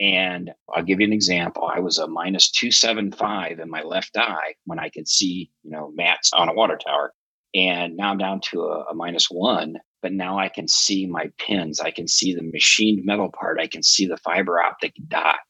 And 0.00 0.52
I'll 0.72 0.84
give 0.84 1.00
you 1.00 1.06
an 1.06 1.12
example. 1.12 1.64
I 1.64 1.80
was 1.80 1.98
a 1.98 2.06
minus 2.06 2.50
275 2.50 3.58
in 3.58 3.68
my 3.68 3.82
left 3.82 4.16
eye 4.16 4.54
when 4.64 4.78
I 4.78 4.90
could 4.90 5.08
see, 5.08 5.50
you 5.64 5.70
know, 5.70 5.90
mats 5.94 6.30
on 6.32 6.48
a 6.48 6.54
water 6.54 6.78
tower. 6.78 7.12
And 7.54 7.96
now 7.96 8.10
I'm 8.10 8.18
down 8.18 8.40
to 8.50 8.62
a, 8.62 8.84
a 8.90 8.94
minus 8.94 9.26
one, 9.30 9.76
but 10.02 10.12
now 10.12 10.38
I 10.38 10.48
can 10.48 10.68
see 10.68 11.06
my 11.06 11.30
pins. 11.38 11.80
I 11.80 11.90
can 11.90 12.06
see 12.06 12.34
the 12.34 12.42
machined 12.42 13.04
metal 13.04 13.30
part. 13.32 13.58
I 13.58 13.66
can 13.66 13.82
see 13.82 14.06
the 14.06 14.18
fiber 14.18 14.60
optic 14.60 14.94
dot. 15.08 15.40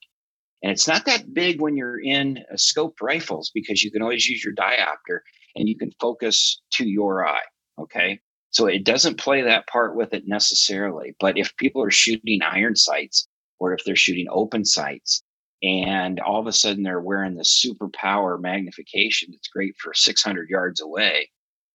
And 0.63 0.73
it's 0.73 0.89
not 0.89 1.05
that 1.05 1.35
big 1.35 1.61
when 1.61 1.77
you're 1.77 2.01
in 2.01 2.45
scoped 2.55 3.01
rifles 3.03 3.51
because 3.55 3.83
you 3.83 3.91
can 3.91 4.03
always 4.03 4.27
use 4.29 4.43
your 4.43 4.55
diopter 4.55 5.21
and 5.55 5.69
you 5.69 5.77
can 5.77 5.93
focus 6.01 6.61
to 6.73 6.89
your 6.89 7.27
eye. 7.27 7.45
Okay. 7.81 8.21
So 8.51 8.67
it 8.67 8.85
doesn't 8.85 9.19
play 9.19 9.43
that 9.43 9.67
part 9.67 9.95
with 9.95 10.15
it 10.15 10.27
necessarily. 10.27 11.15
But 11.21 11.37
if 11.37 11.57
people 11.57 11.83
are 11.83 11.91
shooting 11.91 12.41
iron 12.43 12.77
sights, 12.77 13.29
or 13.61 13.73
if 13.73 13.85
they're 13.85 13.97
shooting 13.97 14.27
open 14.31 14.65
sights 14.65 15.23
and 15.63 16.21
all 16.21 16.41
of 16.41 16.47
a 16.47 16.53
sudden 16.53 16.83
they're 16.83 17.01
wearing 17.01 17.35
the 17.35 17.45
super 17.45 17.89
power 17.89 18.39
magnification 18.39 19.29
that's 19.33 19.49
great 19.49 19.75
for 19.79 19.93
600 19.95 20.49
yards 20.49 20.81
away 20.81 21.29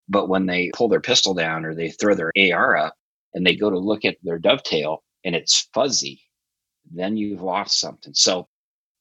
but 0.10 0.30
when 0.30 0.46
they 0.46 0.72
pull 0.74 0.88
their 0.90 1.02
pistol 1.02 1.34
down 1.34 1.66
or 1.66 1.74
they 1.74 1.90
throw 1.90 2.16
their 2.16 2.32
ar 2.54 2.76
up 2.78 2.96
and 3.34 3.46
they 3.46 3.56
go 3.56 3.70
to 3.70 3.80
look 3.80 4.06
at 4.06 4.18
their 4.24 4.40
dovetail 4.40 5.04
and 5.24 5.36
it's 5.36 5.70
fuzzy 5.74 6.22
then 6.92 7.18
you've 7.18 7.42
lost 7.42 7.80
something. 7.80 8.14
So 8.14 8.48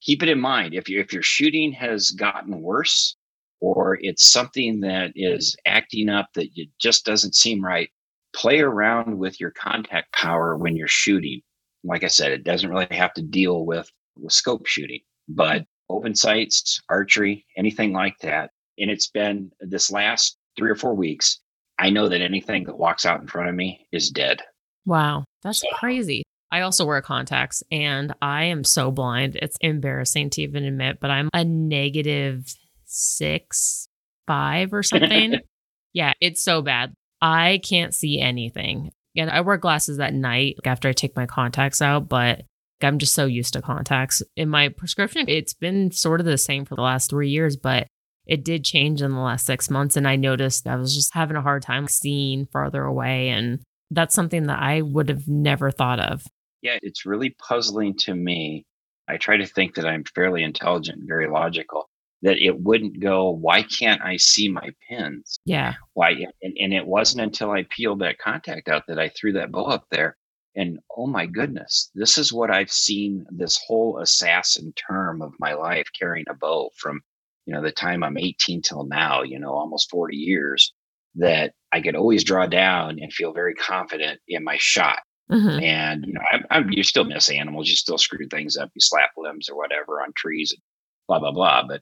keep 0.00 0.22
it 0.22 0.28
in 0.28 0.40
mind 0.40 0.74
if, 0.74 0.88
you, 0.88 1.00
if 1.00 1.12
your 1.12 1.22
shooting 1.22 1.72
has 1.72 2.10
gotten 2.10 2.60
worse 2.60 3.16
or 3.60 3.98
it's 4.00 4.30
something 4.30 4.80
that 4.80 5.12
is 5.14 5.56
acting 5.66 6.08
up 6.08 6.28
that 6.34 6.48
it 6.56 6.68
just 6.80 7.04
doesn't 7.04 7.34
seem 7.34 7.64
right 7.64 7.90
play 8.34 8.60
around 8.60 9.18
with 9.18 9.38
your 9.38 9.50
contact 9.50 10.12
power 10.12 10.56
when 10.56 10.74
you're 10.74 10.88
shooting 10.88 11.40
like 11.84 12.04
I 12.04 12.08
said, 12.08 12.32
it 12.32 12.44
doesn't 12.44 12.68
really 12.68 12.86
have 12.90 13.14
to 13.14 13.22
deal 13.22 13.64
with, 13.64 13.90
with 14.16 14.32
scope 14.32 14.66
shooting, 14.66 15.00
but 15.28 15.62
mm-hmm. 15.62 15.94
open 15.94 16.14
sights, 16.14 16.80
archery, 16.88 17.46
anything 17.56 17.92
like 17.92 18.18
that. 18.20 18.50
And 18.78 18.90
it's 18.90 19.08
been 19.08 19.50
this 19.60 19.90
last 19.90 20.36
three 20.56 20.70
or 20.70 20.76
four 20.76 20.94
weeks. 20.94 21.40
I 21.78 21.90
know 21.90 22.08
that 22.08 22.20
anything 22.20 22.64
that 22.64 22.78
walks 22.78 23.04
out 23.04 23.20
in 23.20 23.26
front 23.26 23.48
of 23.48 23.54
me 23.54 23.86
is 23.92 24.10
dead. 24.10 24.42
Wow, 24.86 25.24
that's 25.42 25.60
so. 25.60 25.68
crazy. 25.74 26.22
I 26.50 26.60
also 26.60 26.84
wear 26.84 27.00
contacts 27.00 27.62
and 27.70 28.14
I 28.20 28.44
am 28.44 28.62
so 28.62 28.90
blind. 28.90 29.36
It's 29.36 29.56
embarrassing 29.60 30.30
to 30.30 30.42
even 30.42 30.64
admit, 30.64 30.98
but 31.00 31.10
I'm 31.10 31.30
a 31.32 31.44
negative 31.44 32.44
six, 32.84 33.88
five 34.26 34.74
or 34.74 34.82
something. 34.82 35.36
yeah, 35.94 36.12
it's 36.20 36.44
so 36.44 36.60
bad. 36.60 36.92
I 37.22 37.60
can't 37.66 37.94
see 37.94 38.20
anything. 38.20 38.90
And 39.16 39.31
I 39.31 39.40
wear 39.40 39.57
glasses 39.57 39.98
at 39.98 40.14
night 40.14 40.57
after 40.64 40.88
I 40.88 40.92
take 40.92 41.16
my 41.16 41.27
contacts 41.27 41.83
out, 41.83 42.09
but 42.09 42.42
I'm 42.83 42.98
just 42.98 43.14
so 43.14 43.27
used 43.27 43.53
to 43.53 43.62
contacts. 43.62 44.22
In 44.37 44.48
my 44.48 44.68
prescription, 44.68 45.27
it's 45.29 45.55
been 45.55 45.90
sort 45.92 46.20
of 46.20 46.27
the 46.27 46.38
same 46.38 46.64
for 46.64 46.75
the 46.75 46.83
last 46.83 47.11
three 47.11 47.29
years, 47.29 47.57
but 47.57 47.87
it 48.27 48.44
did 48.44 48.64
change 48.64 49.03
in 49.03 49.12
the 49.12 49.20
last 49.20 49.46
six 49.46 49.70
months. 49.70 49.96
And 49.96 50.09
I 50.09 50.16
noticed 50.16 50.66
I 50.66 50.77
was 50.77 50.94
just 50.94 51.14
having 51.14 51.37
a 51.37 51.42
hard 51.42 51.62
time 51.62 51.88
seeing 51.88 52.46
farther 52.46 52.85
away. 52.85 53.29
And 53.29 53.61
that's 53.90 54.14
something 54.14 54.44
that 54.44 54.61
I 54.61 54.83
would 54.83 55.09
have 55.09 55.29
never 55.29 55.70
thought 55.70 56.01
of. 56.01 56.25
Yeah, 56.62 56.79
it's 56.83 57.05
really 57.05 57.35
puzzling 57.46 57.96
to 57.98 58.14
me. 58.14 58.64
I 59.09 59.16
try 59.16 59.37
to 59.37 59.46
think 59.46 59.75
that 59.75 59.87
I'm 59.87 60.05
fairly 60.05 60.42
intelligent 60.42 61.01
and 61.01 61.09
very 61.09 61.29
logical 61.29 61.88
that 62.22 62.38
it 62.38 62.61
wouldn't 62.61 63.00
go, 63.00 63.30
why 63.30 63.62
can't 63.62 64.00
I 64.00 64.16
see 64.16 64.48
my 64.48 64.70
pins? 64.88 65.38
Yeah. 65.44 65.74
Why? 65.94 66.11
And, 66.42 66.56
and 66.58 66.72
it 66.72 66.87
wasn't 66.87 67.22
until 67.22 67.50
I 67.50 67.66
peeled 67.68 68.00
that 68.00 68.18
contact 68.18 68.68
out 68.68 68.85
that 68.88 68.98
I 68.98 69.08
threw 69.11 69.32
that 69.35 69.50
bow 69.50 69.64
up 69.64 69.87
there. 69.90 70.16
And 70.54 70.78
oh 70.96 71.06
my 71.06 71.26
goodness, 71.26 71.90
this 71.94 72.18
is 72.18 72.32
what 72.32 72.50
I've 72.50 72.70
seen 72.70 73.24
this 73.30 73.61
whole 73.66 73.98
assassin 73.98 74.72
term 74.88 75.22
of 75.22 75.32
my 75.40 75.54
life 75.54 75.88
carrying 75.98 76.26
a 76.28 76.35
bow 76.35 76.70
from, 76.76 77.00
you 77.46 77.54
know, 77.54 77.62
the 77.62 77.72
time 77.72 78.04
I'm 78.04 78.18
18 78.18 78.62
till 78.62 78.85
now, 78.85 79.22
you 79.22 79.40
know, 79.40 79.52
almost 79.52 79.90
40 79.90 80.16
years 80.16 80.72
that 81.16 81.54
I 81.72 81.80
could 81.80 81.96
always 81.96 82.22
draw 82.22 82.46
down 82.46 82.98
and 83.00 83.12
feel 83.12 83.32
very 83.32 83.54
confident 83.54 84.20
in 84.28 84.44
my 84.44 84.56
shot. 84.58 85.00
Mm-hmm. 85.30 85.62
And, 85.62 86.04
you 86.06 86.12
know, 86.12 86.20
I, 86.30 86.58
I, 86.58 86.64
you 86.68 86.82
still 86.82 87.04
miss 87.04 87.30
animals. 87.30 87.68
You 87.68 87.76
still 87.76 87.98
screw 87.98 88.26
things 88.28 88.56
up. 88.56 88.70
You 88.74 88.80
slap 88.80 89.11
limbs 89.16 89.48
or 89.48 89.56
whatever 89.56 90.02
on 90.02 90.12
trees 90.14 90.52
and 90.52 90.62
blah, 91.08 91.18
blah, 91.18 91.32
blah. 91.32 91.66
But 91.66 91.80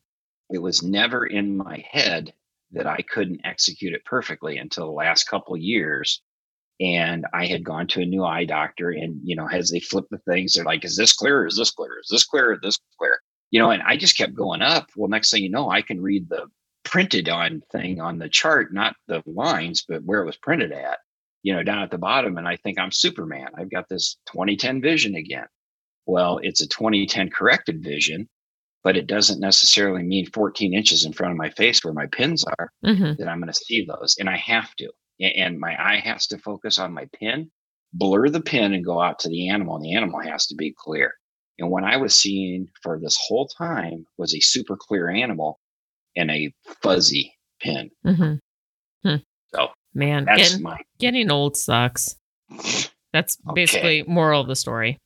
it 0.50 0.58
was 0.58 0.82
never 0.82 1.26
in 1.26 1.56
my 1.56 1.84
head 1.90 2.34
that 2.72 2.86
I 2.86 3.02
couldn't 3.02 3.40
execute 3.44 3.94
it 3.94 4.04
perfectly 4.04 4.58
until 4.58 4.86
the 4.86 4.92
last 4.92 5.24
couple 5.24 5.56
years. 5.56 6.22
And 6.80 7.26
I 7.34 7.46
had 7.46 7.64
gone 7.64 7.86
to 7.88 8.00
a 8.00 8.06
new 8.06 8.24
eye 8.24 8.44
doctor, 8.44 8.90
and 8.90 9.20
you 9.22 9.36
know, 9.36 9.48
as 9.48 9.70
they 9.70 9.80
flip 9.80 10.06
the 10.10 10.18
things, 10.18 10.54
they're 10.54 10.64
like, 10.64 10.84
"Is 10.84 10.96
this 10.96 11.12
clear? 11.12 11.46
Is 11.46 11.56
this 11.56 11.70
clear? 11.70 11.98
Is 12.00 12.08
this 12.10 12.24
clear? 12.24 12.52
Is 12.54 12.60
this 12.62 12.78
clear?" 12.98 13.18
You 13.50 13.60
know, 13.60 13.70
and 13.70 13.82
I 13.82 13.96
just 13.96 14.16
kept 14.16 14.34
going 14.34 14.62
up. 14.62 14.88
Well, 14.96 15.08
next 15.10 15.30
thing 15.30 15.42
you 15.42 15.50
know, 15.50 15.70
I 15.70 15.82
can 15.82 16.00
read 16.00 16.28
the 16.30 16.46
printed 16.84 17.28
on 17.28 17.62
thing 17.72 18.00
on 18.00 18.18
the 18.18 18.28
chart, 18.28 18.72
not 18.72 18.96
the 19.08 19.22
lines, 19.26 19.84
but 19.86 20.04
where 20.04 20.22
it 20.22 20.26
was 20.26 20.36
printed 20.38 20.72
at. 20.72 20.98
You 21.42 21.54
know, 21.54 21.62
down 21.62 21.82
at 21.82 21.90
the 21.90 21.98
bottom, 21.98 22.38
and 22.38 22.48
I 22.48 22.56
think 22.56 22.78
I'm 22.78 22.92
Superman. 22.92 23.48
I've 23.58 23.70
got 23.70 23.88
this 23.88 24.16
2010 24.32 24.80
vision 24.80 25.14
again. 25.14 25.46
Well, 26.06 26.38
it's 26.42 26.60
a 26.62 26.68
2010 26.68 27.30
corrected 27.30 27.82
vision, 27.82 28.28
but 28.82 28.96
it 28.96 29.06
doesn't 29.06 29.40
necessarily 29.40 30.02
mean 30.02 30.26
14 30.26 30.74
inches 30.74 31.04
in 31.04 31.12
front 31.12 31.32
of 31.32 31.38
my 31.38 31.50
face 31.50 31.84
where 31.84 31.94
my 31.94 32.06
pins 32.06 32.44
are 32.44 32.72
mm-hmm. 32.84 33.12
that 33.18 33.28
I'm 33.28 33.40
going 33.40 33.52
to 33.52 33.54
see 33.54 33.84
those. 33.84 34.16
And 34.18 34.28
I 34.28 34.36
have 34.36 34.74
to. 34.76 34.90
And 35.20 35.58
my 35.58 35.76
eye 35.78 36.00
has 36.00 36.26
to 36.28 36.38
focus 36.38 36.78
on 36.78 36.94
my 36.94 37.06
pin, 37.12 37.50
blur 37.92 38.30
the 38.30 38.40
pin 38.40 38.72
and 38.72 38.84
go 38.84 39.02
out 39.02 39.18
to 39.20 39.28
the 39.28 39.50
animal, 39.50 39.76
and 39.76 39.84
the 39.84 39.94
animal 39.94 40.20
has 40.20 40.46
to 40.46 40.54
be 40.54 40.74
clear. 40.76 41.12
And 41.58 41.70
what 41.70 41.84
I 41.84 41.98
was 41.98 42.16
seeing 42.16 42.68
for 42.82 42.98
this 42.98 43.18
whole 43.20 43.46
time 43.46 44.06
was 44.16 44.34
a 44.34 44.40
super 44.40 44.78
clear 44.80 45.10
animal 45.10 45.60
and 46.16 46.30
a 46.30 46.52
fuzzy 46.82 47.34
pin. 47.60 47.90
Mm-hmm. 48.06 49.08
Hmm. 49.08 49.16
So, 49.54 49.68
man, 49.94 50.24
getting, 50.24 50.62
my... 50.62 50.78
getting 50.98 51.30
old 51.30 51.58
sucks. 51.58 52.16
That's 53.12 53.36
okay. 53.46 53.54
basically 53.54 54.04
moral 54.06 54.40
of 54.40 54.48
the 54.48 54.56
story. 54.56 54.96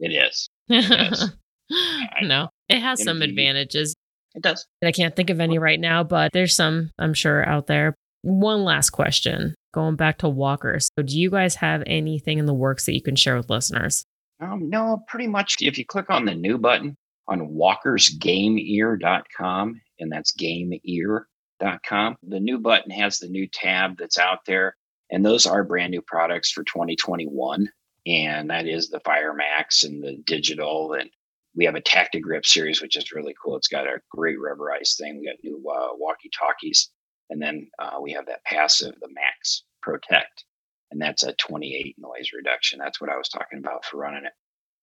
It 0.00 0.08
is. 0.08 0.48
It 0.68 1.12
is. 1.12 1.30
no, 2.22 2.48
it 2.70 2.80
has 2.80 3.02
some 3.02 3.22
advantages. 3.22 3.94
It 4.34 4.42
does. 4.42 4.66
I 4.84 4.92
can't 4.92 5.16
think 5.16 5.30
of 5.30 5.40
any 5.40 5.58
right 5.58 5.80
now, 5.80 6.04
but 6.04 6.32
there's 6.32 6.54
some, 6.54 6.90
I'm 6.98 7.14
sure, 7.14 7.48
out 7.48 7.66
there. 7.66 7.94
One 8.22 8.64
last 8.64 8.90
question 8.90 9.54
going 9.72 9.96
back 9.96 10.18
to 10.18 10.28
walkers. 10.28 10.90
So, 10.96 11.02
do 11.02 11.18
you 11.18 11.30
guys 11.30 11.56
have 11.56 11.82
anything 11.86 12.38
in 12.38 12.46
the 12.46 12.54
works 12.54 12.86
that 12.86 12.94
you 12.94 13.02
can 13.02 13.16
share 13.16 13.36
with 13.36 13.50
listeners? 13.50 14.04
Um, 14.40 14.70
no, 14.70 15.02
pretty 15.08 15.26
much. 15.26 15.56
If 15.60 15.76
you 15.78 15.84
click 15.84 16.10
on 16.10 16.24
the 16.24 16.34
new 16.34 16.58
button 16.58 16.96
on 17.28 17.48
walkersgameear.com, 17.48 19.80
and 19.98 20.12
that's 20.12 20.32
gameear.com, 20.32 22.16
the 22.22 22.40
new 22.40 22.58
button 22.58 22.90
has 22.90 23.18
the 23.18 23.28
new 23.28 23.46
tab 23.46 23.98
that's 23.98 24.18
out 24.18 24.38
there. 24.46 24.74
And 25.10 25.24
those 25.24 25.46
are 25.46 25.64
brand 25.64 25.90
new 25.90 26.02
products 26.02 26.52
for 26.52 26.62
2021. 26.64 27.68
And 28.06 28.50
that 28.50 28.66
is 28.66 28.88
the 28.88 29.00
Fire 29.00 29.34
Max 29.34 29.82
and 29.82 30.02
the 30.02 30.16
digital 30.24 30.94
and 30.94 31.10
we 31.54 31.64
have 31.64 31.74
a 31.74 31.80
tactic 31.80 32.22
grip 32.22 32.46
series, 32.46 32.80
which 32.80 32.96
is 32.96 33.12
really 33.12 33.34
cool. 33.42 33.56
It's 33.56 33.68
got 33.68 33.86
a 33.86 34.00
great 34.10 34.36
rubberized 34.38 34.96
thing. 34.96 35.18
We 35.18 35.26
got 35.26 35.36
new 35.42 35.58
uh, 35.68 35.96
walkie 35.96 36.30
talkies, 36.36 36.90
and 37.28 37.40
then 37.40 37.68
uh, 37.78 37.98
we 38.00 38.12
have 38.12 38.26
that 38.26 38.44
passive, 38.44 38.94
the 39.00 39.08
Max 39.12 39.64
Protect, 39.82 40.44
and 40.90 41.00
that's 41.00 41.22
a 41.22 41.32
28 41.34 41.96
noise 41.98 42.30
reduction. 42.34 42.78
That's 42.78 43.00
what 43.00 43.10
I 43.10 43.16
was 43.16 43.28
talking 43.28 43.58
about 43.58 43.84
for 43.84 43.98
running 43.98 44.24
it. 44.24 44.32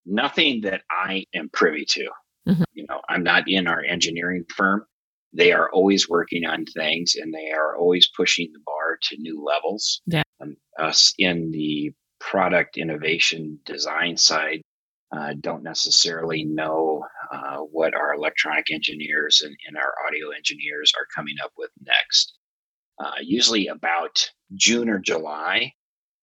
Nothing 0.05 0.61
that 0.61 0.81
I 0.89 1.25
am 1.33 1.49
privy 1.49 1.85
to. 1.85 2.09
Mm-hmm. 2.47 2.63
You 2.73 2.85
know, 2.89 3.01
I'm 3.09 3.23
not 3.23 3.43
in 3.47 3.67
our 3.67 3.83
engineering 3.83 4.45
firm. 4.55 4.85
They 5.33 5.51
are 5.51 5.69
always 5.71 6.09
working 6.09 6.45
on 6.45 6.65
things, 6.65 7.15
and 7.15 7.33
they 7.33 7.51
are 7.51 7.77
always 7.77 8.09
pushing 8.15 8.49
the 8.53 8.59
bar 8.65 8.97
to 9.03 9.17
new 9.19 9.43
levels. 9.43 10.01
Yeah. 10.05 10.23
Um, 10.41 10.55
us 10.79 11.13
in 11.17 11.51
the 11.51 11.93
product 12.19 12.77
innovation 12.77 13.59
design 13.65 14.17
side 14.17 14.61
uh, 15.11 15.33
don't 15.39 15.63
necessarily 15.63 16.43
know 16.43 17.03
uh, 17.31 17.57
what 17.57 17.93
our 17.93 18.13
electronic 18.13 18.71
engineers 18.71 19.41
and, 19.43 19.55
and, 19.67 19.77
our 19.77 19.93
audio 20.05 20.29
engineers 20.31 20.91
are 20.97 21.07
coming 21.15 21.35
up 21.43 21.51
with 21.57 21.69
next. 21.85 22.37
Uh, 22.99 23.19
usually, 23.21 23.67
about 23.67 24.29
June 24.55 24.89
or 24.89 24.99
July, 24.99 25.71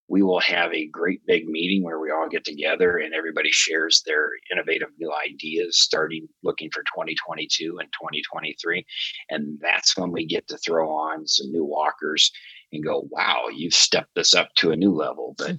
we 0.09 0.22
will 0.22 0.41
have 0.41 0.72
a 0.72 0.87
great 0.89 1.24
big 1.26 1.47
meeting 1.47 1.82
where 1.82 1.99
we 1.99 2.11
all 2.11 2.28
get 2.28 2.45
together 2.45 2.99
and 2.99 3.14
everybody 3.14 3.51
shares 3.51 4.03
their 4.05 4.30
innovative 4.53 4.89
new 4.99 5.11
ideas 5.12 5.80
starting 5.80 6.28
looking 6.43 6.70
for 6.72 6.82
2022 6.82 7.78
and 7.78 7.89
2023 7.93 8.85
and 9.30 9.59
that's 9.61 9.97
when 9.97 10.12
we 10.12 10.26
get 10.26 10.47
to 10.49 10.59
throw 10.59 10.91
on 10.91 11.26
some 11.26 11.51
new 11.51 11.64
walkers 11.64 12.30
and 12.72 12.85
go 12.85 13.07
wow 13.11 13.47
you've 13.53 13.74
stepped 13.74 14.14
this 14.14 14.35
up 14.35 14.51
to 14.55 14.72
a 14.72 14.76
new 14.76 14.93
level 14.93 15.35
but 15.39 15.57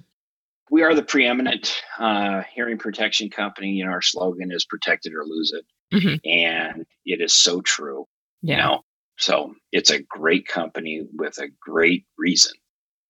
we 0.70 0.82
are 0.82 0.94
the 0.94 1.02
preeminent 1.02 1.82
uh, 1.98 2.42
hearing 2.54 2.78
protection 2.78 3.30
company 3.30 3.68
you 3.70 3.84
know 3.84 3.90
our 3.90 4.02
slogan 4.02 4.52
is 4.52 4.64
protect 4.64 5.06
it 5.06 5.14
or 5.14 5.24
lose 5.24 5.52
it 5.52 5.64
mm-hmm. 5.94 6.16
and 6.28 6.86
it 7.04 7.20
is 7.20 7.32
so 7.32 7.60
true 7.60 8.06
yeah. 8.42 8.56
you 8.56 8.62
know 8.62 8.80
so 9.18 9.54
it's 9.72 9.90
a 9.90 10.02
great 10.02 10.46
company 10.46 11.06
with 11.14 11.38
a 11.38 11.48
great 11.60 12.04
reason 12.18 12.52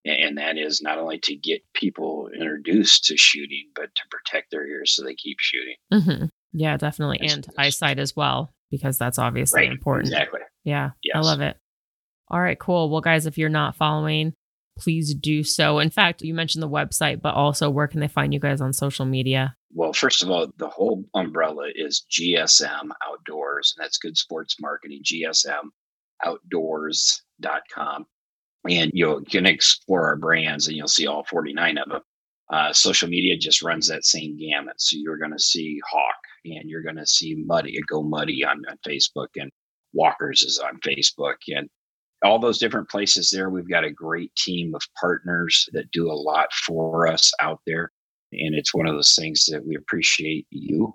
and 0.05 0.39
that 0.39 0.57
is 0.57 0.81
not 0.81 0.99
only 0.99 1.19
to 1.19 1.35
get 1.35 1.61
people 1.75 2.29
introduced 2.33 3.05
to 3.05 3.17
shooting 3.17 3.69
but 3.75 3.95
to 3.95 4.03
protect 4.11 4.51
their 4.51 4.67
ears 4.67 4.95
so 4.95 5.05
they 5.05 5.15
keep 5.15 5.39
shooting 5.41 5.77
mm-hmm. 5.93 6.27
yeah 6.53 6.77
definitely 6.77 7.19
and 7.21 7.47
eyesight 7.59 7.99
as 7.99 8.15
well 8.15 8.53
because 8.71 8.99
that's 8.99 9.19
obviously 9.19 9.63
right. 9.63 9.71
important 9.71 10.09
exactly 10.09 10.41
yeah 10.65 10.91
yes. 11.03 11.17
i 11.17 11.21
love 11.21 11.41
it 11.41 11.57
all 12.29 12.41
right 12.41 12.59
cool 12.59 12.91
well 12.91 13.01
guys 13.01 13.27
if 13.27 13.39
you're 13.39 13.49
not 13.49 13.77
following 13.77 14.33
please 14.79 15.15
do 15.15 15.43
so 15.43 15.79
in 15.79 15.91
fact 15.91 16.23
you 16.23 16.35
mentioned 16.35 16.63
the 16.63 16.69
website 16.69 17.21
but 17.21 17.35
also 17.35 17.71
where 17.71 17.89
can 17.89 18.01
they 18.01 18.09
find 18.09 18.33
you 18.35 18.41
guys 18.41 18.61
on 18.61 18.73
social 18.73 19.05
media 19.05 19.57
well 19.73 19.93
first 19.93 20.23
of 20.23 20.31
all 20.31 20.47
the 20.59 20.69
whole 20.69 21.05
umbrella 21.15 21.67
is 21.75 22.05
gsm 22.11 22.89
outdoors 23.07 23.75
and 23.77 23.85
that's 23.85 23.99
good 23.99 24.17
sports 24.17 24.57
marketing 24.61 25.03
gsm 25.05 25.71
outdoors.com 26.25 28.07
and 28.69 28.91
you 28.95 29.23
can 29.31 29.47
explore 29.47 30.07
our 30.07 30.17
brands 30.17 30.67
and 30.67 30.77
you'll 30.77 30.89
see 30.89 31.07
all 31.07 31.25
49 31.25 31.79
of 31.79 31.89
them. 31.89 32.03
Uh, 32.53 32.73
social 32.73 33.09
media 33.09 33.37
just 33.37 33.63
runs 33.63 33.89
that 33.89 34.05
same 34.05 34.37
gamut. 34.39 34.81
So 34.81 34.97
you're 34.99 35.19
going 35.19 35.33
to 35.33 35.39
see 35.39 35.81
Hawk 35.89 36.15
and 36.45 36.69
you're 36.69 36.83
going 36.83 36.97
to 36.97 37.07
see 37.07 37.43
Muddy, 37.45 37.79
Go 37.89 38.03
Muddy 38.03 38.45
on, 38.45 38.63
on 38.69 38.79
Facebook, 38.87 39.29
and 39.37 39.51
Walkers 39.93 40.43
is 40.43 40.59
on 40.59 40.79
Facebook, 40.81 41.37
and 41.49 41.69
all 42.25 42.39
those 42.39 42.59
different 42.59 42.89
places 42.89 43.31
there. 43.31 43.51
We've 43.51 43.69
got 43.69 43.85
a 43.85 43.91
great 43.91 44.35
team 44.37 44.75
of 44.75 44.83
partners 44.99 45.69
that 45.73 45.91
do 45.91 46.11
a 46.11 46.15
lot 46.15 46.53
for 46.53 47.07
us 47.07 47.33
out 47.41 47.61
there. 47.67 47.93
And 48.33 48.55
it's 48.55 48.75
one 48.75 48.87
of 48.87 48.95
those 48.95 49.15
things 49.15 49.47
that 49.47 49.65
we 49.65 49.77
appreciate 49.77 50.47
you 50.51 50.95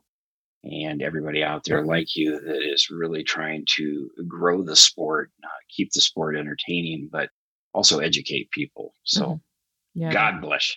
and 0.64 1.02
everybody 1.02 1.44
out 1.44 1.64
there 1.66 1.84
like 1.84 2.16
you 2.16 2.40
that 2.40 2.62
is 2.62 2.90
really 2.90 3.24
trying 3.24 3.66
to 3.78 4.10
grow 4.28 4.62
the 4.62 4.76
sport, 4.76 5.32
uh, 5.44 5.48
keep 5.76 5.92
the 5.94 6.02
sport 6.02 6.36
entertaining, 6.36 7.10
but 7.12 7.30
also 7.74 8.00
educate 8.00 8.52
people. 8.52 8.94
So 9.04 9.26
mm-hmm. 9.26 10.02
yeah. 10.02 10.14
God 10.14 10.42
bless 10.42 10.70
you. 10.70 10.76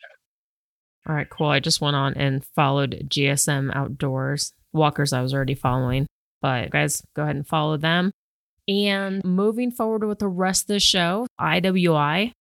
All 1.07 1.15
right, 1.15 1.29
cool. 1.29 1.49
I 1.49 1.61
just 1.61 1.83
went 1.83 1.97
on 1.97 2.15
and 2.15 2.45
followed 2.55 3.07
GSM 3.09 3.75
Outdoors. 3.77 4.53
Walkers 4.73 5.13
I 5.13 5.21
was 5.21 5.35
already 5.35 5.55
following, 5.55 6.07
but 6.41 6.71
guys, 6.71 7.03
go 7.15 7.23
ahead 7.23 7.37
and 7.37 7.47
follow 7.47 7.77
them. 7.77 8.11
And 8.67 9.23
moving 9.25 9.71
forward 9.71 10.05
with 10.05 10.21
the 10.21 10.29
rest 10.29 10.65
of 10.65 10.69
the 10.69 10.81
show, 10.81 11.27
IWI 11.41 12.33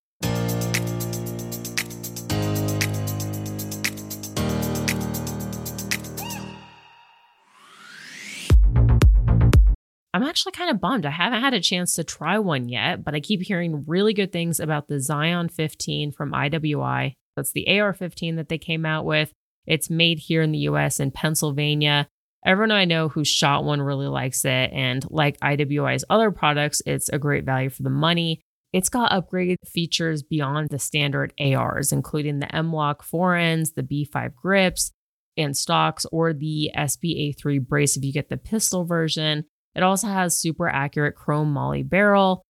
I'm 10.15 10.21
actually 10.21 10.51
kind 10.51 10.69
of 10.69 10.79
bummed. 10.79 11.07
I 11.07 11.09
haven't 11.09 11.41
had 11.41 11.55
a 11.55 11.59
chance 11.59 11.95
to 11.95 12.03
try 12.03 12.37
one 12.37 12.69
yet, 12.69 13.03
but 13.03 13.15
I 13.15 13.19
keep 13.19 13.41
hearing 13.41 13.83
really 13.87 14.13
good 14.13 14.31
things 14.31 14.59
about 14.59 14.87
the 14.87 15.01
Zion 15.01 15.49
15 15.49 16.11
from 16.11 16.31
IWI. 16.31 17.13
That's 17.35 17.51
the 17.51 17.79
AR 17.79 17.93
15 17.93 18.35
that 18.35 18.47
they 18.47 18.59
came 18.59 18.85
out 18.85 19.05
with. 19.05 19.33
It's 19.65 19.89
made 19.89 20.19
here 20.19 20.43
in 20.43 20.51
the 20.51 20.59
US 20.59 20.99
in 20.99 21.09
Pennsylvania. 21.09 22.07
Everyone 22.45 22.71
I 22.71 22.85
know 22.85 23.09
who 23.09 23.23
shot 23.23 23.63
one 23.63 23.81
really 23.81 24.07
likes 24.07 24.43
it. 24.43 24.71
And 24.73 25.05
like 25.09 25.39
IWI's 25.39 26.03
other 26.09 26.31
products, 26.31 26.81
it's 26.85 27.09
a 27.09 27.19
great 27.19 27.45
value 27.45 27.69
for 27.69 27.83
the 27.83 27.89
money. 27.89 28.41
It's 28.73 28.89
got 28.89 29.11
upgraded 29.11 29.57
features 29.65 30.23
beyond 30.23 30.69
the 30.69 30.79
standard 30.79 31.33
ARs, 31.39 31.91
including 31.91 32.39
the 32.39 32.53
M-LOK 32.53 33.03
forends, 33.03 33.73
the 33.73 33.83
B5 33.83 34.33
grips, 34.33 34.91
and 35.37 35.55
stocks, 35.55 36.05
or 36.11 36.33
the 36.33 36.71
SBA3 36.75 37.65
brace 37.65 37.95
if 37.95 38.03
you 38.03 38.11
get 38.11 38.29
the 38.29 38.37
pistol 38.37 38.83
version. 38.83 39.45
It 39.75 39.83
also 39.83 40.07
has 40.07 40.37
super 40.37 40.67
accurate 40.67 41.15
chrome 41.15 41.53
moly 41.53 41.83
barrel, 41.83 42.43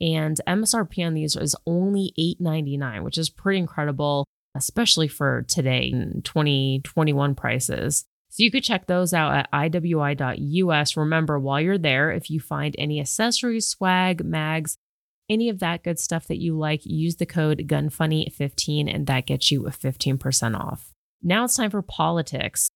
and 0.00 0.40
MSRP 0.46 1.06
on 1.06 1.14
these 1.14 1.36
is 1.36 1.56
only 1.66 2.12
$8.99, 2.18 3.02
which 3.02 3.18
is 3.18 3.30
pretty 3.30 3.58
incredible, 3.58 4.26
especially 4.56 5.08
for 5.08 5.44
today 5.48 5.90
in 5.92 6.22
2021 6.22 7.34
prices. 7.34 8.04
So 8.30 8.42
you 8.42 8.50
could 8.50 8.64
check 8.64 8.86
those 8.86 9.14
out 9.14 9.34
at 9.34 9.50
iwi.us. 9.52 10.96
Remember, 10.96 11.38
while 11.38 11.60
you're 11.60 11.78
there, 11.78 12.10
if 12.12 12.30
you 12.30 12.40
find 12.40 12.74
any 12.78 13.00
accessories, 13.00 13.68
swag, 13.68 14.24
mags, 14.24 14.76
any 15.30 15.48
of 15.48 15.58
that 15.60 15.82
good 15.82 15.98
stuff 15.98 16.26
that 16.28 16.38
you 16.38 16.56
like, 16.56 16.84
use 16.84 17.16
the 17.16 17.26
code 17.26 17.64
GUNFUNNY15 17.66 18.94
and 18.94 19.06
that 19.06 19.26
gets 19.26 19.50
you 19.50 19.66
a 19.66 19.70
15% 19.70 20.58
off. 20.58 20.92
Now 21.22 21.44
it's 21.44 21.56
time 21.56 21.70
for 21.70 21.82
politics. 21.82 22.68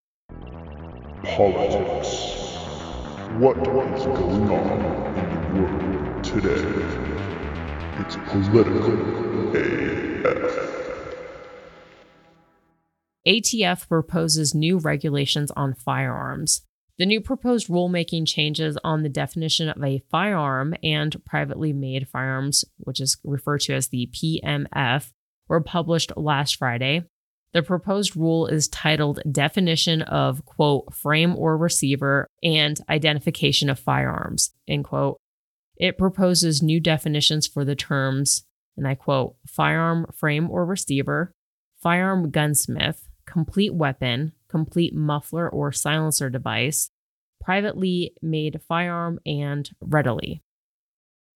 Politics. 1.22 2.38
What 3.38 3.56
is 3.58 4.04
going 4.04 4.50
on 4.50 4.80
in 5.16 5.54
the 5.54 5.62
world 5.62 6.24
today? 6.24 6.62
It's 8.00 8.16
political 8.30 9.56
AF. 9.56 10.81
ATF 13.26 13.88
proposes 13.88 14.54
new 14.54 14.78
regulations 14.78 15.50
on 15.52 15.74
firearms. 15.74 16.62
The 16.98 17.06
new 17.06 17.20
proposed 17.20 17.68
rulemaking 17.68 18.26
changes 18.26 18.76
on 18.84 19.02
the 19.02 19.08
definition 19.08 19.68
of 19.68 19.82
a 19.82 20.02
firearm 20.10 20.74
and 20.82 21.24
privately 21.24 21.72
made 21.72 22.08
firearms, 22.08 22.64
which 22.78 23.00
is 23.00 23.16
referred 23.24 23.60
to 23.62 23.74
as 23.74 23.88
the 23.88 24.10
PMF, 24.12 25.10
were 25.48 25.60
published 25.60 26.12
last 26.16 26.56
Friday. 26.56 27.04
The 27.52 27.62
proposed 27.62 28.16
rule 28.16 28.46
is 28.46 28.68
titled 28.68 29.20
Definition 29.30 30.02
of, 30.02 30.44
quote, 30.44 30.94
frame 30.94 31.36
or 31.36 31.56
receiver 31.56 32.26
and 32.42 32.78
identification 32.88 33.68
of 33.68 33.78
firearms, 33.78 34.52
end 34.66 34.84
quote. 34.84 35.18
It 35.76 35.98
proposes 35.98 36.62
new 36.62 36.80
definitions 36.80 37.46
for 37.46 37.64
the 37.64 37.74
terms, 37.76 38.44
and 38.76 38.86
I 38.86 38.94
quote, 38.94 39.36
firearm 39.46 40.06
frame 40.14 40.50
or 40.50 40.64
receiver, 40.64 41.32
firearm 41.82 42.30
gunsmith, 42.30 43.08
complete 43.32 43.74
weapon, 43.74 44.32
complete 44.48 44.94
muffler 44.94 45.48
or 45.48 45.72
silencer 45.72 46.28
device, 46.28 46.90
privately 47.40 48.12
made 48.20 48.60
firearm, 48.68 49.18
and 49.24 49.70
readily. 49.80 50.42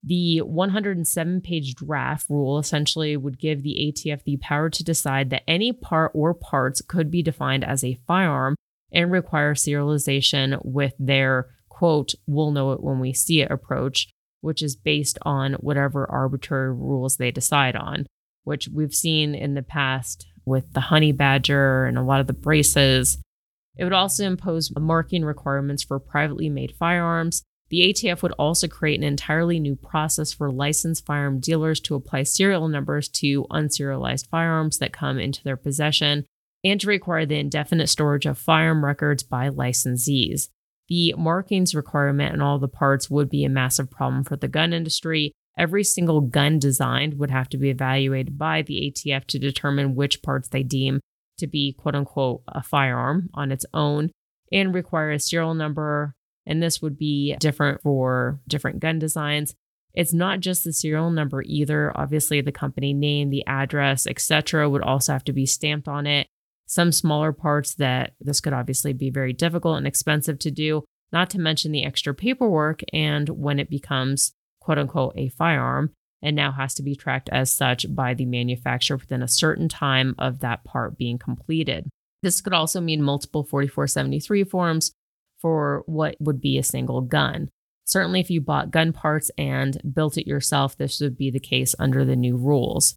The 0.05 0.43
107 0.43 1.41
page 1.41 1.75
draft 1.75 2.29
rule 2.29 2.59
essentially 2.59 3.17
would 3.17 3.39
give 3.39 3.63
the 3.63 3.93
ATF 3.93 4.23
the 4.25 4.37
power 4.37 4.69
to 4.69 4.85
decide 4.85 5.31
that 5.31 5.43
any 5.49 5.73
part 5.73 6.13
or 6.15 6.35
parts 6.35 6.83
could 6.83 7.11
be 7.11 7.23
defined 7.23 7.65
as 7.65 7.83
a 7.83 7.99
firearm 8.07 8.57
and 8.93 9.11
require 9.11 9.55
serialization 9.55 10.61
with 10.65 10.93
their 10.99 11.49
quote, 11.71 12.15
we'll 12.27 12.53
know 12.53 12.73
it 12.73 12.83
when 12.83 13.01
we 13.01 13.13
see 13.13 13.41
it 13.41 13.51
approach, 13.51 14.09
which 14.43 14.63
is 14.63 14.77
based 14.77 15.19
on 15.23 15.55
whatever 15.55 16.09
arbitrary 16.11 16.73
rules 16.73 17.17
they 17.17 17.31
decide 17.31 17.75
on, 17.75 18.07
which 18.45 18.69
we've 18.69 18.95
seen 18.95 19.35
in 19.35 19.55
the 19.55 19.63
past 19.63 20.27
with 20.47 20.73
the 20.73 20.81
honey 20.81 21.13
badger 21.13 21.85
and 21.85 21.99
a 21.99 22.03
lot 22.03 22.21
of 22.21 22.27
the 22.27 22.33
braces. 22.33 23.19
It 23.77 23.85
would 23.85 23.93
also 23.93 24.25
impose 24.25 24.73
marking 24.75 25.25
requirements 25.25 25.83
for 25.83 25.99
privately 25.99 26.49
made 26.49 26.75
firearms 26.79 27.43
the 27.69 27.81
ATF 27.81 28.23
would 28.23 28.33
also 28.33 28.69
create 28.69 28.99
an 28.99 29.05
entirely 29.05 29.59
new 29.59 29.75
process 29.75 30.33
for 30.33 30.53
licensed 30.53 31.05
firearm 31.05 31.41
dealers 31.41 31.81
to 31.81 31.97
apply 31.97 32.23
serial 32.23 32.69
numbers 32.69 33.09
to 33.09 33.45
unserialized 33.51 34.29
firearms 34.29 34.79
that 34.79 34.93
come 34.93 35.19
into 35.19 35.43
their 35.43 35.57
possession 35.57 36.25
and 36.63 36.81
to 36.81 36.87
require 36.87 37.27
the 37.27 37.39
indefinite 37.39 37.89
storage 37.89 38.27
of 38.27 38.39
firearm 38.39 38.85
records 38.85 39.23
by 39.23 39.51
licensees. 39.51 40.49
The 40.89 41.15
markings 41.19 41.75
requirement 41.75 42.33
and 42.33 42.43
all 42.43 42.61
the 42.61 42.69
parts 42.69 43.11
would 43.11 43.29
be 43.29 43.45
a 43.45 43.49
massive 43.49 43.91
problem 43.91 44.23
for 44.23 44.37
the 44.37 44.49
gun 44.49 44.73
industry. 44.73 45.33
Every 45.59 45.85
single 45.85 46.21
gun 46.21 46.59
designed 46.59 47.19
would 47.19 47.31
have 47.31 47.49
to 47.51 47.59
be 47.59 47.71
evaluated 47.71 48.37
by 48.37 48.63
the 48.63 48.93
ATF 48.93 49.25
to 49.27 49.39
determine 49.39 49.95
which 49.95 50.23
parts 50.23 50.49
they 50.49 50.63
deem 50.63 51.01
to 51.39 51.47
be 51.47 51.73
quote 51.73 51.95
unquote 51.95 52.43
a 52.49 52.63
firearm 52.63 53.31
on 53.35 53.53
its 53.53 53.67
own 53.73 54.11
and 54.53 54.75
require 54.75 55.11
a 55.11 55.19
serial 55.19 55.55
number, 55.55 56.15
and 56.45 56.63
this 56.63 56.81
would 56.81 56.97
be 56.99 57.37
different 57.41 57.83
for 57.83 58.41
different 58.47 58.81
gun 58.81 58.99
designs. 58.99 59.55
It's 59.95 60.13
not 60.13 60.41
just 60.41 60.63
the 60.63 60.73
serial 60.73 61.11
number 61.11 61.43
either. 61.43 61.91
Obviously, 61.97 62.43
the 62.43 62.53
company 62.53 62.93
name, 62.93 63.31
the 63.31 63.47
address, 63.47 64.07
etc., 64.07 64.69
would 64.69 64.83
also 64.83 65.13
have 65.15 65.25
to 65.25 65.33
be 65.33 65.47
stamped 65.47 65.89
on 65.89 66.07
it. 66.07 66.27
Some 66.67 66.93
smaller 66.93 67.33
parts 67.33 67.75
that 67.77 68.13
this 68.21 68.41
could 68.41 68.53
obviously 68.53 68.93
be 68.93 69.09
very 69.09 69.33
difficult 69.33 69.79
and 69.79 69.87
expensive 69.87 70.39
to 70.41 70.51
do, 70.51 70.85
not 71.13 71.31
to 71.31 71.41
mention 71.41 71.73
the 71.73 71.85
extra 71.85 72.13
paperwork 72.13 72.83
and 72.93 73.29
when 73.31 73.59
it 73.59 73.71
becomes 73.71 74.33
quote 74.67 74.79
unquote 74.79 75.13
a 75.17 75.29
firearm. 75.29 75.93
and 76.23 76.35
now 76.35 76.51
has 76.51 76.75
to 76.75 76.83
be 76.83 76.97
tracked 76.97 77.29
as 77.29 77.53
such 77.53 77.87
by 77.95 78.15
the 78.15 78.25
manufacturer 78.25 78.97
within 78.97 79.23
a 79.23 79.29
certain 79.29 79.69
time 79.69 80.15
of 80.19 80.41
that 80.41 80.65
part 80.65 80.97
being 80.97 81.19
completed. 81.19 81.89
This 82.23 82.41
could 82.41 82.55
also 82.55 82.81
mean 82.81 83.03
multiple 83.03 83.45
4473 83.45 84.45
forms 84.45 84.93
for 85.41 85.85
what 85.87 86.17
would 86.19 86.41
be 86.41 86.57
a 86.57 86.63
single 86.63 87.03
gun. 87.03 87.51
Certainly, 87.85 88.21
if 88.21 88.31
you 88.31 88.41
bought 88.41 88.73
gun 88.73 88.93
parts 88.93 89.31
and 89.39 89.79
built 89.95 90.17
it 90.17 90.27
yourself, 90.27 90.77
this 90.77 91.01
would 91.01 91.17
be 91.17 91.31
the 91.31 91.39
case 91.39 91.75
under 91.79 92.05
the 92.05 92.17
new 92.17 92.37
rules. 92.37 92.97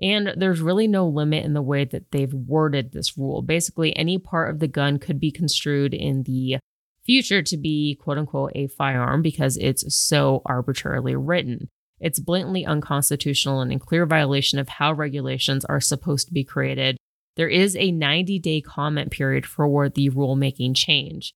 And 0.00 0.32
there's 0.36 0.62
really 0.62 0.86
no 0.86 1.06
limit 1.06 1.44
in 1.44 1.52
the 1.52 1.60
way 1.60 1.84
that 1.84 2.12
they've 2.12 2.32
worded 2.32 2.92
this 2.92 3.18
rule. 3.18 3.42
Basically, 3.42 3.94
any 3.96 4.18
part 4.18 4.50
of 4.50 4.60
the 4.60 4.68
gun 4.68 4.98
could 4.98 5.20
be 5.20 5.32
construed 5.32 5.92
in 5.92 6.22
the 6.22 6.58
future 7.04 7.42
to 7.42 7.56
be 7.56 7.98
quote 8.00 8.18
unquote 8.18 8.52
a 8.54 8.68
firearm 8.68 9.22
because 9.22 9.56
it's 9.56 9.94
so 9.94 10.42
arbitrarily 10.46 11.16
written. 11.16 11.68
It's 12.00 12.18
blatantly 12.18 12.66
unconstitutional 12.66 13.60
and 13.60 13.72
in 13.72 13.78
clear 13.78 14.06
violation 14.06 14.58
of 14.58 14.68
how 14.68 14.92
regulations 14.92 15.64
are 15.64 15.80
supposed 15.80 16.26
to 16.28 16.34
be 16.34 16.44
created. 16.44 16.96
There 17.36 17.48
is 17.48 17.76
a 17.76 17.92
90 17.92 18.38
day 18.40 18.60
comment 18.60 19.10
period 19.10 19.46
for 19.46 19.88
the 19.88 20.10
rulemaking 20.10 20.76
change, 20.76 21.32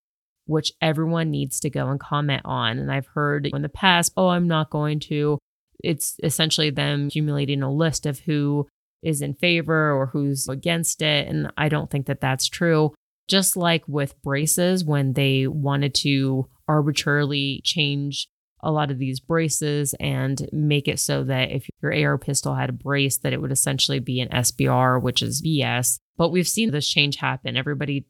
which 0.47 0.73
everyone 0.81 1.31
needs 1.31 1.61
to 1.61 1.71
go 1.71 1.89
and 1.89 2.01
comment 2.01 2.43
on. 2.45 2.79
And 2.79 2.93
I've 2.93 3.07
heard 3.07 3.47
in 3.47 3.63
the 3.63 3.69
past, 3.69 4.13
oh, 4.17 4.29
I'm 4.29 4.49
not 4.49 4.71
going 4.71 5.01
to. 5.01 5.39
It's 5.83 6.17
essentially 6.23 6.71
them 6.71 7.07
accumulating 7.07 7.63
a 7.63 7.73
list 7.73 8.07
of 8.07 8.21
who 8.21 8.67
is 9.03 9.23
in 9.23 9.35
favor 9.35 9.93
or 9.93 10.07
who's 10.07 10.49
against 10.49 11.01
it. 11.01 11.29
And 11.29 11.53
I 11.57 11.69
don't 11.69 11.91
think 11.91 12.07
that 12.07 12.21
that's 12.21 12.49
true. 12.49 12.93
Just 13.29 13.57
like 13.57 13.83
with 13.89 14.21
braces, 14.23 14.85
when 14.85 15.15
they 15.15 15.47
wanted 15.47 15.95
to 15.97 16.49
arbitrarily 16.69 17.61
change 17.65 18.29
a 18.61 18.71
lot 18.71 18.91
of 18.91 18.99
these 18.99 19.21
braces 19.21 19.95
and 20.01 20.49
make 20.53 20.89
it 20.89 20.99
so 20.99 21.25
that 21.25 21.51
if 21.51 21.69
your 21.83 21.95
AR 21.95 22.19
pistol 22.19 22.55
had 22.55 22.71
a 22.71 22.73
brace, 22.73 23.19
that 23.19 23.33
it 23.33 23.41
would 23.41 23.53
essentially 23.53 24.01
be 24.01 24.21
an 24.21 24.29
SBR, 24.29 25.01
which 25.01 25.23
is 25.23 25.43
BS. 25.43 25.99
But 26.17 26.31
we've 26.31 26.49
seen 26.49 26.71
this 26.71 26.89
change 26.89 27.17
happen. 27.17 27.57
Everybody 27.57 28.07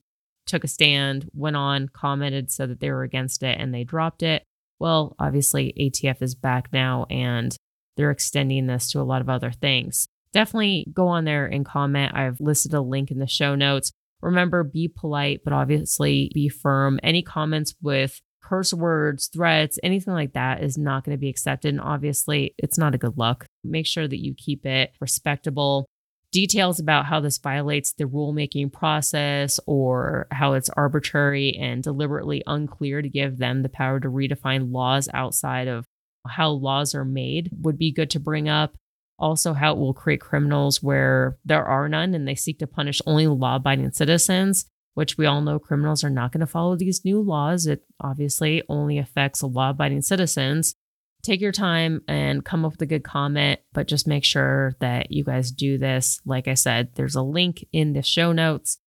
took 0.47 0.65
a 0.65 0.69
stand, 0.69 1.29
went 1.35 1.57
on, 1.57 1.89
commented, 1.89 2.51
said 2.51 2.71
that 2.71 2.81
they 2.81 2.91
were 2.91 3.03
against 3.03 3.43
it, 3.43 3.59
and 3.61 3.75
they 3.75 3.85
dropped 3.85 4.23
it. 4.23 4.45
Well, 4.79 5.17
obviously, 5.19 5.75
ATF 5.79 6.23
is 6.23 6.35
back 6.35 6.73
now 6.73 7.07
and 7.11 7.57
they're 7.97 8.11
extending 8.11 8.67
this 8.67 8.91
to 8.91 9.01
a 9.01 9.05
lot 9.05 9.23
of 9.23 9.29
other 9.29 9.51
things. 9.51 10.07
Definitely 10.33 10.87
go 10.93 11.09
on 11.09 11.25
there 11.25 11.47
and 11.47 11.65
comment. 11.65 12.15
I've 12.15 12.41
listed 12.41 12.75
a 12.75 12.81
link 12.81 13.11
in 13.11 13.19
the 13.19 13.27
show 13.27 13.55
notes. 13.55 13.91
Remember, 14.27 14.65
be 14.65 14.89
polite, 14.89 15.43
but 15.45 15.53
obviously 15.53 16.31
be 16.35 16.49
firm. 16.49 16.99
Any 17.03 17.23
comments 17.23 17.75
with 17.81 18.21
curse 18.43 18.75
words, 18.75 19.29
threats, 19.29 19.79
anything 19.83 20.15
like 20.15 20.33
that 20.33 20.63
is 20.63 20.77
not 20.77 21.05
going 21.05 21.17
to 21.17 21.21
be 21.21 21.29
accepted. 21.29 21.69
And 21.69 21.81
obviously, 21.81 22.55
it's 22.59 22.77
not 22.77 22.95
a 22.95 22.99
good 22.99 23.17
look. 23.17 23.47
Make 23.63 23.87
sure 23.87 24.09
that 24.09 24.23
you 24.23 24.35
keep 24.35 24.67
it 24.67 24.93
respectable. 25.01 25.87
Details 26.33 26.81
about 26.81 27.07
how 27.07 27.21
this 27.21 27.39
violates 27.39 27.93
the 27.93 28.05
rulemaking 28.05 28.73
process 28.73 29.61
or 29.67 30.27
how 30.33 30.55
it's 30.55 30.71
arbitrary 30.71 31.57
and 31.57 31.83
deliberately 31.83 32.43
unclear 32.47 33.03
to 33.03 33.09
give 33.09 33.39
them 33.39 33.63
the 33.63 33.69
power 33.69 34.01
to 34.01 34.09
redefine 34.09 34.73
laws 34.73 35.09
outside 35.15 35.69
of 35.69 35.87
how 36.27 36.51
laws 36.51 36.97
are 36.97 37.05
made 37.05 37.51
would 37.61 37.79
be 37.79 37.93
good 37.93 38.11
to 38.11 38.21
bring 38.21 38.49
up. 38.49 38.77
Also, 39.19 39.55
how 39.55 39.73
it 39.73 39.79
will 39.79 39.95
create 39.95 40.21
criminals 40.21 40.83
where 40.83 41.39
there 41.45 41.65
are 41.65 41.89
none 41.89 42.15
and 42.15 42.29
they 42.29 42.35
seek 42.35 42.59
to 42.59 42.67
punish 42.67 43.01
only 43.07 43.27
law 43.27 43.57
abiding 43.57 43.91
citizens 43.93 44.67
which 44.97 45.19
we 45.19 45.27
all 45.27 45.43
know 45.43 45.59
criminals 45.59 46.03
are 46.03 46.11
not 46.11 46.33
going 46.33 46.41
to 46.41 46.47
follow 46.47 46.75
these 46.75 47.05
new 47.05 47.21
laws. 47.21 47.67
It 47.67 47.85
obviously 48.01 48.63
only 48.67 48.97
affects 48.97 49.43
law 49.43 49.69
abiding 49.69 50.01
citizens. 50.01 50.75
Take 51.23 51.43
your 51.43 51.53
time 51.53 52.01
and 52.09 52.43
come 52.43 52.65
up 52.65 52.73
with 52.73 52.81
a 52.81 52.87
good 52.87 53.05
comment, 53.05 53.61
but 53.75 53.89
just 53.89 54.09
make 54.09 54.25
sure 54.25 54.75
that 54.81 55.13
you 55.13 55.23
guys 55.23 55.51
do 55.51 55.77
this. 55.77 56.19
Like 56.25 56.49
I 56.49 56.55
said, 56.55 56.95
there's 56.95 57.15
a 57.15 57.21
link 57.21 57.63
in 57.75 57.93
the 57.93 58.01
show 58.01 58.33
notes. 58.33 58.79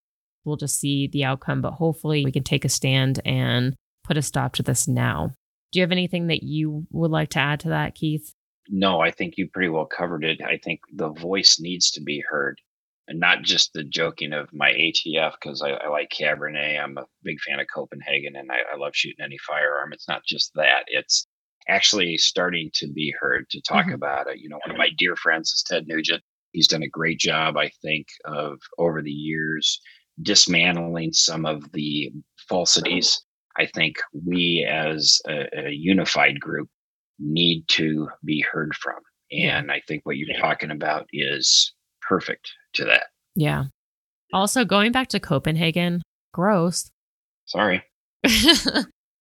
We'll 0.44 0.58
just 0.58 0.80
see 0.80 1.08
the 1.14 1.26
outcome, 1.26 1.62
but 1.62 1.74
hopefully 1.74 2.26
we 2.26 2.32
can 2.32 2.44
take 2.44 2.66
a 2.66 2.70
stand 2.70 3.20
and 3.24 3.76
put 4.04 4.18
a 4.18 4.24
stop 4.24 4.54
to 4.54 4.64
this 4.64 4.88
now. 4.88 5.36
Do 5.72 5.80
you 5.80 5.84
have 5.84 5.92
anything 5.92 6.26
that 6.28 6.42
you 6.42 6.88
would 6.90 7.12
like 7.12 7.30
to 7.32 7.40
add 7.40 7.60
to 7.60 7.70
that, 7.70 7.94
Keith? 7.94 8.34
No, 8.70 9.00
I 9.00 9.12
think 9.12 9.38
you 9.38 9.50
pretty 9.50 9.70
well 9.70 9.86
covered 9.86 10.24
it. 10.24 10.42
I 10.42 10.58
think 10.58 10.82
the 10.94 11.10
voice 11.10 11.60
needs 11.60 11.92
to 11.92 12.02
be 12.02 12.24
heard 12.30 12.60
and 13.08 13.20
not 13.20 13.42
just 13.42 13.74
the 13.74 13.84
joking 13.84 14.32
of 14.32 14.54
my 14.54 14.72
ATF 14.72 15.34
because 15.42 15.64
I, 15.64 15.72
I, 15.72 15.88
like 15.90 16.12
Cabernet. 16.12 16.80
I'm 16.80 16.98
a 16.98 17.06
big 17.24 17.38
fan 17.42 17.60
of 17.60 17.66
Copenhagen 17.74 18.36
and 18.36 18.52
I, 18.52 18.60
I, 18.72 18.78
love 18.78 18.92
shooting 18.94 19.26
any 19.26 19.38
firearm. 19.40 19.92
It's 19.92 20.08
not 20.08 20.22
just 20.24 20.52
that; 20.54 20.84
it's 20.88 21.26
actually 21.68 22.18
starting 22.18 22.70
to 22.76 22.88
be 22.88 23.14
heard 23.20 23.50
to 23.50 23.62
talk 23.62 23.86
mm-hmm. 23.86 23.96
about 23.96 24.28
it. 24.28 24.38
You 24.40 24.50
know, 24.50 24.60
one 24.64 24.72
of 24.72 24.78
my 24.78 24.90
dear 24.98 25.16
friends 25.16 25.52
is 25.52 25.64
Ted 25.64 25.88
Nugent. 25.88 26.24
He's 26.52 26.68
done 26.68 26.84
a 26.84 26.88
great 26.88 27.20
job, 27.20 27.58
I 27.58 27.72
think, 27.82 28.08
of 28.26 28.60
over 28.78 29.02
the 29.02 29.12
years 29.12 29.82
dismantling 30.22 31.14
some 31.14 31.46
of 31.46 31.72
the 31.72 32.12
falsities. 32.48 33.22
I 33.58 33.66
think 33.66 33.98
we, 34.14 34.66
as 34.70 35.20
a, 35.28 35.68
a 35.68 35.70
unified 35.72 36.40
group, 36.40 36.70
need 37.20 37.66
to 37.70 38.08
be 38.24 38.42
heard 38.42 38.76
from. 38.76 38.96
And. 39.32 39.72
I 39.72 39.82
think 39.88 40.06
what 40.06 40.18
you're 40.18 40.40
talking 40.40 40.72
about 40.72 41.08
is 41.14 41.74
perfect 42.02 42.52
to 42.74 42.86
that. 42.86 43.08
Yeah. 43.36 43.66
Also, 44.34 44.66
going 44.66 44.92
back 44.92 45.10
to 45.10 45.20
Copenhagen, 45.20 46.02
gross. 46.34 46.92
Sorry. 47.46 47.84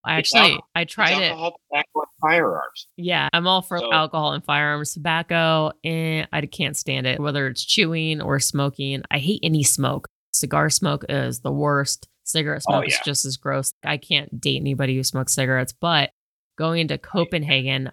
I 0.04 0.14
actually 0.16 0.58
I 0.74 0.84
tried 0.84 1.20
it. 1.20 1.30
Alcohol, 1.30 1.60
tobacco, 1.70 2.10
firearms. 2.20 2.86
Yeah, 2.96 3.28
I'm 3.32 3.46
all 3.46 3.62
for 3.62 3.78
so, 3.78 3.92
alcohol 3.92 4.32
and 4.32 4.44
firearms. 4.44 4.92
Tobacco, 4.92 5.72
and 5.84 6.26
I 6.32 6.40
can't 6.46 6.76
stand 6.76 7.06
it. 7.06 7.20
Whether 7.20 7.46
it's 7.48 7.64
chewing 7.64 8.22
or 8.22 8.38
smoking, 8.38 9.02
I 9.10 9.18
hate 9.18 9.40
any 9.42 9.62
smoke. 9.62 10.08
Cigar 10.32 10.70
smoke 10.70 11.04
is 11.08 11.40
the 11.40 11.52
worst. 11.52 12.08
Cigarette 12.24 12.62
oh, 12.68 12.72
smoke 12.72 12.84
oh, 12.84 12.88
yeah. 12.88 12.94
is 12.94 13.00
just 13.04 13.24
as 13.24 13.36
gross. 13.36 13.72
I 13.84 13.96
can't 13.96 14.40
date 14.40 14.60
anybody 14.60 14.96
who 14.96 15.02
smokes 15.02 15.34
cigarettes. 15.34 15.74
But 15.78 16.10
going 16.58 16.80
into 16.80 16.98
Copenhagen, 16.98 17.88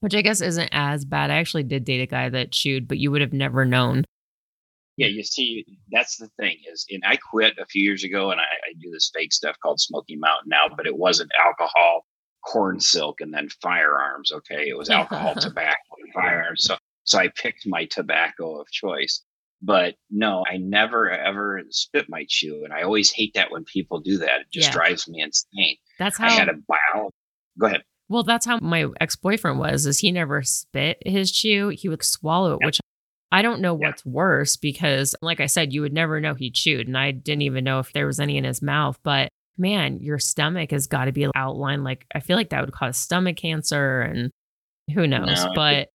which 0.00 0.14
I 0.14 0.22
guess 0.22 0.40
isn't 0.40 0.70
as 0.72 1.04
bad. 1.04 1.30
I 1.30 1.36
actually 1.36 1.62
did 1.62 1.84
date 1.84 2.02
a 2.02 2.06
guy 2.06 2.28
that 2.28 2.52
chewed, 2.52 2.88
but 2.88 2.98
you 2.98 3.10
would 3.10 3.20
have 3.20 3.32
never 3.32 3.64
known 3.64 4.04
yeah, 5.00 5.06
you 5.06 5.22
see, 5.22 5.64
that's 5.90 6.18
the 6.18 6.28
thing 6.38 6.58
is, 6.70 6.84
and 6.90 7.02
I 7.06 7.16
quit 7.16 7.54
a 7.58 7.64
few 7.64 7.82
years 7.82 8.04
ago, 8.04 8.32
and 8.32 8.38
I, 8.38 8.44
I 8.44 8.74
do 8.78 8.90
this 8.90 9.10
fake 9.14 9.32
stuff 9.32 9.56
called 9.62 9.80
Smoky 9.80 10.14
Mountain 10.16 10.50
now, 10.50 10.74
but 10.76 10.86
it 10.86 10.98
wasn't 10.98 11.30
alcohol, 11.42 12.04
corn 12.46 12.80
silk, 12.80 13.22
and 13.22 13.32
then 13.32 13.48
firearms. 13.62 14.30
Okay, 14.30 14.68
it 14.68 14.76
was 14.76 14.90
alcohol, 15.00 15.34
tobacco, 15.36 15.78
and 16.04 16.12
firearms. 16.12 16.64
So, 16.64 16.76
so 17.04 17.18
I 17.18 17.28
picked 17.28 17.66
my 17.66 17.86
tobacco 17.86 18.60
of 18.60 18.70
choice. 18.70 19.24
But 19.62 19.94
no, 20.10 20.44
I 20.46 20.58
never 20.58 21.10
ever 21.10 21.62
spit 21.70 22.04
my 22.10 22.26
chew, 22.28 22.64
and 22.64 22.72
I 22.74 22.82
always 22.82 23.10
hate 23.10 23.32
that 23.36 23.50
when 23.50 23.64
people 23.64 24.00
do 24.00 24.18
that. 24.18 24.40
It 24.40 24.46
just 24.52 24.68
yeah. 24.68 24.72
drives 24.72 25.08
me 25.08 25.22
insane. 25.22 25.76
That's 25.98 26.18
how 26.18 26.26
I 26.26 26.32
had 26.32 26.50
a 26.50 26.54
bio. 26.68 27.10
Go 27.58 27.68
ahead. 27.68 27.84
Well, 28.10 28.24
that's 28.24 28.44
how 28.44 28.58
my 28.58 28.86
ex 29.00 29.14
boyfriend 29.14 29.60
was. 29.60 29.86
Is 29.86 30.00
he 30.00 30.10
never 30.10 30.42
spit 30.42 30.98
his 31.06 31.30
chew? 31.30 31.68
He 31.68 31.88
would 31.88 32.02
swallow 32.02 32.54
it, 32.54 32.58
yep. 32.60 32.66
which 32.66 32.80
I 33.30 33.40
don't 33.40 33.60
know 33.60 33.72
what's 33.72 34.02
yeah. 34.04 34.12
worse 34.12 34.56
because, 34.56 35.14
like 35.22 35.38
I 35.38 35.46
said, 35.46 35.72
you 35.72 35.80
would 35.82 35.92
never 35.92 36.20
know 36.20 36.34
he 36.34 36.50
chewed. 36.50 36.88
And 36.88 36.98
I 36.98 37.12
didn't 37.12 37.42
even 37.42 37.62
know 37.62 37.78
if 37.78 37.92
there 37.92 38.06
was 38.06 38.18
any 38.18 38.36
in 38.36 38.42
his 38.42 38.60
mouth. 38.62 38.98
But 39.04 39.28
man, 39.56 40.00
your 40.00 40.18
stomach 40.18 40.72
has 40.72 40.88
got 40.88 41.04
to 41.04 41.12
be 41.12 41.28
outlined. 41.36 41.84
Like, 41.84 42.04
I 42.12 42.18
feel 42.18 42.36
like 42.36 42.50
that 42.50 42.62
would 42.62 42.74
cause 42.74 42.96
stomach 42.96 43.36
cancer 43.36 44.00
and 44.00 44.32
who 44.92 45.06
knows. 45.06 45.44
No, 45.44 45.52
but 45.54 45.90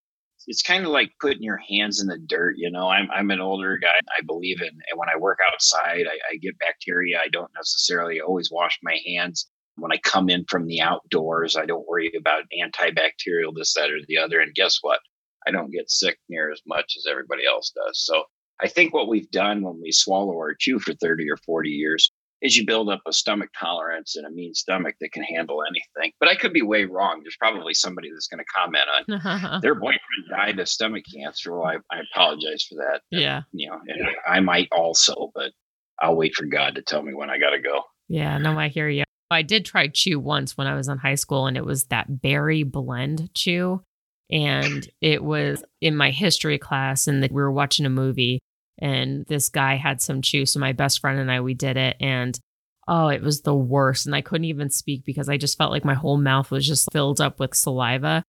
it's 0.47 0.61
kind 0.61 0.86
of 0.86 0.91
like 0.91 1.11
putting 1.20 1.43
your 1.43 1.59
hands 1.70 1.99
in 1.99 2.07
the 2.07 2.18
dirt. 2.18 2.55
You 2.57 2.72
know, 2.72 2.88
I'm, 2.88 3.09
I'm 3.11 3.30
an 3.30 3.41
older 3.41 3.78
guy. 3.78 3.99
I 4.18 4.22
believe 4.26 4.61
in, 4.61 4.70
and 4.70 4.97
when 4.97 5.09
I 5.09 5.18
work 5.18 5.39
outside, 5.51 6.05
I, 6.07 6.18
I 6.32 6.38
get 6.38 6.57
bacteria. 6.59 7.20
I 7.20 7.28
don't 7.28 7.51
necessarily 7.53 8.22
always 8.22 8.49
wash 8.49 8.80
my 8.82 8.97
hands. 9.05 9.49
When 9.78 9.92
I 9.92 9.98
come 10.04 10.30
in 10.30 10.46
from 10.46 10.68
the 10.68 10.82
outdoors, 10.82 11.56
I 11.56 11.66
don't 11.66 11.88
worry 11.88 12.12
about 12.18 12.44
antibacterial, 12.54 13.54
this, 13.56 13.74
that, 13.74 13.92
or 13.92 14.00
the 14.08 14.18
other. 14.18 14.40
And 14.40 14.54
guess 14.56 14.78
what? 14.82 15.00
I 15.48 15.52
don't 15.52 15.72
get 15.72 15.92
sick 15.92 16.18
near 16.30 16.52
as 16.52 16.62
much 16.66 16.96
as 16.98 17.06
everybody 17.10 17.46
else 17.46 17.72
does. 17.76 18.04
So 18.04 18.24
I 18.62 18.68
think 18.68 18.94
what 18.94 19.08
we've 19.08 19.30
done 19.32 19.62
when 19.62 19.80
we 19.82 19.92
swallow 19.92 20.34
or 20.34 20.56
chew 20.58 20.80
for 20.80 20.94
30 20.94 21.30
or 21.30 21.38
40 21.38 21.70
years 21.70 22.12
is 22.42 22.56
you 22.56 22.66
build 22.66 22.90
up 22.90 23.02
a 23.08 23.14
stomach 23.14 23.50
tolerance 23.60 24.16
and 24.16 24.26
a 24.26 24.30
mean 24.30 24.54
stomach 24.54 24.96
that 25.02 25.12
can 25.12 25.24
handle 25.24 25.64
anything. 25.64 26.12
But 26.20 26.30
I 26.30 26.36
could 26.36 26.54
be 26.54 26.62
way 26.62 26.86
wrong. 26.86 27.22
There's 27.24 27.38
probably 27.38 27.74
somebody 27.74 28.12
that's 28.12 28.28
going 28.28 28.44
to 28.44 28.46
comment 28.46 28.86
on 29.10 29.60
their 29.62 29.76
boyfriend 29.76 30.00
died 30.30 30.60
of 30.60 30.70
stomach 30.70 31.04
cancer. 31.14 31.58
Well, 31.58 31.66
I, 31.66 31.76
I 31.96 32.02
apologize 32.12 32.66
for 32.70 32.76
that. 32.76 33.02
Yeah. 33.10 33.38
And, 33.38 33.46
you 33.54 33.70
know, 33.70 33.80
I 34.28 34.40
might 34.42 34.68
also, 34.72 35.32
but 35.34 35.52
I'll 36.00 36.16
wait 36.16 36.36
for 36.36 36.46
God 36.46 36.76
to 36.76 36.82
tell 36.82 37.02
me 37.02 37.14
when 37.14 37.30
I 37.30 37.40
got 37.40 37.52
to 37.52 37.60
go. 37.60 37.82
Yeah, 38.08 38.38
no, 38.38 38.58
I 38.58 38.68
hear 38.68 38.90
you. 38.90 39.06
I 39.36 39.44
did 39.44 39.66
try 39.66 39.88
chew 39.88 40.20
once 40.20 40.58
when 40.58 40.68
I 40.68 40.76
was 40.76 40.88
in 40.88 40.98
high 40.98 41.16
school, 41.16 41.46
and 41.46 41.58
it 41.58 41.66
was 41.66 41.86
that 41.86 42.22
berry 42.22 42.64
blend 42.64 43.34
chew 43.34 43.82
and 44.30 44.88
it 45.02 45.24
was 45.24 45.64
in 45.82 45.96
my 45.96 46.12
history 46.12 46.58
class 46.58 47.08
and 47.08 47.22
we 47.22 47.42
were 47.42 47.52
watching 47.52 47.86
a 47.86 47.90
movie 47.90 48.40
and 48.80 49.26
this 49.28 49.50
guy 49.50 49.76
had 49.76 50.02
some 50.02 50.22
chew 50.22 50.46
so 50.46 50.60
my 50.60 50.74
best 50.74 51.00
friend 51.00 51.20
and 51.20 51.32
i 51.32 51.40
we 51.40 51.54
did 51.54 51.78
it 51.78 51.96
and 52.00 52.40
oh 52.88 53.08
it 53.08 53.22
was 53.22 53.42
the 53.42 53.56
worst 53.56 54.06
and 54.06 54.16
i 54.16 54.22
couldn't 54.22 54.46
even 54.46 54.70
speak 54.70 55.06
because 55.06 55.30
i 55.30 55.38
just 55.38 55.58
felt 55.58 55.72
like 55.72 55.86
my 55.86 55.94
whole 55.94 56.18
mouth 56.18 56.50
was 56.52 56.68
just 56.68 56.92
filled 56.92 57.22
up 57.22 57.40
with 57.40 57.56
saliva 57.56 58.24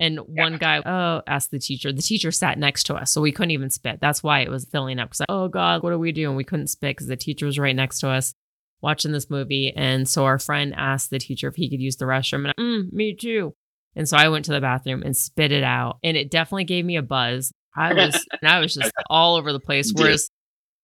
And 0.00 0.20
one 0.20 0.58
guy, 0.58 0.80
oh, 0.86 1.22
asked 1.26 1.50
the 1.50 1.58
teacher. 1.58 1.92
The 1.92 2.02
teacher 2.02 2.30
sat 2.30 2.56
next 2.56 2.84
to 2.84 2.94
us, 2.94 3.10
so 3.10 3.20
we 3.20 3.32
couldn't 3.32 3.50
even 3.50 3.68
spit. 3.68 3.98
That's 4.00 4.22
why 4.22 4.40
it 4.40 4.48
was 4.48 4.64
filling 4.64 5.00
up. 5.00 5.08
Because, 5.08 5.26
oh 5.28 5.48
God, 5.48 5.82
what 5.82 5.90
do 5.90 5.98
we 5.98 6.12
do? 6.12 6.28
And 6.28 6.36
we 6.36 6.44
couldn't 6.44 6.68
spit 6.68 6.94
because 6.94 7.08
the 7.08 7.16
teacher 7.16 7.46
was 7.46 7.58
right 7.58 7.74
next 7.74 7.98
to 8.00 8.08
us 8.08 8.32
watching 8.80 9.12
this 9.12 9.30
movie. 9.30 9.72
And 9.74 10.08
so 10.08 10.24
our 10.24 10.38
friend 10.38 10.74
asked 10.76 11.10
the 11.10 11.18
teacher 11.18 11.48
if 11.48 11.56
he 11.56 11.68
could 11.68 11.80
use 11.80 11.96
the 11.96 12.04
restroom. 12.04 12.46
And 12.46 12.54
I, 12.56 12.60
mm, 12.60 12.92
me 12.92 13.14
too. 13.14 13.54
And 13.96 14.08
so 14.08 14.16
I 14.16 14.28
went 14.28 14.44
to 14.46 14.52
the 14.52 14.60
bathroom 14.60 15.02
and 15.02 15.16
spit 15.16 15.52
it 15.52 15.64
out. 15.64 15.98
And 16.04 16.16
it 16.16 16.30
definitely 16.30 16.64
gave 16.64 16.84
me 16.84 16.96
a 16.96 17.02
buzz. 17.02 17.52
I 17.76 17.92
was, 17.94 18.26
and 18.40 18.50
I 18.50 18.60
was 18.60 18.74
just 18.74 18.92
all 19.10 19.36
over 19.36 19.52
the 19.52 19.60
place. 19.60 19.92
Whereas, 19.94 20.30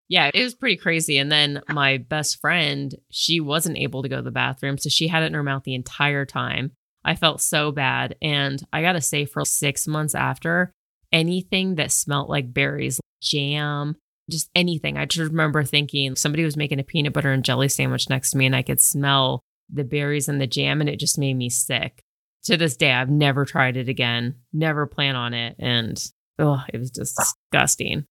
yeah, 0.07 0.29
it 0.33 0.43
was 0.43 0.55
pretty 0.55 0.77
crazy. 0.77 1.17
And 1.17 1.31
then 1.31 1.61
my 1.69 1.97
best 1.97 2.39
friend, 2.39 2.93
she 3.09 3.39
wasn't 3.39 3.77
able 3.77 4.03
to 4.03 4.09
go 4.09 4.17
to 4.17 4.21
the 4.21 4.31
bathroom. 4.31 4.77
So 4.77 4.89
she 4.89 5.07
had 5.07 5.23
it 5.23 5.27
in 5.27 5.33
her 5.33 5.43
mouth 5.43 5.63
the 5.63 5.75
entire 5.75 6.25
time. 6.25 6.71
I 7.03 7.15
felt 7.15 7.41
so 7.41 7.71
bad. 7.71 8.15
And 8.21 8.61
I 8.73 8.81
got 8.81 8.93
to 8.93 9.01
say, 9.01 9.25
for 9.25 9.45
six 9.45 9.87
months 9.87 10.15
after, 10.15 10.73
anything 11.11 11.75
that 11.75 11.91
smelled 11.91 12.29
like 12.29 12.53
berries, 12.53 12.99
jam, 13.21 13.95
just 14.29 14.49
anything. 14.55 14.97
I 14.97 15.05
just 15.05 15.29
remember 15.31 15.63
thinking 15.63 16.15
somebody 16.15 16.43
was 16.43 16.57
making 16.57 16.79
a 16.79 16.83
peanut 16.83 17.13
butter 17.13 17.31
and 17.31 17.43
jelly 17.43 17.69
sandwich 17.69 18.09
next 18.09 18.31
to 18.31 18.37
me, 18.37 18.45
and 18.45 18.55
I 18.55 18.61
could 18.61 18.79
smell 18.79 19.41
the 19.71 19.83
berries 19.83 20.27
and 20.27 20.41
the 20.41 20.47
jam, 20.47 20.81
and 20.81 20.89
it 20.89 20.99
just 20.99 21.17
made 21.17 21.35
me 21.35 21.49
sick. 21.49 22.03
To 22.45 22.57
this 22.57 22.77
day, 22.77 22.91
I've 22.91 23.09
never 23.09 23.45
tried 23.45 23.75
it 23.75 23.89
again, 23.89 24.35
never 24.53 24.87
plan 24.87 25.15
on 25.15 25.33
it. 25.33 25.55
And 25.59 26.01
oh, 26.39 26.63
it 26.73 26.77
was 26.77 26.89
just 26.89 27.17
disgusting. 27.17 28.05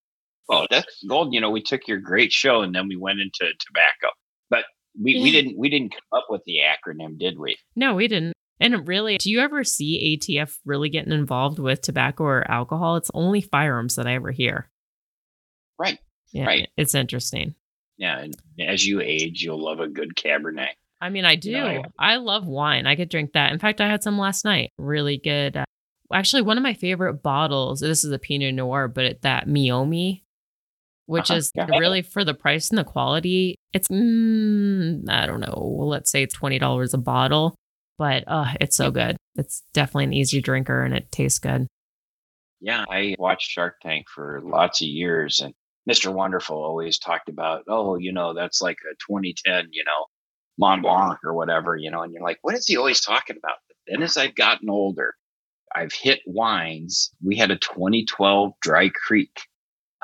Well, 0.48 0.66
that's 0.70 1.02
gold. 1.08 1.32
You 1.32 1.40
know, 1.40 1.50
we 1.50 1.62
took 1.62 1.88
your 1.88 1.98
great 1.98 2.32
show 2.32 2.62
and 2.62 2.74
then 2.74 2.88
we 2.88 2.96
went 2.96 3.20
into 3.20 3.52
tobacco, 3.58 4.14
but 4.50 4.64
we, 5.00 5.20
we 5.22 5.30
didn't 5.30 5.58
we 5.58 5.68
didn't 5.68 5.92
come 5.92 6.18
up 6.18 6.26
with 6.28 6.42
the 6.44 6.58
acronym, 6.58 7.18
did 7.18 7.38
we? 7.38 7.56
No, 7.76 7.94
we 7.94 8.08
didn't. 8.08 8.34
And 8.60 8.88
really, 8.88 9.18
do 9.18 9.30
you 9.30 9.40
ever 9.40 9.62
see 9.62 10.18
ATF 10.18 10.56
really 10.64 10.88
getting 10.88 11.12
involved 11.12 11.58
with 11.58 11.80
tobacco 11.80 12.24
or 12.24 12.50
alcohol? 12.50 12.96
It's 12.96 13.10
only 13.14 13.40
firearms 13.40 13.94
that 13.96 14.06
I 14.06 14.14
ever 14.14 14.32
hear. 14.32 14.68
Right. 15.78 15.98
Yeah, 16.32 16.44
Right. 16.46 16.68
It's 16.76 16.94
interesting. 16.94 17.54
Yeah. 17.96 18.18
And 18.20 18.36
as 18.60 18.86
you 18.86 19.00
age, 19.00 19.42
you'll 19.42 19.62
love 19.64 19.80
a 19.80 19.88
good 19.88 20.14
Cabernet. 20.14 20.68
I 21.00 21.10
mean, 21.10 21.24
I 21.24 21.36
do. 21.36 21.82
I 21.98 22.16
love 22.16 22.46
wine. 22.46 22.86
I 22.86 22.96
could 22.96 23.08
drink 23.08 23.32
that. 23.34 23.52
In 23.52 23.58
fact, 23.58 23.80
I 23.80 23.88
had 23.88 24.02
some 24.02 24.18
last 24.18 24.44
night. 24.44 24.70
Really 24.78 25.16
good. 25.16 25.56
Uh, 25.56 25.64
actually, 26.12 26.42
one 26.42 26.56
of 26.58 26.62
my 26.62 26.74
favorite 26.74 27.22
bottles. 27.22 27.80
This 27.80 28.04
is 28.04 28.10
a 28.12 28.18
Pinot 28.18 28.54
Noir, 28.54 28.88
but 28.88 29.04
it, 29.04 29.22
that 29.22 29.46
Meiomi, 29.46 30.22
which 31.06 31.30
Uh-huh. 31.30 31.38
is 31.38 31.52
Yeah. 31.54 31.66
really 31.78 32.02
for 32.02 32.24
the 32.24 32.34
price 32.34 32.68
and 32.70 32.78
the 32.78 32.84
quality. 32.84 33.54
It's 33.72 33.86
mm, 33.88 35.08
I 35.08 35.26
don't 35.26 35.40
know. 35.40 35.76
Let's 35.78 36.10
say 36.10 36.22
it's 36.24 36.34
twenty 36.34 36.58
dollars 36.58 36.94
a 36.94 36.98
bottle, 36.98 37.54
but 37.96 38.24
uh, 38.26 38.54
it's 38.60 38.76
so 38.76 38.90
good. 38.90 39.16
It's 39.36 39.62
definitely 39.72 40.04
an 40.04 40.12
easy 40.14 40.40
drinker, 40.40 40.82
and 40.82 40.94
it 40.94 41.12
tastes 41.12 41.38
good. 41.38 41.68
Yeah, 42.60 42.84
I 42.90 43.14
watched 43.20 43.50
Shark 43.50 43.76
Tank 43.82 44.06
for 44.12 44.40
lots 44.42 44.80
of 44.82 44.88
years, 44.88 45.38
and 45.40 45.54
Mr. 45.88 46.12
Wonderful 46.12 46.56
always 46.56 46.98
talked 46.98 47.28
about, 47.28 47.64
oh, 47.68 47.96
you 47.96 48.12
know, 48.12 48.34
that's 48.34 48.60
like 48.60 48.78
a 48.90 48.94
2010, 49.06 49.68
you 49.72 49.84
know, 49.84 50.06
Mont 50.58 50.82
Blanc 50.82 51.18
or 51.24 51.34
whatever, 51.34 51.76
you 51.76 51.90
know, 51.90 52.02
and 52.02 52.12
you're 52.12 52.22
like, 52.22 52.38
what 52.42 52.54
is 52.54 52.66
he 52.66 52.76
always 52.76 53.00
talking 53.00 53.36
about? 53.36 53.56
But 53.68 53.76
then 53.86 54.02
as 54.02 54.16
I've 54.16 54.34
gotten 54.34 54.68
older, 54.68 55.14
I've 55.74 55.92
hit 55.92 56.20
wines. 56.26 57.10
We 57.22 57.36
had 57.36 57.50
a 57.50 57.56
2012 57.56 58.52
Dry 58.60 58.90
Creek 58.90 59.40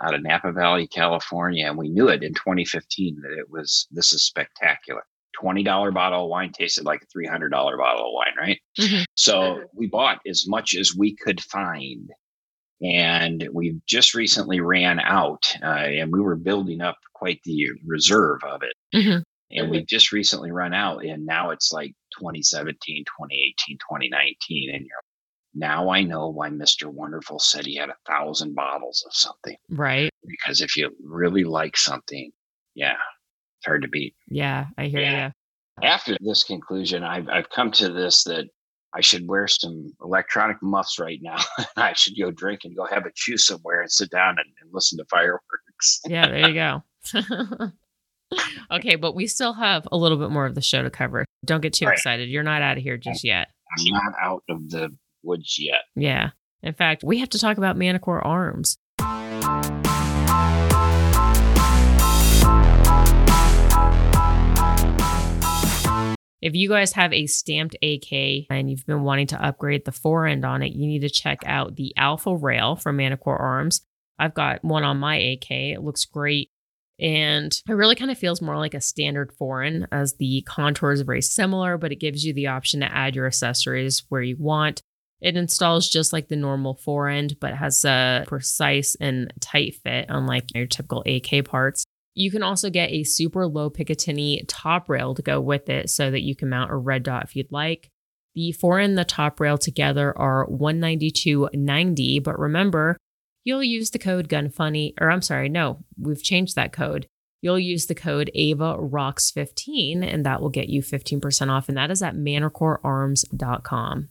out 0.03 0.15
of 0.15 0.23
Napa 0.23 0.53
Valley, 0.53 0.87
California, 0.87 1.67
and 1.67 1.79
we 1.79 1.89
knew 1.89 2.09
it 2.09 2.23
in 2.23 2.35
2015 2.35 3.21
that 3.23 3.39
it 3.39 3.51
was 3.51 3.87
this 3.91 4.13
is 4.13 4.25
spectacular. 4.25 5.03
$20 5.43 5.93
bottle 5.93 6.25
of 6.25 6.31
wine 6.31 6.53
tasted 6.53 6.85
like 6.85 7.03
a 7.03 7.19
$300 7.19 7.51
bottle 7.51 8.07
of 8.07 8.13
wine, 8.13 8.35
right? 8.39 8.61
Mhm. 8.79 9.05
So 9.17 9.65
we 9.75 9.89
bought 9.89 10.21
as 10.29 10.47
much 10.47 10.77
as 10.77 10.95
we 10.97 11.17
could 11.17 11.43
find. 11.43 12.11
And 12.83 13.49
we 13.53 13.81
just 13.87 14.15
recently 14.15 14.61
ran 14.61 15.01
out, 15.01 15.45
uh, 15.63 15.67
and 15.67 16.13
we 16.13 16.21
were 16.21 16.37
building 16.37 16.81
up 16.81 16.97
quite 17.15 17.41
the 17.45 17.69
reserve 17.87 18.43
of 18.45 18.63
it. 18.63 18.75
Mhm. 18.95 19.23
And 19.51 19.71
we 19.71 19.85
just 19.85 20.11
recently 20.11 20.51
run 20.51 20.75
out, 20.75 21.05
and 21.05 21.25
now 21.25 21.51
it's 21.51 21.73
like 21.73 21.93
2017, 22.19 23.05
2018, 23.05 23.79
2019. 23.79 24.75
And 24.75 24.85
you're 24.87 25.01
now 25.57 25.89
I 25.91 26.03
know 26.03 26.29
why 26.31 26.49
Mr. 26.51 26.93
Wonderful 26.93 27.39
said 27.39 27.65
he 27.65 27.77
had 27.77 27.89
a 27.89 27.97
thousand 28.09 28.55
bottles 28.57 29.05
of 29.07 29.15
something. 29.15 29.57
Right? 29.69 30.11
Because 30.27 30.61
if 30.61 30.77
you 30.77 30.91
really 31.05 31.45
like 31.45 31.77
something, 31.77 32.33
yeah, 32.75 32.95
it's 33.59 33.67
hard 33.67 33.83
to 33.83 33.89
beat 33.89 34.17
Yeah, 34.29 34.67
I 34.77 34.87
hear 34.89 35.01
Yeah. 35.01 35.27
you. 35.81 35.87
after 35.89 36.17
this 36.21 36.43
conclusion, 36.43 37.05
I've, 37.05 37.29
I've 37.29 37.51
come 37.51 37.71
to 37.73 37.93
this 37.93 38.25
that 38.25 38.47
I 38.97 39.01
should 39.01 39.27
wear 39.27 39.49
some 39.49 39.93
electronic 40.03 40.57
muffs 40.63 40.99
right 40.99 41.19
now. 41.21 41.39
I 41.77 41.95
should 41.95 42.15
go 42.19 42.31
drink 42.31 42.61
and 42.65 42.77
go 42.77 42.87
have 42.87 43.07
a 43.07 43.11
chew 43.15 43.37
somewhere 43.37 43.81
and 43.81 43.91
sit 43.91 44.11
down 44.11 44.31
and, 44.39 44.47
and 44.63 44.71
listen 44.73 44.99
to 44.99 45.05
fireworks. 45.11 46.01
Yeah, 46.07 46.29
there 46.29 46.49
you 46.49 46.55
go. 46.55 46.83
okay, 48.71 48.97
but 48.97 49.15
we 49.15 49.27
still 49.27 49.53
have 49.53 49.87
a 49.91 49.97
little 49.97 50.19
bit 50.19 50.31
more 50.31 50.47
of 50.47 50.55
the 50.55 50.61
show 50.63 50.83
to 50.83 50.91
cover. 50.91 51.25
Don't 51.45 51.61
get 51.61 51.73
too 51.73 51.87
Right. 51.87 51.95
excited. 51.95 52.29
You're 52.29 52.43
not 52.43 52.63
out 52.63 52.77
of 52.77 52.83
here 52.83 52.97
just 52.97 53.25
yet. 53.25 53.49
I'm 53.79 53.85
not 53.87 54.13
out 54.21 54.43
of 54.49 54.71
the 54.71 54.91
woods 55.23 55.57
yet. 55.59 55.83
Yeah. 55.97 56.31
In 56.63 56.75
fact, 56.75 57.03
we 57.05 57.19
have 57.19 57.29
to 57.31 57.39
talk 57.39 57.59
about 57.59 57.77
Manticore 57.77 58.25
Arms. 58.27 58.77
If 66.45 66.55
you 66.55 66.69
guys 66.69 66.93
have 66.93 67.11
a 67.15 67.27
stamped 67.27 67.75
AK 67.83 68.13
and 68.51 68.69
you've 68.69 68.85
been 68.85 69.03
wanting 69.03 69.29
to 69.29 69.43
upgrade 69.43 69.87
the 69.87 69.93
forend 69.93 70.45
on 70.45 70.63
it, 70.63 70.75
you 70.75 70.87
need 70.87 71.01
to 71.01 71.09
check 71.09 71.39
out 71.47 71.77
the 71.77 71.95
Alpha 71.97 72.37
Rail 72.37 72.77
from 72.77 72.99
Manticore 72.99 73.39
Arms. 73.39 73.81
I've 74.19 74.35
got 74.35 74.63
one 74.63 74.85
on 74.85 74.99
my 74.99 75.17
AK. 75.17 75.51
It 75.51 75.83
looks 75.83 76.05
great. 76.05 76.51
And 77.01 77.51
it 77.67 77.73
really 77.73 77.95
kind 77.95 78.11
of 78.11 78.19
feels 78.19 78.43
more 78.43 78.59
like 78.59 78.75
a 78.75 78.83
standard 78.83 79.33
forend 79.33 79.89
as 79.91 80.17
the 80.19 80.43
contour 80.43 80.93
is 80.93 81.01
very 81.01 81.23
similar, 81.23 81.79
but 81.79 81.93
it 81.93 81.97
gives 81.97 82.27
you 82.27 82.35
the 82.35 82.49
option 82.49 82.81
to 82.81 82.95
add 82.95 83.17
your 83.17 83.27
accessories 83.27 84.03
where 84.11 84.21
you 84.21 84.37
want. 84.39 84.83
It 85.23 85.39
installs 85.39 85.89
just 85.89 86.13
like 86.13 86.29
the 86.29 86.37
normal 86.37 86.75
forend, 86.75 87.39
but 87.41 87.55
has 87.55 87.87
a 87.87 88.25
precise 88.27 88.99
and 89.01 89.33
tight 89.41 89.77
fit, 89.77 90.07
unlike 90.11 90.55
your 90.55 90.67
typical 90.67 91.03
AK 91.07 91.47
parts. 91.47 91.84
You 92.15 92.31
can 92.31 92.43
also 92.43 92.71
get 92.71 92.91
a 92.91 93.05
super 93.05 93.47
low 93.47 93.71
Picatinny 93.71 94.45
top 94.47 94.89
rail 94.89 95.15
to 95.15 95.23
go 95.23 95.41
with 95.41 95.69
it 95.69 95.91
so 95.91 96.11
that 96.11 96.23
you 96.23 96.37
can 96.37 96.49
mount 96.49 96.71
a 96.71 96.77
red 96.77 97.03
dot 97.03 97.25
if 97.25 97.35
you'd 97.35 97.51
like. 97.51 97.91
The 98.35 98.53
forend 98.53 98.91
and 98.91 98.99
the 98.99 99.05
top 99.05 99.41
rail 99.41 99.59
together 99.59 100.17
are 100.19 100.47
192.90, 100.49 102.23
but 102.23 102.39
remember, 102.39 102.97
you'll 103.45 103.63
use 103.63 103.91
the 103.91 103.99
code 103.99 104.29
GUNFUNNY, 104.29 104.95
or 105.01 105.11
I'm 105.11 105.23
sorry, 105.23 105.49
no, 105.49 105.85
we've 106.01 106.23
changed 106.23 106.57
that 106.57 106.73
code. 106.73 107.07
You'll 107.43 107.59
use 107.59 107.87
the 107.87 107.95
code 107.95 108.31
Ava 108.35 108.77
Rocks 108.79 109.31
15 109.31 110.03
and 110.03 110.25
that 110.25 110.41
will 110.41 110.49
get 110.49 110.71
you 110.71 110.83
15% 110.83 111.51
off. 111.51 111.69
And 111.69 111.77
that 111.77 111.91
is 111.91 112.01
at 112.01 112.15
manticorearms.com. 112.15 114.09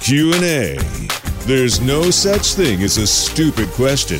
Q&A. 0.00 0.78
There's 1.46 1.80
no 1.80 2.10
such 2.10 2.54
thing 2.54 2.82
as 2.82 2.96
a 2.96 3.06
stupid 3.06 3.68
question. 3.68 4.18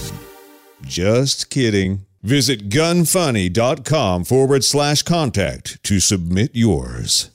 Just 0.83 1.51
kidding. 1.51 2.07
Visit 2.23 2.69
gunfunny.com 2.69 4.25
forward 4.25 4.65
slash 4.65 5.03
contact 5.03 5.83
to 5.85 6.01
submit 6.01 6.51
yours. 6.53 7.31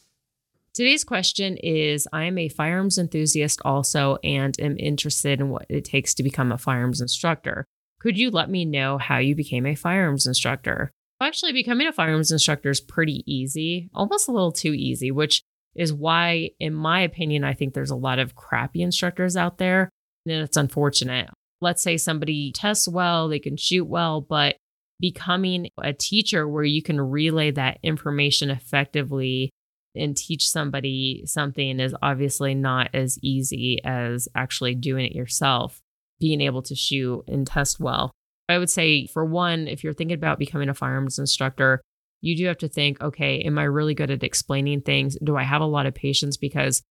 Today's 0.74 1.06
question 1.06 1.56
is 1.58 2.08
I 2.12 2.26
am 2.26 2.38
a 2.38 2.50
firearms 2.50 2.98
enthusiast 2.98 3.62
also 3.64 4.18
and 4.24 4.60
am 4.60 4.76
interested 4.78 5.40
in 5.40 5.50
what 5.50 5.68
it 5.70 5.86
takes 5.86 6.14
to 6.16 6.24
become 6.24 6.52
a 6.52 6.58
firearms 6.58 7.00
instructor. 7.00 7.66
Could 8.00 8.18
you 8.18 8.30
let 8.30 8.50
me 8.50 8.66
know 8.66 8.98
how 8.98 9.20
you 9.20 9.36
became 9.36 9.66
a 9.66 9.76
firearms 9.76 10.28
instructor? 10.28 10.92
Actually, 11.22 11.54
becoming 11.54 11.88
a 11.88 11.94
firearms 11.94 12.32
instructor 12.32 12.70
is 12.70 12.82
pretty 12.82 13.24
easy, 13.26 13.90
almost 13.94 14.28
a 14.28 14.32
little 14.32 14.52
too 14.52 14.74
easy, 14.74 15.12
which 15.12 15.44
is 15.76 15.94
why, 15.94 16.50
in 16.60 16.74
my 16.74 17.00
opinion, 17.00 17.46
I 17.46 17.54
think 17.54 17.74
there's 17.74 17.92
a 17.92 17.96
lot 17.96 18.20
of 18.20 18.36
crappy 18.36 18.82
instructors 18.82 19.38
out 19.38 19.60
there. 19.60 19.90
And 20.26 20.36
it's 20.42 20.58
unfortunate. 20.58 21.30
Let's 21.62 21.82
say 21.82 21.96
somebody 21.96 22.52
tests 22.52 22.88
well, 22.88 23.30
they 23.30 23.40
can 23.40 23.56
shoot 23.56 23.86
well, 23.86 24.20
but 24.20 24.58
becoming 25.00 25.70
a 25.82 25.94
teacher 25.94 26.48
where 26.48 26.64
you 26.64 26.82
can 26.82 27.00
relay 27.00 27.52
that 27.52 27.80
information 27.84 28.50
effectively 28.50 29.52
and 29.96 30.18
teach 30.18 30.48
somebody 30.48 31.24
something 31.26 31.80
is 31.80 31.96
obviously 32.02 32.56
not 32.56 32.90
as 32.94 33.20
easy 33.22 33.80
as 33.84 34.28
actually 34.36 34.76
doing 34.76 35.06
it 35.06 35.14
yourself, 35.14 35.82
being 36.20 36.42
able 36.42 36.62
to 36.64 36.76
shoot 36.76 37.24
and 37.28 37.46
test 37.46 37.80
well. 37.80 38.12
I 38.50 38.58
would 38.58 38.70
say, 38.70 39.08
for 39.08 39.24
one, 39.24 39.68
if 39.68 39.84
you're 39.84 39.94
thinking 39.94 40.16
about 40.16 40.40
becoming 40.40 40.70
a 40.70 40.74
firearms 40.74 41.20
instructor, 41.20 41.82
you 42.22 42.36
do 42.36 42.46
have 42.48 42.58
to 42.60 42.68
think, 42.68 43.02
okay, 43.02 43.42
am 43.42 43.60
I 43.60 43.64
really 43.64 43.94
good 43.94 44.12
at 44.12 44.24
explaining 44.24 44.82
things? 44.82 45.18
Do 45.24 45.36
I 45.36 45.44
have 45.44 45.62
a 45.62 45.66
lot 45.66 45.86
of 45.86 45.94
patience? 45.94 46.38
Because, 46.38 46.82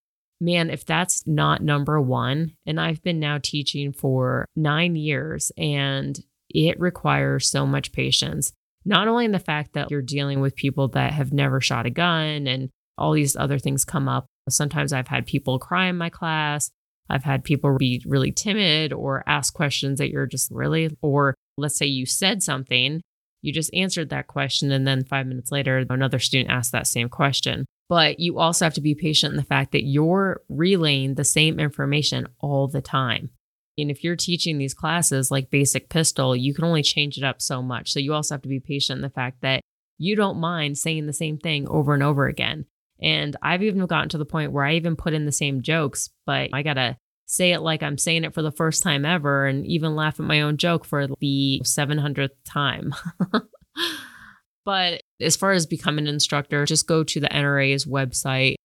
man, 0.40 0.70
if 0.70 0.84
that's 0.84 1.26
not 1.26 1.62
number 1.62 2.00
one, 2.00 2.52
and 2.66 2.80
I've 2.80 3.02
been 3.02 3.18
now 3.18 3.38
teaching 3.42 3.92
for 3.92 4.44
nine 4.54 4.94
years 4.96 5.50
and 5.56 6.18
it 6.54 6.78
requires 6.80 7.48
so 7.48 7.66
much 7.66 7.92
patience, 7.92 8.52
not 8.84 9.08
only 9.08 9.24
in 9.24 9.32
the 9.32 9.38
fact 9.38 9.74
that 9.74 9.90
you're 9.90 10.02
dealing 10.02 10.40
with 10.40 10.56
people 10.56 10.88
that 10.88 11.12
have 11.12 11.32
never 11.32 11.60
shot 11.60 11.86
a 11.86 11.90
gun 11.90 12.46
and 12.46 12.70
all 12.98 13.12
these 13.12 13.36
other 13.36 13.58
things 13.58 13.84
come 13.84 14.08
up. 14.08 14.26
Sometimes 14.48 14.92
I've 14.92 15.08
had 15.08 15.26
people 15.26 15.58
cry 15.58 15.86
in 15.86 15.96
my 15.96 16.10
class. 16.10 16.70
I've 17.08 17.24
had 17.24 17.44
people 17.44 17.76
be 17.76 18.02
really 18.06 18.32
timid 18.32 18.92
or 18.92 19.22
ask 19.26 19.52
questions 19.52 19.98
that 19.98 20.10
you're 20.10 20.26
just 20.26 20.50
really, 20.50 20.96
or 21.02 21.34
let's 21.58 21.76
say 21.76 21.86
you 21.86 22.06
said 22.06 22.42
something, 22.42 23.02
you 23.42 23.52
just 23.52 23.74
answered 23.74 24.10
that 24.10 24.28
question, 24.28 24.70
and 24.70 24.86
then 24.86 25.04
five 25.04 25.26
minutes 25.26 25.50
later, 25.50 25.84
another 25.90 26.20
student 26.20 26.50
asked 26.50 26.72
that 26.72 26.86
same 26.86 27.08
question. 27.08 27.66
But 27.88 28.20
you 28.20 28.38
also 28.38 28.64
have 28.64 28.74
to 28.74 28.80
be 28.80 28.94
patient 28.94 29.32
in 29.32 29.36
the 29.36 29.42
fact 29.42 29.72
that 29.72 29.84
you're 29.84 30.40
relaying 30.48 31.14
the 31.14 31.24
same 31.24 31.60
information 31.60 32.28
all 32.38 32.68
the 32.68 32.80
time. 32.80 33.30
And 33.78 33.90
if 33.90 34.04
you're 34.04 34.16
teaching 34.16 34.58
these 34.58 34.74
classes 34.74 35.30
like 35.30 35.50
basic 35.50 35.88
pistol, 35.88 36.36
you 36.36 36.54
can 36.54 36.64
only 36.64 36.82
change 36.82 37.16
it 37.16 37.24
up 37.24 37.40
so 37.40 37.62
much. 37.62 37.92
So 37.92 38.00
you 38.00 38.12
also 38.12 38.34
have 38.34 38.42
to 38.42 38.48
be 38.48 38.60
patient 38.60 38.98
in 38.98 39.02
the 39.02 39.10
fact 39.10 39.40
that 39.42 39.62
you 39.98 40.16
don't 40.16 40.40
mind 40.40 40.78
saying 40.78 41.06
the 41.06 41.12
same 41.12 41.38
thing 41.38 41.68
over 41.68 41.94
and 41.94 42.02
over 42.02 42.26
again. 42.26 42.66
And 43.00 43.36
I've 43.42 43.62
even 43.62 43.86
gotten 43.86 44.08
to 44.10 44.18
the 44.18 44.24
point 44.24 44.52
where 44.52 44.64
I 44.64 44.74
even 44.74 44.96
put 44.96 45.14
in 45.14 45.26
the 45.26 45.32
same 45.32 45.62
jokes, 45.62 46.10
but 46.26 46.50
I 46.52 46.62
got 46.62 46.74
to 46.74 46.96
say 47.26 47.52
it 47.52 47.60
like 47.60 47.82
I'm 47.82 47.98
saying 47.98 48.24
it 48.24 48.34
for 48.34 48.42
the 48.42 48.52
first 48.52 48.82
time 48.82 49.04
ever 49.04 49.46
and 49.46 49.66
even 49.66 49.96
laugh 49.96 50.20
at 50.20 50.26
my 50.26 50.42
own 50.42 50.56
joke 50.56 50.84
for 50.84 51.06
the 51.20 51.62
700th 51.64 52.30
time. 52.44 52.94
but 54.64 55.00
as 55.20 55.36
far 55.36 55.52
as 55.52 55.66
becoming 55.66 56.06
an 56.06 56.14
instructor, 56.14 56.66
just 56.66 56.86
go 56.86 57.02
to 57.04 57.20
the 57.20 57.28
NRA's 57.28 57.86
website. 57.86 58.56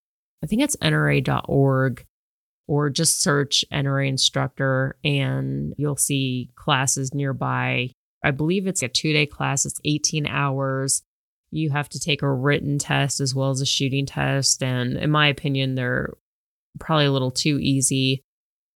I 0.44 0.48
think 0.48 0.62
it's 0.62 0.76
nra.org 0.78 2.06
or 2.68 2.90
just 2.90 3.22
search 3.22 3.64
NRA 3.72 4.08
instructor 4.08 4.98
and 5.04 5.74
you'll 5.78 5.96
see 5.96 6.50
classes 6.56 7.14
nearby. 7.14 7.92
I 8.24 8.32
believe 8.32 8.68
it's 8.68 8.84
a 8.84 8.88
two 8.88 9.14
day 9.14 9.26
class, 9.26 9.66
it's 9.66 9.80
18 9.86 10.28
hours. 10.28 11.02
You 11.50 11.70
have 11.70 11.88
to 11.90 12.00
take 12.00 12.22
a 12.22 12.32
written 12.32 12.78
test 12.78 13.22
as 13.22 13.34
well 13.34 13.52
as 13.52 13.62
a 13.62 13.66
shooting 13.66 14.06
test. 14.06 14.62
And 14.62 14.98
in 14.98 15.10
my 15.10 15.28
opinion, 15.28 15.76
they're 15.76 16.14
probably 16.80 17.06
a 17.06 17.12
little 17.12 17.32
too 17.32 17.58
easy. 17.62 18.22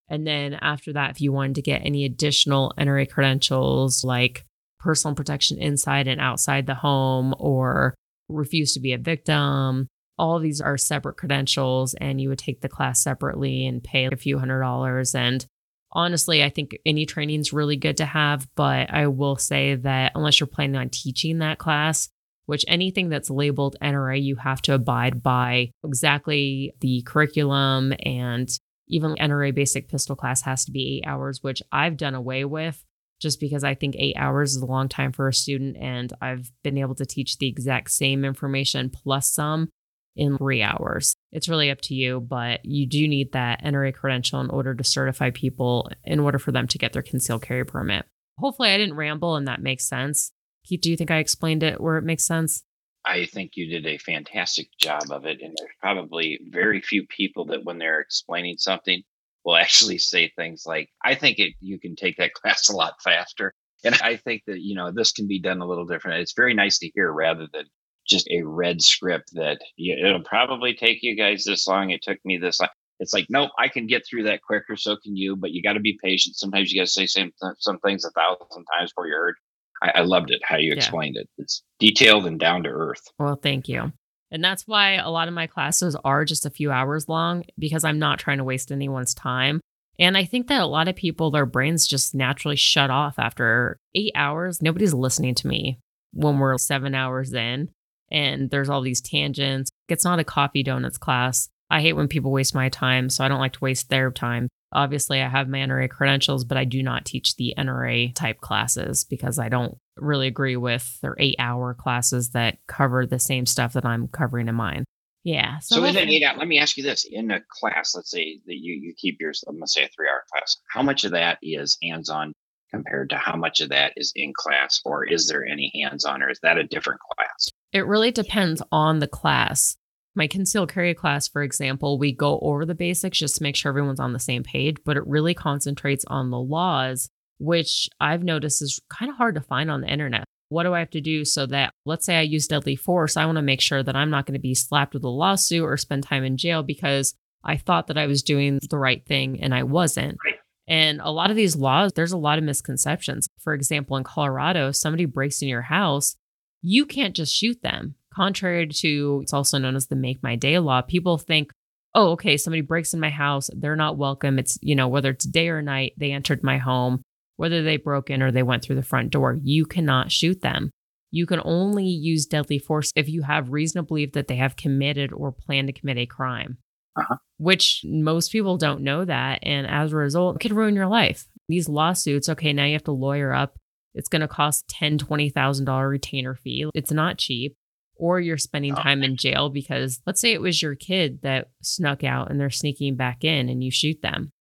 And 0.07 0.25
then 0.25 0.53
after 0.55 0.93
that, 0.93 1.11
if 1.11 1.21
you 1.21 1.31
wanted 1.31 1.55
to 1.55 1.61
get 1.61 1.85
any 1.85 2.05
additional 2.05 2.73
NRA 2.77 3.09
credentials 3.09 4.03
like 4.03 4.45
personal 4.79 5.15
protection 5.15 5.57
inside 5.57 6.07
and 6.07 6.19
outside 6.19 6.65
the 6.65 6.75
home 6.75 7.35
or 7.37 7.93
refuse 8.29 8.73
to 8.73 8.79
be 8.79 8.93
a 8.93 8.97
victim, 8.97 9.87
all 10.17 10.37
of 10.37 10.43
these 10.43 10.61
are 10.61 10.77
separate 10.77 11.17
credentials 11.17 11.93
and 11.95 12.21
you 12.21 12.29
would 12.29 12.39
take 12.39 12.61
the 12.61 12.69
class 12.69 13.01
separately 13.01 13.65
and 13.65 13.83
pay 13.83 14.05
a 14.05 14.15
few 14.15 14.37
hundred 14.37 14.61
dollars. 14.61 15.15
And 15.15 15.45
honestly, 15.91 16.43
I 16.43 16.49
think 16.49 16.77
any 16.85 17.05
training 17.05 17.39
is 17.39 17.53
really 17.53 17.75
good 17.75 17.97
to 17.97 18.05
have, 18.05 18.47
but 18.55 18.91
I 18.93 19.07
will 19.07 19.35
say 19.37 19.75
that 19.75 20.11
unless 20.15 20.39
you're 20.39 20.47
planning 20.47 20.77
on 20.77 20.89
teaching 20.89 21.39
that 21.39 21.57
class, 21.57 22.09
which 22.45 22.65
anything 22.67 23.09
that's 23.09 23.29
labeled 23.29 23.77
NRA, 23.81 24.21
you 24.21 24.35
have 24.35 24.61
to 24.63 24.73
abide 24.73 25.23
by 25.23 25.71
exactly 25.83 26.73
the 26.81 27.01
curriculum 27.03 27.93
and 28.03 28.49
even 28.87 29.15
NRA 29.15 29.55
basic 29.55 29.87
pistol 29.87 30.15
class 30.15 30.41
has 30.41 30.65
to 30.65 30.71
be 30.71 30.97
eight 30.97 31.07
hours, 31.07 31.41
which 31.41 31.63
I've 31.71 31.97
done 31.97 32.13
away 32.13 32.45
with 32.45 32.83
just 33.21 33.39
because 33.39 33.63
I 33.63 33.75
think 33.75 33.95
eight 33.97 34.15
hours 34.17 34.55
is 34.55 34.61
a 34.61 34.65
long 34.65 34.89
time 34.89 35.11
for 35.11 35.27
a 35.27 35.33
student. 35.33 35.77
And 35.77 36.11
I've 36.21 36.51
been 36.63 36.77
able 36.77 36.95
to 36.95 37.05
teach 37.05 37.37
the 37.37 37.47
exact 37.47 37.91
same 37.91 38.25
information 38.25 38.89
plus 38.89 39.31
some 39.31 39.69
in 40.15 40.37
three 40.37 40.61
hours. 40.61 41.15
It's 41.31 41.49
really 41.49 41.71
up 41.71 41.81
to 41.81 41.93
you, 41.93 42.19
but 42.19 42.59
you 42.63 42.87
do 42.87 43.07
need 43.07 43.31
that 43.33 43.63
NRA 43.63 43.93
credential 43.93 44.41
in 44.41 44.49
order 44.49 44.75
to 44.75 44.83
certify 44.83 45.29
people 45.31 45.89
in 46.03 46.19
order 46.19 46.39
for 46.39 46.51
them 46.51 46.67
to 46.67 46.77
get 46.77 46.93
their 46.93 47.01
concealed 47.01 47.41
carry 47.41 47.65
permit. 47.65 48.05
Hopefully, 48.37 48.69
I 48.69 48.77
didn't 48.77 48.95
ramble 48.95 49.35
and 49.35 49.47
that 49.47 49.61
makes 49.61 49.87
sense. 49.87 50.31
Keith, 50.65 50.81
do 50.81 50.89
you 50.89 50.97
think 50.97 51.11
I 51.11 51.17
explained 51.17 51.63
it 51.63 51.81
where 51.81 51.97
it 51.97 52.03
makes 52.03 52.25
sense? 52.25 52.63
I 53.03 53.25
think 53.25 53.53
you 53.55 53.67
did 53.67 53.85
a 53.87 53.97
fantastic 53.97 54.69
job 54.79 55.03
of 55.09 55.25
it. 55.25 55.41
And 55.41 55.55
there's 55.57 55.75
probably 55.79 56.39
very 56.49 56.81
few 56.81 57.05
people 57.07 57.45
that, 57.45 57.63
when 57.63 57.79
they're 57.79 57.99
explaining 57.99 58.57
something, 58.57 59.01
will 59.43 59.57
actually 59.57 59.97
say 59.97 60.31
things 60.35 60.63
like, 60.65 60.89
I 61.03 61.15
think 61.15 61.39
it, 61.39 61.53
you 61.59 61.79
can 61.79 61.95
take 61.95 62.17
that 62.17 62.33
class 62.35 62.69
a 62.69 62.75
lot 62.75 63.01
faster. 63.03 63.53
And 63.83 63.95
I 63.95 64.17
think 64.17 64.43
that, 64.45 64.61
you 64.61 64.75
know, 64.75 64.91
this 64.91 65.11
can 65.11 65.27
be 65.27 65.41
done 65.41 65.61
a 65.61 65.67
little 65.67 65.87
different. 65.87 66.21
It's 66.21 66.35
very 66.35 66.53
nice 66.53 66.77
to 66.79 66.91
hear 66.93 67.11
rather 67.11 67.47
than 67.51 67.65
just 68.11 68.27
a 68.29 68.43
red 68.43 68.81
script 68.81 69.31
that 69.33 69.59
it'll 69.77 70.23
probably 70.23 70.75
take 70.75 70.99
you 71.01 71.15
guys 71.15 71.45
this 71.45 71.67
long. 71.67 71.89
It 71.89 72.03
took 72.03 72.19
me 72.23 72.37
this 72.37 72.59
long. 72.59 72.69
It's 72.99 73.13
like, 73.13 73.25
nope, 73.29 73.49
I 73.57 73.67
can 73.67 73.87
get 73.87 74.03
through 74.07 74.23
that 74.23 74.43
quicker. 74.43 74.75
So 74.77 74.95
can 74.95 75.15
you, 75.15 75.35
but 75.35 75.51
you 75.51 75.63
got 75.63 75.73
to 75.73 75.79
be 75.79 75.97
patient. 76.03 76.35
Sometimes 76.35 76.71
you 76.71 76.79
got 76.79 76.85
to 76.85 76.91
say 76.91 77.07
some, 77.07 77.31
some 77.57 77.79
things 77.79 78.05
a 78.05 78.11
thousand 78.11 78.65
times 78.77 78.91
before 78.91 79.07
you 79.07 79.13
heard. 79.13 79.35
I, 79.81 79.91
I 79.95 80.01
loved 80.01 80.29
it 80.29 80.41
how 80.43 80.57
you 80.57 80.69
yeah. 80.69 80.75
explained 80.75 81.17
it. 81.17 81.27
It's 81.39 81.63
detailed 81.79 82.27
and 82.27 82.39
down 82.39 82.61
to 82.63 82.69
earth. 82.69 83.01
Well, 83.17 83.39
thank 83.41 83.67
you. 83.67 83.91
And 84.29 84.43
that's 84.43 84.67
why 84.67 84.93
a 84.93 85.09
lot 85.09 85.27
of 85.27 85.33
my 85.33 85.47
classes 85.47 85.97
are 86.05 86.25
just 86.25 86.45
a 86.45 86.51
few 86.51 86.71
hours 86.71 87.09
long 87.09 87.43
because 87.57 87.83
I'm 87.83 87.99
not 87.99 88.19
trying 88.19 88.37
to 88.37 88.43
waste 88.43 88.71
anyone's 88.71 89.15
time. 89.15 89.61
And 89.99 90.15
I 90.17 90.23
think 90.23 90.47
that 90.47 90.61
a 90.61 90.67
lot 90.67 90.87
of 90.87 90.95
people, 90.95 91.31
their 91.31 91.45
brains 91.45 91.87
just 91.87 92.15
naturally 92.15 92.55
shut 92.55 92.89
off 92.89 93.19
after 93.19 93.77
eight 93.95 94.13
hours. 94.15 94.61
Nobody's 94.61 94.93
listening 94.93 95.35
to 95.35 95.47
me 95.47 95.79
when 96.13 96.39
we're 96.39 96.57
seven 96.57 96.95
hours 96.95 97.33
in 97.33 97.69
and 98.11 98.49
there's 98.49 98.69
all 98.69 98.81
these 98.81 99.01
tangents. 99.01 99.69
It's 99.87 100.05
not 100.05 100.19
a 100.19 100.23
coffee 100.23 100.63
donuts 100.63 100.97
class. 100.97 101.49
I 101.69 101.81
hate 101.81 101.93
when 101.93 102.07
people 102.07 102.31
waste 102.31 102.53
my 102.53 102.69
time, 102.69 103.09
so 103.09 103.23
I 103.23 103.29
don't 103.29 103.39
like 103.39 103.53
to 103.53 103.63
waste 103.63 103.89
their 103.89 104.11
time. 104.11 104.49
Obviously, 104.73 105.21
I 105.21 105.27
have 105.27 105.47
my 105.47 105.59
NRA 105.59 105.89
credentials, 105.89 106.43
but 106.43 106.57
I 106.57 106.65
do 106.65 106.83
not 106.83 107.05
teach 107.05 107.35
the 107.35 107.53
NRA 107.57 108.13
type 108.13 108.39
classes 108.39 109.05
because 109.05 109.39
I 109.39 109.49
don't 109.49 109.77
really 109.97 110.27
agree 110.27 110.57
with 110.57 110.99
their 111.01 111.15
eight 111.19 111.35
hour 111.39 111.73
classes 111.73 112.31
that 112.31 112.57
cover 112.67 113.05
the 113.05 113.19
same 113.19 113.45
stuff 113.45 113.73
that 113.73 113.85
I'm 113.85 114.07
covering 114.07 114.47
in 114.47 114.55
mine. 114.55 114.85
Yeah. 115.23 115.59
So, 115.59 115.75
so 115.75 115.83
in 115.83 115.97
an 115.97 116.09
eight 116.09 116.23
hour, 116.23 116.37
let 116.37 116.47
me 116.47 116.59
ask 116.59 116.77
you 116.77 116.83
this: 116.83 117.05
in 117.09 117.31
a 117.31 117.41
class, 117.59 117.93
let's 117.95 118.11
say 118.11 118.39
that 118.45 118.55
you 118.55 118.73
you 118.73 118.93
keep 118.97 119.17
yours, 119.19 119.43
let's 119.47 119.73
say 119.73 119.83
a 119.83 119.89
three 119.89 120.07
hour 120.07 120.23
class, 120.31 120.57
how 120.69 120.81
much 120.81 121.03
of 121.03 121.11
that 121.11 121.37
is 121.41 121.77
hands 121.83 122.09
on 122.09 122.33
compared 122.71 123.09
to 123.09 123.17
how 123.17 123.35
much 123.35 123.61
of 123.61 123.69
that 123.69 123.93
is 123.97 124.11
in 124.15 124.33
class, 124.35 124.81
or 124.83 125.05
is 125.05 125.27
there 125.27 125.45
any 125.45 125.71
hands 125.75 126.05
on, 126.05 126.23
or 126.23 126.29
is 126.29 126.39
that 126.41 126.57
a 126.57 126.63
different 126.63 127.01
class? 127.15 127.49
It 127.73 127.85
really 127.85 128.11
depends 128.11 128.61
on 128.71 128.99
the 128.99 129.07
class. 129.07 129.77
My 130.13 130.27
concealed 130.27 130.73
carry 130.73 130.93
class, 130.93 131.29
for 131.29 131.41
example, 131.41 131.97
we 131.97 132.11
go 132.11 132.37
over 132.39 132.65
the 132.65 132.75
basics 132.75 133.17
just 133.17 133.37
to 133.37 133.43
make 133.43 133.55
sure 133.55 133.69
everyone's 133.69 133.99
on 133.99 134.11
the 134.11 134.19
same 134.19 134.43
page, 134.43 134.77
but 134.83 134.97
it 134.97 135.07
really 135.07 135.33
concentrates 135.33 136.03
on 136.07 136.31
the 136.31 136.39
laws, 136.39 137.09
which 137.39 137.87
I've 137.99 138.23
noticed 138.23 138.61
is 138.61 138.81
kind 138.89 139.09
of 139.09 139.15
hard 139.15 139.35
to 139.35 139.41
find 139.41 139.71
on 139.71 139.79
the 139.79 139.87
internet. 139.87 140.25
What 140.49 140.63
do 140.63 140.73
I 140.73 140.79
have 140.79 140.89
to 140.89 141.01
do 141.01 141.23
so 141.23 141.45
that, 141.45 141.71
let's 141.85 142.05
say 142.05 142.17
I 142.17 142.23
use 142.23 142.45
deadly 142.45 142.75
force, 142.75 143.15
I 143.15 143.25
want 143.25 143.37
to 143.37 143.41
make 143.41 143.61
sure 143.61 143.81
that 143.81 143.95
I'm 143.95 144.09
not 144.09 144.25
going 144.25 144.33
to 144.33 144.39
be 144.39 144.53
slapped 144.53 144.93
with 144.93 145.05
a 145.05 145.09
lawsuit 145.09 145.63
or 145.63 145.77
spend 145.77 146.03
time 146.03 146.25
in 146.25 146.35
jail 146.35 146.61
because 146.61 147.13
I 147.41 147.55
thought 147.55 147.87
that 147.87 147.97
I 147.97 148.05
was 148.05 148.21
doing 148.21 148.59
the 148.69 148.77
right 148.77 149.05
thing 149.05 149.41
and 149.41 149.55
I 149.55 149.63
wasn't. 149.63 150.17
Right. 150.25 150.35
And 150.67 150.99
a 151.01 151.09
lot 151.09 151.29
of 151.29 151.37
these 151.37 151.55
laws, 151.55 151.93
there's 151.93 152.11
a 152.11 152.17
lot 152.17 152.37
of 152.37 152.43
misconceptions. 152.43 153.29
For 153.39 153.53
example, 153.53 153.95
in 153.95 154.03
Colorado, 154.03 154.71
somebody 154.71 155.05
breaks 155.05 155.41
in 155.41 155.47
your 155.47 155.61
house, 155.61 156.15
you 156.61 156.85
can't 156.85 157.15
just 157.15 157.33
shoot 157.33 157.61
them 157.61 157.95
Contrary 158.13 158.67
to 158.67 159.19
it's 159.23 159.33
also 159.33 159.57
known 159.57 159.75
as 159.75 159.87
the 159.87 159.95
make 159.95 160.21
my 160.21 160.35
day 160.35 160.59
law, 160.59 160.81
people 160.81 161.17
think, 161.17 161.51
oh, 161.95 162.11
okay, 162.11 162.35
somebody 162.35 162.61
breaks 162.61 162.93
in 162.93 162.99
my 162.99 163.09
house, 163.09 163.49
they're 163.55 163.75
not 163.75 163.97
welcome. 163.97 164.37
It's, 164.37 164.57
you 164.61 164.75
know, 164.75 164.89
whether 164.89 165.11
it's 165.11 165.25
day 165.25 165.47
or 165.47 165.61
night, 165.61 165.93
they 165.97 166.11
entered 166.11 166.43
my 166.43 166.57
home, 166.57 167.03
whether 167.37 167.63
they 167.63 167.77
broke 167.77 168.09
in 168.09 168.21
or 168.21 168.31
they 168.31 168.43
went 168.43 168.63
through 168.63 168.75
the 168.75 168.83
front 168.83 169.11
door, 169.11 169.39
you 169.41 169.65
cannot 169.65 170.11
shoot 170.11 170.41
them. 170.41 170.71
You 171.09 171.25
can 171.25 171.41
only 171.43 171.85
use 171.85 172.25
deadly 172.25 172.59
force 172.59 172.91
if 172.95 173.07
you 173.07 173.21
have 173.21 173.51
reason 173.51 173.81
to 173.81 173.87
believe 173.87 174.11
that 174.13 174.27
they 174.27 174.37
have 174.37 174.57
committed 174.57 175.13
or 175.13 175.31
plan 175.31 175.67
to 175.67 175.73
commit 175.73 175.97
a 175.97 176.05
crime, 176.05 176.57
uh-huh. 176.97 177.15
which 177.37 177.81
most 177.85 178.31
people 178.31 178.57
don't 178.57 178.81
know 178.81 179.05
that. 179.05 179.39
And 179.43 179.67
as 179.67 179.93
a 179.93 179.97
result, 179.97 180.35
it 180.35 180.39
could 180.39 180.53
ruin 180.53 180.75
your 180.75 180.87
life. 180.87 181.25
These 181.47 181.69
lawsuits, 181.69 182.27
okay, 182.29 182.51
now 182.51 182.65
you 182.65 182.73
have 182.73 182.83
to 182.85 182.91
lawyer 182.91 183.33
up. 183.33 183.57
It's 183.93 184.09
going 184.09 184.21
to 184.21 184.27
cost 184.27 184.67
$10,000, 184.81 185.89
retainer 185.89 186.35
fee. 186.35 186.69
It's 186.73 186.91
not 186.91 187.17
cheap. 187.17 187.55
Or 187.95 188.19
you're 188.19 188.37
spending 188.37 188.73
oh. 188.73 188.81
time 188.81 189.03
in 189.03 189.15
jail 189.15 189.49
because 189.49 190.01
let's 190.07 190.21
say 190.21 190.33
it 190.33 190.41
was 190.41 190.61
your 190.61 190.75
kid 190.75 191.21
that 191.21 191.49
snuck 191.61 192.03
out 192.03 192.31
and 192.31 192.39
they're 192.39 192.49
sneaking 192.49 192.95
back 192.95 193.23
in 193.23 193.47
and 193.47 193.63
you 193.63 193.69
shoot 193.69 194.01
them. 194.01 194.31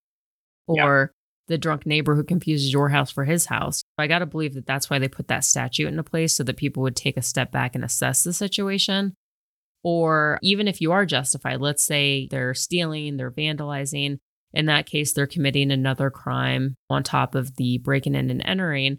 Or 0.67 1.13
the 1.51 1.59
drunk 1.59 1.85
neighbor 1.85 2.15
who 2.15 2.23
confuses 2.23 2.73
your 2.73 2.89
house 2.89 3.11
for 3.11 3.25
his 3.25 3.47
house. 3.47 3.83
I 3.99 4.07
got 4.07 4.21
to 4.21 4.27
believe 4.27 4.55
that 4.55 4.67
that's 4.67 4.89
why 4.89 4.99
they 4.99 5.09
put 5.09 5.29
that 5.29 5.45
statute 5.45 5.89
into 5.89 6.05
place 6.05 6.37
so 6.37 6.45
that 6.45 6.57
people 6.57 6.83
would 6.85 6.97
take 6.97 7.17
a 7.17 7.23
step 7.23 7.51
back 7.51 7.75
and 7.75 7.85
assess 7.85 8.23
the 8.23 8.33
situation. 8.33 9.15
Or 9.83 10.39
even 10.43 10.69
if 10.69 10.81
you 10.81 10.93
are 10.93 11.05
justified 11.05 11.61
let's 11.61 11.85
say 11.85 12.29
they're 12.31 12.55
stealing 12.55 13.17
they're 13.17 13.31
vandalizing 13.31 14.19
in 14.53 14.67
that 14.67 14.87
case 14.87 15.13
they're 15.13 15.27
committing 15.27 15.71
another 15.71 16.11
crime 16.11 16.77
on 16.89 17.03
top 17.03 17.35
of 17.35 17.57
the 17.57 17.79
breaking 17.79 18.15
in 18.15 18.31
and 18.31 18.43
entering 18.45 18.99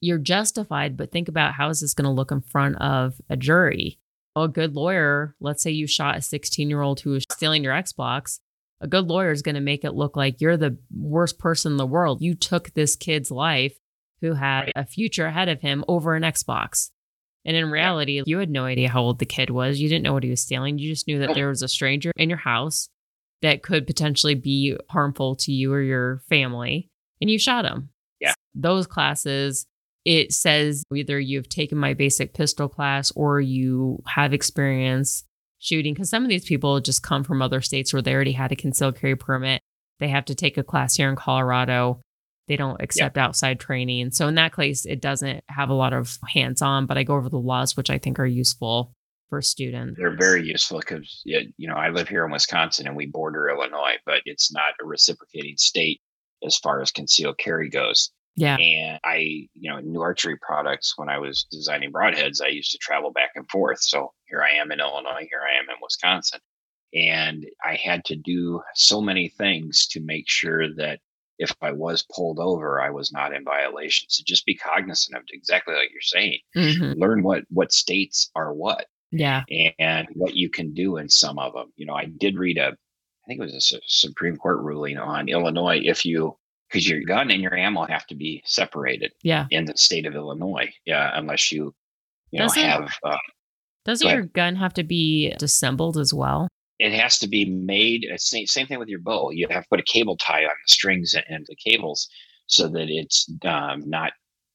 you're 0.00 0.18
justified, 0.18 0.96
but 0.96 1.10
think 1.10 1.28
about 1.28 1.54
how 1.54 1.68
is 1.68 1.80
this 1.80 1.94
going 1.94 2.04
to 2.04 2.10
look 2.10 2.30
in 2.30 2.40
front 2.40 2.76
of 2.76 3.20
a 3.28 3.36
jury? 3.36 3.98
a 4.42 4.48
good 4.48 4.74
lawyer, 4.74 5.34
let's 5.40 5.62
say 5.62 5.70
you 5.70 5.86
shot 5.86 6.16
a 6.16 6.22
16 6.22 6.68
year 6.68 6.80
old 6.80 7.00
who 7.00 7.10
was 7.10 7.24
stealing 7.30 7.64
your 7.64 7.74
Xbox, 7.74 8.40
a 8.80 8.86
good 8.86 9.06
lawyer 9.06 9.32
is 9.32 9.42
going 9.42 9.54
to 9.54 9.60
make 9.60 9.84
it 9.84 9.94
look 9.94 10.16
like 10.16 10.40
you're 10.40 10.56
the 10.56 10.78
worst 10.96 11.38
person 11.38 11.72
in 11.72 11.78
the 11.78 11.86
world. 11.86 12.22
You 12.22 12.34
took 12.34 12.72
this 12.74 12.96
kid's 12.96 13.30
life 13.30 13.76
who 14.20 14.34
had 14.34 14.70
a 14.76 14.84
future 14.84 15.26
ahead 15.26 15.48
of 15.48 15.60
him 15.60 15.84
over 15.88 16.14
an 16.14 16.22
Xbox. 16.22 16.90
And 17.44 17.56
in 17.56 17.70
reality, 17.70 18.22
you 18.26 18.38
had 18.38 18.50
no 18.50 18.64
idea 18.64 18.88
how 18.88 19.02
old 19.02 19.18
the 19.18 19.26
kid 19.26 19.50
was. 19.50 19.80
You 19.80 19.88
didn't 19.88 20.04
know 20.04 20.12
what 20.12 20.24
he 20.24 20.30
was 20.30 20.42
stealing. 20.42 20.78
You 20.78 20.90
just 20.90 21.06
knew 21.06 21.20
that 21.20 21.34
there 21.34 21.48
was 21.48 21.62
a 21.62 21.68
stranger 21.68 22.12
in 22.16 22.28
your 22.28 22.38
house 22.38 22.88
that 23.42 23.62
could 23.62 23.86
potentially 23.86 24.34
be 24.34 24.76
harmful 24.90 25.36
to 25.36 25.52
you 25.52 25.72
or 25.72 25.80
your 25.80 26.22
family, 26.28 26.90
and 27.20 27.30
you 27.30 27.38
shot 27.38 27.64
him. 27.64 27.90
Yeah. 28.20 28.34
Those 28.54 28.86
classes, 28.86 29.66
it 30.08 30.32
says 30.32 30.84
either 30.94 31.20
you've 31.20 31.50
taken 31.50 31.76
my 31.76 31.92
basic 31.92 32.32
pistol 32.32 32.66
class 32.66 33.12
or 33.14 33.42
you 33.42 34.02
have 34.06 34.32
experience 34.32 35.24
shooting. 35.58 35.92
Because 35.92 36.08
some 36.08 36.22
of 36.22 36.30
these 36.30 36.46
people 36.46 36.80
just 36.80 37.02
come 37.02 37.24
from 37.24 37.42
other 37.42 37.60
states 37.60 37.92
where 37.92 38.00
they 38.00 38.14
already 38.14 38.32
had 38.32 38.50
a 38.50 38.56
concealed 38.56 38.98
carry 38.98 39.16
permit. 39.16 39.60
They 40.00 40.08
have 40.08 40.24
to 40.24 40.34
take 40.34 40.56
a 40.56 40.62
class 40.62 40.94
here 40.94 41.10
in 41.10 41.16
Colorado. 41.16 42.00
They 42.46 42.56
don't 42.56 42.80
accept 42.80 43.18
outside 43.18 43.60
training. 43.60 44.12
So 44.12 44.28
in 44.28 44.36
that 44.36 44.56
case, 44.56 44.86
it 44.86 45.02
doesn't 45.02 45.44
have 45.50 45.68
a 45.68 45.74
lot 45.74 45.92
of 45.92 46.16
hands 46.26 46.62
on, 46.62 46.86
but 46.86 46.96
I 46.96 47.02
go 47.02 47.14
over 47.14 47.28
the 47.28 47.36
laws, 47.36 47.76
which 47.76 47.90
I 47.90 47.98
think 47.98 48.18
are 48.18 48.24
useful 48.24 48.94
for 49.28 49.42
students. 49.42 49.98
They're 49.98 50.16
very 50.16 50.42
useful 50.42 50.78
because, 50.78 51.20
you 51.26 51.52
know, 51.58 51.74
I 51.74 51.90
live 51.90 52.08
here 52.08 52.24
in 52.24 52.32
Wisconsin 52.32 52.86
and 52.86 52.96
we 52.96 53.04
border 53.04 53.50
Illinois, 53.50 53.96
but 54.06 54.22
it's 54.24 54.50
not 54.50 54.72
a 54.82 54.86
reciprocating 54.86 55.58
state 55.58 56.00
as 56.42 56.56
far 56.56 56.80
as 56.80 56.90
concealed 56.92 57.36
carry 57.36 57.68
goes. 57.68 58.10
Yeah. 58.38 58.56
And 58.56 59.00
I, 59.04 59.48
you 59.54 59.70
know, 59.70 59.80
new 59.80 60.00
archery 60.00 60.36
products, 60.40 60.94
when 60.96 61.08
I 61.08 61.18
was 61.18 61.44
designing 61.50 61.92
broadheads, 61.92 62.40
I 62.42 62.48
used 62.48 62.70
to 62.72 62.78
travel 62.78 63.10
back 63.10 63.30
and 63.34 63.48
forth. 63.50 63.80
So 63.82 64.12
here 64.28 64.42
I 64.42 64.56
am 64.56 64.70
in 64.70 64.80
Illinois, 64.80 65.26
here 65.28 65.42
I 65.42 65.58
am 65.58 65.68
in 65.68 65.76
Wisconsin. 65.82 66.40
And 66.94 67.46
I 67.64 67.74
had 67.74 68.04
to 68.06 68.16
do 68.16 68.62
so 68.74 69.00
many 69.02 69.28
things 69.28 69.86
to 69.88 70.00
make 70.00 70.28
sure 70.28 70.72
that 70.76 71.00
if 71.38 71.54
I 71.60 71.72
was 71.72 72.04
pulled 72.14 72.38
over, 72.38 72.80
I 72.80 72.90
was 72.90 73.12
not 73.12 73.34
in 73.34 73.44
violation. 73.44 74.06
So 74.08 74.22
just 74.26 74.46
be 74.46 74.54
cognizant 74.56 75.16
of 75.16 75.22
exactly 75.32 75.74
like 75.74 75.90
you're 75.92 76.00
saying. 76.00 76.38
Mhm. 76.56 76.96
Learn 76.98 77.22
what 77.22 77.44
what 77.50 77.72
states 77.72 78.30
are 78.34 78.52
what 78.54 78.86
Yeah. 79.10 79.42
and 79.78 80.08
what 80.14 80.34
you 80.34 80.48
can 80.48 80.72
do 80.74 80.96
in 80.96 81.08
some 81.08 81.38
of 81.38 81.52
them. 81.54 81.72
You 81.76 81.86
know, 81.86 81.94
I 81.94 82.06
did 82.06 82.36
read 82.38 82.58
a, 82.58 82.68
I 82.68 83.26
think 83.26 83.40
it 83.40 83.44
was 83.52 83.72
a 83.72 83.80
Supreme 83.86 84.36
Court 84.36 84.58
ruling 84.60 84.96
on 84.98 85.28
Illinois. 85.28 85.80
If 85.84 86.04
you, 86.04 86.36
because 86.68 86.88
your 86.88 87.00
gun 87.02 87.30
and 87.30 87.40
your 87.42 87.56
ammo 87.56 87.86
have 87.86 88.06
to 88.08 88.14
be 88.14 88.42
separated 88.44 89.12
Yeah. 89.22 89.46
in 89.50 89.64
the 89.64 89.76
state 89.76 90.06
of 90.06 90.14
Illinois, 90.14 90.70
yeah, 90.84 91.10
unless 91.14 91.50
you, 91.52 91.74
you 92.30 92.38
know, 92.38 92.46
Doesn't- 92.46 92.62
have. 92.62 92.90
Uh, 93.02 93.16
Doesn't 93.84 94.08
your 94.08 94.22
gun 94.24 94.56
have 94.56 94.74
to 94.74 94.82
be 94.84 95.30
disassembled 95.38 95.96
as 95.98 96.12
well? 96.12 96.48
it 96.78 96.92
has 96.92 97.18
to 97.18 97.26
be 97.26 97.44
made. 97.44 98.06
uh, 98.12 98.16
Same, 98.18 98.46
same 98.46 98.66
thing 98.68 98.78
with 98.78 98.88
your 98.88 99.00
bow. 99.00 99.30
You 99.30 99.48
have 99.50 99.64
to 99.64 99.68
put 99.68 99.80
a 99.80 99.82
cable 99.82 100.16
tie 100.16 100.44
on 100.44 100.50
the 100.50 100.68
strings 100.72 101.14
and- 101.28 101.44
the 101.48 101.56
cables 101.56 102.08
so 102.46 102.68
that 102.68 102.88
it's 102.88 103.28
um, 103.44 103.82
not 103.90 104.12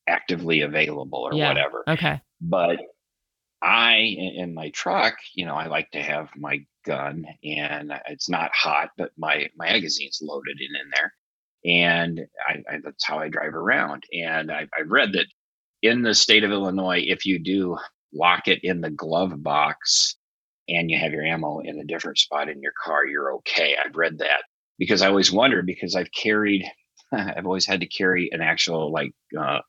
actively 0.07 0.61
available 0.61 1.19
or 1.19 1.33
Yeah. 1.33 1.49
whatever. 1.49 1.83
Okay. 1.87 2.21
but 2.39 2.79
I 3.61 3.95
in 3.95 4.33
in 4.43 4.53
my 4.53 4.69
truck, 4.71 5.15
you 5.33 5.45
know, 5.45 5.55
I 5.55 5.67
like 5.67 5.89
to 5.91 6.01
have 6.03 6.29
my 6.35 6.65
gun 6.85 7.25
and 7.43 7.93
it's 8.07 8.27
not 8.29 8.51
hot, 8.53 8.89
but 8.97 9.11
my 9.17 9.49
my 9.57 9.67
magazine's 9.71 10.19
loaded 10.21 10.59
in 10.59 10.75
in 10.75 10.89
there, 10.93 11.13
and 11.65 12.21
I, 12.47 12.53
I 12.71 12.77
that's 12.83 13.05
how 13.05 13.19
I 13.19 13.29
drive 13.29 13.53
around. 13.55 14.03
And 14.13 14.51
I, 14.51 14.67
I 14.77 14.81
read 14.85 15.13
that 15.13 15.27
in 15.81 16.01
the 16.01 16.13
state 16.13 16.43
of 16.43 16.51
Illinois, 16.51 17.03
if 17.05 17.25
you 17.25 17.39
do 17.39 17.77
lock 18.13 18.47
it 18.47 18.59
in 18.63 18.81
the 18.81 18.89
glove 18.91 19.41
box 19.43 20.15
and 20.69 20.89
you 20.89 20.97
have 20.97 21.11
your 21.11 21.23
ammo 21.23 21.59
in 21.59 21.79
a 21.79 21.83
different 21.85 22.17
spot 22.19 22.47
in 22.49 22.61
your 22.61 22.73
car, 22.83 23.05
you're 23.05 23.33
okay. 23.35 23.75
I've 23.83 23.95
read 23.95 24.19
that 24.19 24.43
because 24.79 25.01
I 25.01 25.07
always 25.09 25.31
wondered 25.31 25.65
because 25.65 25.95
I've 25.95 26.11
carried, 26.11 26.63
I've 27.11 27.45
always 27.45 27.65
had 27.65 27.81
to 27.81 27.87
carry 27.87 28.29
an 28.31 28.41
actual 28.41 28.91
like 28.91 29.11
uh, 29.37 29.59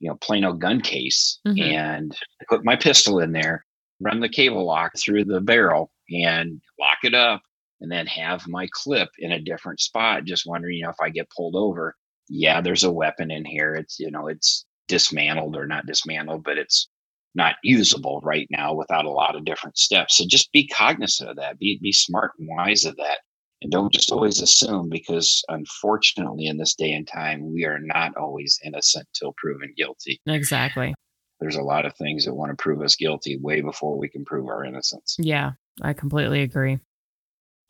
you 0.00 0.08
know 0.08 0.16
Plano 0.16 0.52
gun 0.52 0.80
case 0.80 1.38
Mhm. 1.46 1.60
and 1.60 2.16
put 2.48 2.64
my 2.64 2.76
pistol 2.76 3.20
in 3.20 3.32
there, 3.32 3.64
run 4.00 4.20
the 4.20 4.28
cable 4.28 4.64
lock 4.66 4.92
through 4.98 5.24
the 5.26 5.40
barrel 5.40 5.92
and 6.10 6.60
lock 6.80 6.98
it 7.04 7.14
up, 7.14 7.42
and 7.82 7.90
then 7.90 8.06
have 8.06 8.48
my 8.48 8.68
clip 8.72 9.10
in 9.18 9.32
a 9.32 9.40
different 9.40 9.80
spot. 9.80 10.24
Just 10.24 10.46
wondering, 10.46 10.76
you 10.76 10.84
know, 10.84 10.90
if 10.90 11.00
I 11.02 11.10
get 11.10 11.30
pulled 11.30 11.56
over, 11.56 11.94
yeah, 12.28 12.60
there's 12.60 12.84
a 12.84 12.92
weapon 12.92 13.30
in 13.30 13.44
here. 13.44 13.74
It's 13.74 13.98
you 13.98 14.10
know, 14.10 14.28
it's 14.28 14.64
dismantled 14.88 15.56
or 15.56 15.66
not 15.66 15.86
dismantled, 15.86 16.44
but 16.44 16.56
it's 16.56 16.88
not 17.34 17.56
usable 17.62 18.20
right 18.22 18.46
now 18.50 18.72
without 18.72 19.04
a 19.04 19.10
lot 19.10 19.34
of 19.34 19.44
different 19.44 19.76
steps. 19.76 20.16
So 20.16 20.24
just 20.26 20.52
be 20.52 20.66
cognizant 20.68 21.28
of 21.28 21.36
that. 21.36 21.58
Be 21.58 21.78
be 21.82 21.92
smart 21.92 22.32
and 22.38 22.48
wise 22.48 22.84
of 22.84 22.96
that. 22.96 23.18
And 23.62 23.70
don't 23.70 23.92
just 23.92 24.10
always 24.10 24.40
assume 24.40 24.88
because 24.88 25.42
unfortunately 25.48 26.46
in 26.46 26.56
this 26.56 26.74
day 26.74 26.92
and 26.92 27.06
time 27.06 27.52
we 27.52 27.64
are 27.64 27.78
not 27.78 28.16
always 28.16 28.58
innocent 28.64 29.06
till 29.14 29.34
proven 29.36 29.72
guilty. 29.76 30.20
Exactly. 30.26 30.94
There's 31.40 31.56
a 31.56 31.62
lot 31.62 31.86
of 31.86 31.96
things 31.96 32.24
that 32.24 32.34
want 32.34 32.50
to 32.50 32.62
prove 32.62 32.82
us 32.82 32.94
guilty 32.94 33.38
way 33.38 33.60
before 33.60 33.98
we 33.98 34.08
can 34.08 34.24
prove 34.24 34.46
our 34.46 34.64
innocence. 34.64 35.16
Yeah, 35.18 35.52
I 35.80 35.92
completely 35.92 36.42
agree. 36.42 36.78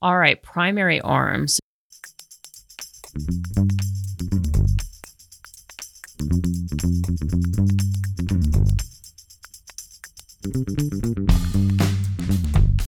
All 0.02 0.18
right, 0.18 0.42
primary 0.42 1.00
arms. 1.00 1.60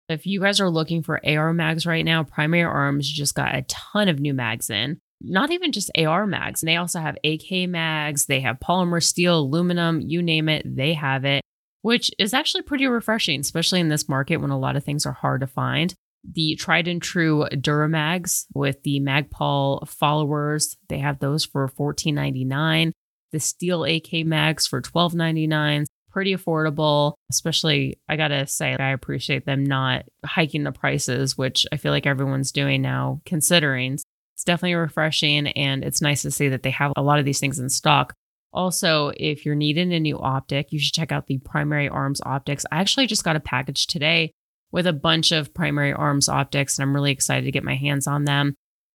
If 0.09 0.27
you 0.27 0.41
guys 0.41 0.61
are 0.61 0.71
looking 0.71 1.03
for 1.03 1.21
AR 1.27 1.53
mags 1.53 1.87
right 1.87 2.05
now, 2.05 2.23
Primary 2.23 2.63
Arms 2.63 3.11
just 3.11 3.35
got 3.35 3.57
a 3.57 3.63
ton 3.63 4.09
of 4.09 4.21
new 4.21 4.33
mags 4.33 4.71
in. 4.71 5.01
Not 5.21 5.51
even 5.51 5.73
just 5.73 5.91
AR 5.99 6.25
mags. 6.25 6.63
And 6.63 6.69
they 6.69 6.77
also 6.77 7.01
have 7.01 7.17
AK 7.25 7.69
mags, 7.69 8.27
they 8.27 8.41
have 8.43 8.61
polymer 8.61 9.03
steel, 9.03 9.41
aluminum, 9.41 10.01
you 10.03 10.23
name 10.23 10.49
it, 10.49 10.63
they 10.65 10.95
have 10.95 11.25
it 11.25 11.43
which 11.83 12.13
is 12.19 12.33
actually 12.33 12.63
pretty 12.63 12.87
refreshing, 12.87 13.41
especially 13.41 13.81
in 13.81 13.89
this 13.89 14.09
market 14.09 14.39
when 14.39 14.51
a 14.51 14.59
lot 14.59 14.77
of 14.77 14.85
things 14.85 15.05
are 15.05 15.13
hard 15.13 15.41
to 15.41 15.47
find. 15.47 15.95
The 16.25 16.55
tried 16.57 16.89
and 16.89 17.03
true 17.03 17.47
Duramags 17.53 18.47
with 18.55 18.83
the 18.85 19.01
Magpul 19.01 19.89
followers, 19.89 20.77
they 20.89 20.99
have 20.99 21.19
those 21.19 21.45
for 21.45 21.69
$14.99. 21.69 22.93
The 23.33 23.41
Steel 23.41 23.85
AK 23.85 24.25
mags 24.25 24.67
for 24.67 24.81
$12.99. 24.81 25.87
Pretty 26.11 26.37
affordable, 26.37 27.15
especially 27.31 27.99
I 28.09 28.17
gotta 28.17 28.47
say, 28.47 28.77
I 28.79 28.91
appreciate 28.91 29.47
them 29.47 29.65
not 29.65 30.05
hiking 30.25 30.63
the 30.63 30.73
prices, 30.73 31.39
which 31.39 31.67
I 31.73 31.79
feel 31.79 31.91
like 31.91 32.07
everyone's 32.07 32.53
doing 32.53 32.83
now, 32.83 33.23
considering 33.25 33.95
it's 34.35 34.45
definitely 34.45 34.75
refreshing 34.75 35.49
and 35.49 35.83
it's 35.83 36.03
nice 36.03 36.23
to 36.23 36.31
see 36.31 36.49
that 36.49 36.63
they 36.63 36.71
have 36.71 36.93
a 36.97 37.03
lot 37.03 37.19
of 37.19 37.25
these 37.25 37.41
things 37.41 37.59
in 37.59 37.71
stock. 37.71 38.15
Also, 38.53 39.13
if 39.17 39.47
you're 39.47 39.55
needing 39.55 39.93
a 39.95 40.01
new 40.01 40.19
optic, 40.19 40.71
you 40.71 40.79
should 40.79 40.93
check 40.93 41.11
out 41.11 41.27
the 41.27 41.39
Primary 41.39 41.89
Arms 41.89 42.21
optics. 42.27 42.67
I 42.71 42.81
actually 42.81 43.07
just 43.07 43.25
got 43.25 43.37
a 43.37 43.41
package 43.41 43.87
today 43.87 44.33
with 44.73 44.87
a 44.87 44.93
bunch 44.93 45.31
of 45.31 45.55
Primary 45.55 45.93
Arms 45.93 46.29
optics, 46.29 46.79
and 46.79 46.83
I'm 46.83 46.95
really 46.95 47.13
excited 47.13 47.45
to 47.45 47.53
get 47.53 47.63
my 47.63 47.77
hands 47.77 48.07
on 48.07 48.25
them. 48.25 48.55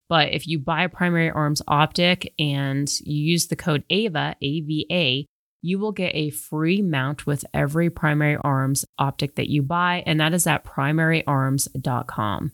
But 0.09 0.33
if 0.33 0.47
you 0.47 0.59
buy 0.59 0.83
a 0.83 0.89
Primary 0.89 1.29
Arms 1.29 1.61
optic 1.67 2.33
and 2.39 2.89
you 3.01 3.31
use 3.31 3.47
the 3.47 3.55
code 3.55 3.83
AVA, 3.89 4.35
AVA, 4.41 5.25
you 5.61 5.79
will 5.79 5.91
get 5.91 6.15
a 6.15 6.29
free 6.29 6.81
mount 6.81 7.25
with 7.25 7.45
every 7.53 7.89
Primary 7.89 8.37
Arms 8.37 8.85
optic 8.97 9.35
that 9.35 9.49
you 9.49 9.61
buy, 9.61 10.03
and 10.05 10.19
that 10.19 10.33
is 10.33 10.47
at 10.47 10.63
primaryarms.com. 10.63 12.51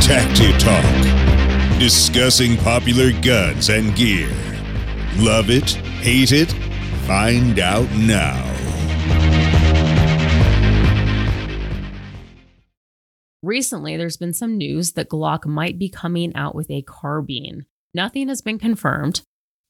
Tacti 0.00 0.52
Talk. 0.58 1.78
Discussing 1.78 2.56
popular 2.58 3.12
guns 3.20 3.68
and 3.68 3.94
gear. 3.96 4.28
Love 5.16 5.50
it? 5.50 5.70
Hate 6.00 6.32
it? 6.32 6.52
Find 7.06 7.58
out 7.58 7.90
now. 7.92 8.57
Recently, 13.42 13.96
there's 13.96 14.16
been 14.16 14.34
some 14.34 14.56
news 14.56 14.92
that 14.92 15.08
Glock 15.08 15.46
might 15.46 15.78
be 15.78 15.88
coming 15.88 16.34
out 16.34 16.54
with 16.54 16.70
a 16.70 16.82
carbine. 16.82 17.66
Nothing 17.94 18.28
has 18.28 18.42
been 18.42 18.58
confirmed, 18.58 19.22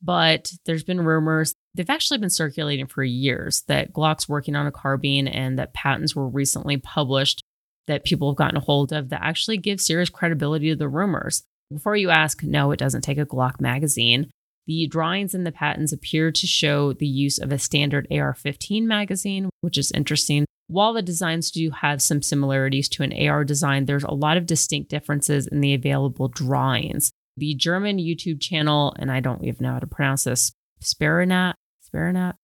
but 0.03 0.53
there's 0.65 0.85
been 0.85 1.03
rumors. 1.03 1.55
They've 1.75 1.91
actually 1.91 2.19
been 2.19 2.31
circulating 2.31 2.87
for 2.87 3.05
years 3.05 3.63
that 3.69 3.93
Glock's 3.93 4.29
working 4.29 4.57
on 4.57 4.67
a 4.67 4.73
carbine 4.73 5.29
and 5.29 5.59
that 5.59 5.75
patents 5.75 6.17
were 6.17 6.29
recently 6.29 6.79
published 6.79 7.43
that 7.87 8.05
people 8.05 8.31
have 8.31 8.37
gotten 8.37 8.57
a 8.57 8.61
hold 8.61 8.93
of 8.93 9.09
that 9.09 9.23
actually 9.23 9.59
give 9.59 9.81
serious 9.81 10.11
credibility 10.11 10.71
to 10.71 10.77
the 10.77 10.89
rumors. 10.89 11.43
Before 11.71 11.97
you 11.97 12.11
ask, 12.11 12.43
no, 12.43 12.71
it 12.71 12.79
doesn't 12.79 13.03
take 13.03 13.19
a 13.19 13.27
Glock 13.27 13.61
magazine. 13.61 14.31
The 14.69 14.87
drawings 14.87 15.35
in 15.35 15.45
the 15.45 15.51
patents 15.51 15.95
appear 15.95 16.31
to 16.31 16.47
show 16.47 16.93
the 16.93 17.07
use 17.07 17.39
of 17.39 17.51
a 17.51 17.59
standard 17.59 18.07
AR 18.11 18.35
15 18.35 18.87
magazine, 18.87 19.49
which 19.63 19.79
is 19.79 19.91
interesting. 19.93 20.45
While 20.67 20.93
the 20.93 21.01
designs 21.01 21.51
do 21.51 21.71
have 21.71 22.03
some 22.03 22.21
similarities 22.21 22.91
to 22.91 23.03
an 23.03 23.15
AR 23.19 23.45
design, 23.45 23.87
there's 23.87 24.05
a 24.05 24.13
lot 24.13 24.37
of 24.37 24.45
distinct 24.45 24.91
differences 24.91 25.47
in 25.47 25.63
the 25.63 25.73
available 25.73 26.29
drawings. 26.29 27.11
The 27.39 27.55
German 27.55 27.97
YouTube 27.97 28.43
channel, 28.43 28.95
and 28.99 29.11
I 29.11 29.21
don't 29.21 29.43
even 29.43 29.65
know 29.65 29.73
how 29.73 29.79
to 29.79 29.87
pronounce 29.87 30.25
this, 30.25 30.53
Sparinat, 30.85 31.55
Sparinat, 31.91 32.35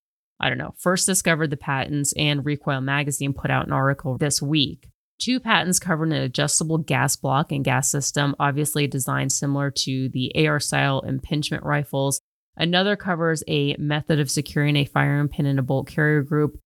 I 0.40 0.48
don't 0.48 0.56
know, 0.56 0.74
first 0.78 1.04
discovered 1.04 1.50
the 1.50 1.58
patents, 1.58 2.14
and 2.16 2.46
Recoil 2.46 2.80
Magazine 2.80 3.34
put 3.34 3.50
out 3.50 3.66
an 3.66 3.72
article 3.74 4.16
this 4.16 4.40
week. 4.40 4.88
Two 5.20 5.40
patents 5.40 5.78
cover 5.78 6.04
an 6.04 6.12
adjustable 6.12 6.78
gas 6.78 7.16
block 7.16 7.52
and 7.52 7.64
gas 7.64 7.90
system, 7.90 8.34
obviously 8.38 8.86
designed 8.86 9.32
similar 9.32 9.70
to 9.70 10.08
the 10.10 10.46
AR 10.46 10.60
style 10.60 11.00
impingement 11.00 11.62
rifles. 11.62 12.20
Another 12.56 12.96
covers 12.96 13.42
a 13.48 13.76
method 13.78 14.20
of 14.20 14.30
securing 14.30 14.76
a 14.76 14.84
firing 14.84 15.28
pin 15.28 15.46
in 15.46 15.58
a 15.58 15.62
bolt 15.62 15.88
carrier 15.88 16.22
group 16.22 16.58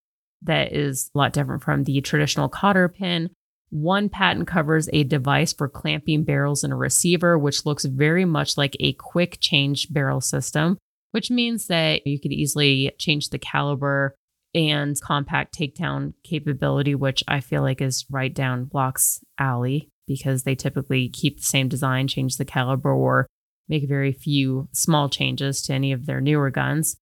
that 0.42 0.72
is 0.72 1.10
a 1.14 1.18
lot 1.18 1.32
different 1.32 1.62
from 1.62 1.84
the 1.84 2.00
traditional 2.00 2.48
cotter 2.48 2.88
pin. 2.88 3.30
One 3.70 4.08
patent 4.08 4.46
covers 4.48 4.88
a 4.92 5.04
device 5.04 5.52
for 5.52 5.68
clamping 5.68 6.24
barrels 6.24 6.64
in 6.64 6.72
a 6.72 6.76
receiver, 6.76 7.38
which 7.38 7.66
looks 7.66 7.84
very 7.84 8.24
much 8.24 8.56
like 8.56 8.76
a 8.80 8.94
quick 8.94 9.38
change 9.40 9.92
barrel 9.92 10.20
system, 10.20 10.78
which 11.10 11.30
means 11.30 11.66
that 11.66 12.06
you 12.06 12.18
could 12.18 12.32
easily 12.32 12.92
change 12.98 13.28
the 13.28 13.38
caliber 13.38 14.14
and 14.58 15.00
compact 15.00 15.56
takedown 15.56 16.14
capability, 16.24 16.94
which 16.94 17.22
I 17.28 17.40
feel 17.40 17.62
like 17.62 17.80
is 17.80 18.04
right 18.10 18.34
down 18.34 18.66
Glock's 18.66 19.20
alley 19.38 19.88
because 20.06 20.42
they 20.42 20.54
typically 20.54 21.08
keep 21.08 21.38
the 21.38 21.44
same 21.44 21.68
design, 21.68 22.08
change 22.08 22.36
the 22.36 22.44
caliber, 22.44 22.92
or 22.92 23.26
make 23.68 23.88
very 23.88 24.12
few 24.12 24.68
small 24.72 25.08
changes 25.08 25.62
to 25.62 25.74
any 25.74 25.92
of 25.92 26.06
their 26.06 26.20
newer 26.20 26.50
guns. 26.50 26.96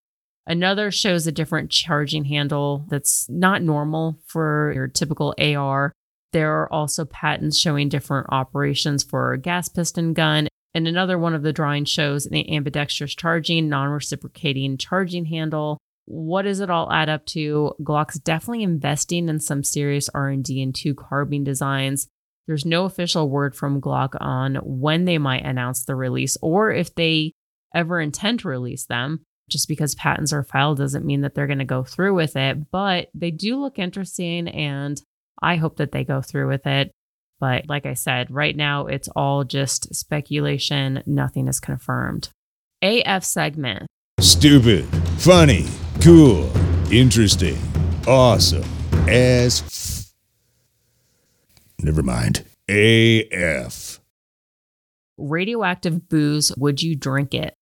Another 0.47 0.91
shows 0.91 1.27
a 1.27 1.33
different 1.33 1.71
charging 1.71 2.25
handle 2.27 2.87
that's 2.89 3.27
not 3.29 3.63
normal 3.63 4.21
for 4.27 4.73
your 4.75 4.87
typical 4.87 5.35
AR. 5.39 5.93
There 6.33 6.61
are 6.61 6.73
also 6.73 7.05
patents 7.05 7.59
showing 7.59 7.89
different 7.89 8.29
operations 8.31 9.03
for 9.03 9.33
a 9.33 9.39
gas 9.39 9.69
piston 9.69 10.13
gun. 10.13 10.49
And 10.75 10.87
another 10.87 11.19
one 11.19 11.35
of 11.35 11.43
the 11.43 11.55
drawings 11.55 11.89
shows 11.89 12.27
an 12.27 12.35
ambidextrous 12.35 13.15
charging, 13.15 13.69
non 13.69 13.89
reciprocating 13.89 14.77
charging 14.77 15.25
handle. 15.25 15.79
What 16.07 16.43
does 16.43 16.61
it 16.61 16.71
all 16.71 16.91
add 16.91 17.09
up 17.09 17.27
to? 17.27 17.75
Glock's 17.83 18.19
definitely 18.19 18.63
investing 18.63 19.29
in 19.29 19.41
some 19.41 19.63
serious 19.63 20.09
R&D 20.09 20.61
into 20.61 20.95
carbine 20.95 21.45
designs. 21.45 22.09
There's 22.47 22.65
no 22.65 22.85
official 22.85 23.29
word 23.29 23.55
from 23.57 23.81
Glock 23.81 24.17
on 24.21 24.57
when 24.57 25.05
they 25.05 25.19
might 25.19 25.45
announce 25.45 25.85
the 25.85 25.97
release 25.97 26.37
or 26.41 26.71
if 26.71 26.95
they 26.95 27.33
ever 27.75 28.01
intend 28.01 28.41
to 28.41 28.49
release 28.49 28.87
them 28.87 29.21
just 29.51 29.69
because 29.69 29.95
patents 29.95 30.33
are 30.33 30.43
filed 30.43 30.79
doesn't 30.79 31.05
mean 31.05 31.21
that 31.21 31.35
they're 31.35 31.47
going 31.47 31.59
to 31.59 31.65
go 31.65 31.85
through 31.85 32.15
with 32.15 32.37
it, 32.37 32.71
but 32.71 33.09
they 33.15 33.31
do 33.31 33.61
look 33.61 33.79
interesting 33.79 34.49
and 34.49 35.01
I 35.43 35.57
hope 35.57 35.77
that 35.77 35.93
they 35.93 36.05
go 36.05 36.21
through 36.21 36.49
with 36.49 36.67
it. 36.67 36.91
But 37.39 37.69
like 37.69 37.87
I 37.87 37.95
said, 37.95 38.31
right 38.31 38.57
now 38.57 38.87
it's 38.87 39.09
all 39.09 39.45
just 39.45 39.95
speculation, 39.95 41.03
nothing 41.07 41.49
is 41.49 41.61
confirmed. 41.61 42.31
AF 42.83 43.25
segment. 43.25 43.87
Stupid, 44.21 44.87
funny, 45.19 45.67
cool, 46.07 46.49
interesting, 46.93 47.59
awesome, 48.07 48.63
as 49.09 49.61
f- 49.63 50.13
Never 51.85 52.01
mind. 52.01 52.45
AF. 52.69 54.01
Radioactive 55.19 56.09
booze, 56.09 56.53
would 56.57 56.81
you 56.81 56.95
drink 56.95 57.35
it? 57.35 57.57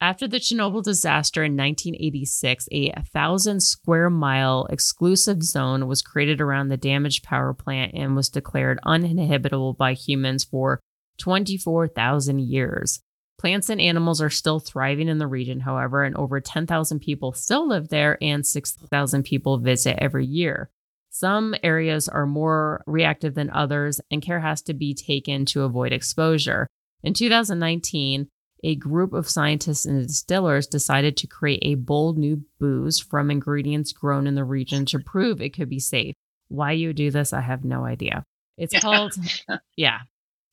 After 0.00 0.28
the 0.28 0.36
Chernobyl 0.36 0.84
disaster 0.84 1.42
in 1.42 1.56
1986, 1.56 2.68
a 2.70 2.90
1,000 2.90 3.60
square 3.60 4.08
mile 4.08 4.68
exclusive 4.70 5.42
zone 5.42 5.88
was 5.88 6.00
created 6.00 6.40
around 6.40 6.68
the 6.68 6.76
damaged 6.76 7.24
power 7.24 7.52
plant 7.52 7.90
and 7.92 8.14
was 8.14 8.28
declared 8.28 8.78
uninhabitable 8.84 9.72
by 9.72 9.94
humans 9.94 10.44
for 10.44 10.78
24,000 11.18 12.38
years. 12.38 13.00
Plants 13.42 13.70
and 13.70 13.80
animals 13.80 14.22
are 14.22 14.30
still 14.30 14.60
thriving 14.60 15.08
in 15.08 15.18
the 15.18 15.26
region, 15.26 15.58
however, 15.58 16.04
and 16.04 16.16
over 16.16 16.40
10,000 16.40 17.00
people 17.00 17.32
still 17.32 17.66
live 17.66 17.88
there 17.88 18.16
and 18.22 18.46
6,000 18.46 19.24
people 19.24 19.58
visit 19.58 19.98
every 20.00 20.24
year. 20.24 20.70
Some 21.10 21.56
areas 21.60 22.08
are 22.08 22.24
more 22.24 22.84
reactive 22.86 23.34
than 23.34 23.50
others, 23.50 24.00
and 24.12 24.22
care 24.22 24.38
has 24.38 24.62
to 24.62 24.74
be 24.74 24.94
taken 24.94 25.44
to 25.46 25.62
avoid 25.64 25.92
exposure. 25.92 26.68
In 27.02 27.14
2019, 27.14 28.28
a 28.62 28.76
group 28.76 29.12
of 29.12 29.28
scientists 29.28 29.86
and 29.86 30.06
distillers 30.06 30.68
decided 30.68 31.16
to 31.16 31.26
create 31.26 31.62
a 31.62 31.74
bold 31.74 32.16
new 32.18 32.44
booze 32.60 33.00
from 33.00 33.28
ingredients 33.28 33.92
grown 33.92 34.28
in 34.28 34.36
the 34.36 34.44
region 34.44 34.86
to 34.86 35.00
prove 35.00 35.42
it 35.42 35.52
could 35.52 35.68
be 35.68 35.80
safe. 35.80 36.14
Why 36.46 36.70
you 36.70 36.92
do 36.92 37.10
this, 37.10 37.32
I 37.32 37.40
have 37.40 37.64
no 37.64 37.84
idea. 37.84 38.22
It's 38.56 38.78
called, 38.78 39.14
yeah. 39.76 39.98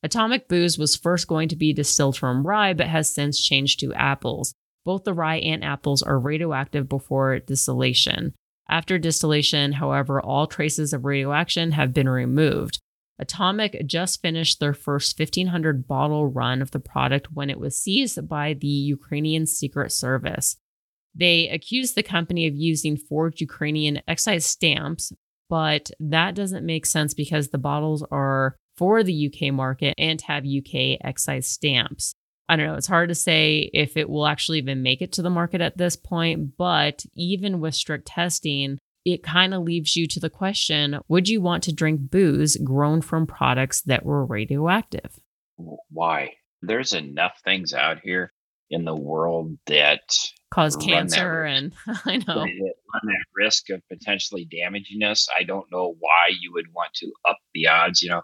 Atomik 0.04 0.48
booze 0.48 0.78
was 0.78 0.96
first 0.96 1.28
going 1.28 1.48
to 1.48 1.56
be 1.56 1.72
distilled 1.72 2.16
from 2.16 2.46
rye, 2.46 2.72
but 2.72 2.86
has 2.86 3.12
since 3.12 3.40
changed 3.40 3.80
to 3.80 3.92
apples. 3.94 4.54
Both 4.84 5.04
the 5.04 5.12
rye 5.12 5.38
and 5.38 5.62
apples 5.62 6.02
are 6.02 6.18
radioactive 6.18 6.88
before 6.88 7.38
distillation. 7.40 8.34
After 8.68 8.98
distillation, 8.98 9.72
however, 9.72 10.20
all 10.20 10.46
traces 10.46 10.92
of 10.92 11.02
radioaction 11.02 11.72
have 11.72 11.92
been 11.92 12.08
removed. 12.08 12.80
Atomik 13.20 13.86
just 13.86 14.22
finished 14.22 14.60
their 14.60 14.72
first 14.72 15.18
1500 15.18 15.86
bottle 15.86 16.28
run 16.28 16.62
of 16.62 16.70
the 16.70 16.80
product 16.80 17.32
when 17.32 17.50
it 17.50 17.60
was 17.60 17.76
seized 17.76 18.26
by 18.26 18.54
the 18.54 18.66
Ukrainian 18.66 19.46
Secret 19.46 19.92
Service. 19.92 20.56
They 21.14 21.48
accused 21.48 21.96
the 21.96 22.02
company 22.02 22.46
of 22.46 22.54
using 22.54 22.96
forged 22.96 23.40
Ukrainian 23.40 24.00
excise 24.08 24.46
stamps, 24.46 25.12
but 25.50 25.90
that 25.98 26.34
doesn't 26.34 26.64
make 26.64 26.86
sense 26.86 27.12
because 27.12 27.48
the 27.48 27.58
bottles 27.58 28.02
are 28.10 28.56
for 28.80 29.02
the 29.02 29.30
UK 29.30 29.52
market 29.52 29.94
and 29.98 30.22
have 30.22 30.46
UK 30.46 30.96
excise 31.04 31.46
stamps. 31.46 32.14
I 32.48 32.56
don't 32.56 32.66
know, 32.66 32.76
it's 32.76 32.86
hard 32.86 33.10
to 33.10 33.14
say 33.14 33.70
if 33.74 33.98
it 33.98 34.08
will 34.08 34.26
actually 34.26 34.56
even 34.56 34.82
make 34.82 35.02
it 35.02 35.12
to 35.12 35.22
the 35.22 35.28
market 35.28 35.60
at 35.60 35.76
this 35.76 35.96
point, 35.96 36.56
but 36.56 37.04
even 37.14 37.60
with 37.60 37.74
strict 37.74 38.06
testing, 38.06 38.78
it 39.04 39.22
kind 39.22 39.52
of 39.52 39.64
leaves 39.64 39.96
you 39.96 40.06
to 40.08 40.18
the 40.18 40.30
question 40.30 40.98
would 41.08 41.28
you 41.28 41.42
want 41.42 41.62
to 41.64 41.74
drink 41.74 42.10
booze 42.10 42.56
grown 42.56 43.02
from 43.02 43.26
products 43.26 43.82
that 43.82 44.02
were 44.02 44.24
radioactive? 44.24 45.20
Why? 45.90 46.32
There's 46.62 46.94
enough 46.94 47.38
things 47.44 47.74
out 47.74 48.00
here 48.02 48.32
in 48.70 48.86
the 48.86 48.96
world 48.96 49.58
that 49.66 50.00
cause 50.54 50.76
cancer 50.76 51.44
and 51.44 51.74
I 52.06 52.16
know 52.16 52.46
run 52.94 53.02
that 53.04 53.24
risk 53.36 53.68
of 53.68 53.82
potentially 53.88 54.48
damaging 54.50 55.02
us. 55.02 55.28
I 55.38 55.42
don't 55.42 55.70
know 55.70 55.94
why 55.98 56.30
you 56.40 56.52
would 56.54 56.72
want 56.72 56.94
to 56.94 57.12
up 57.28 57.36
the 57.52 57.68
odds. 57.68 58.02
You 58.02 58.08
know, 58.10 58.22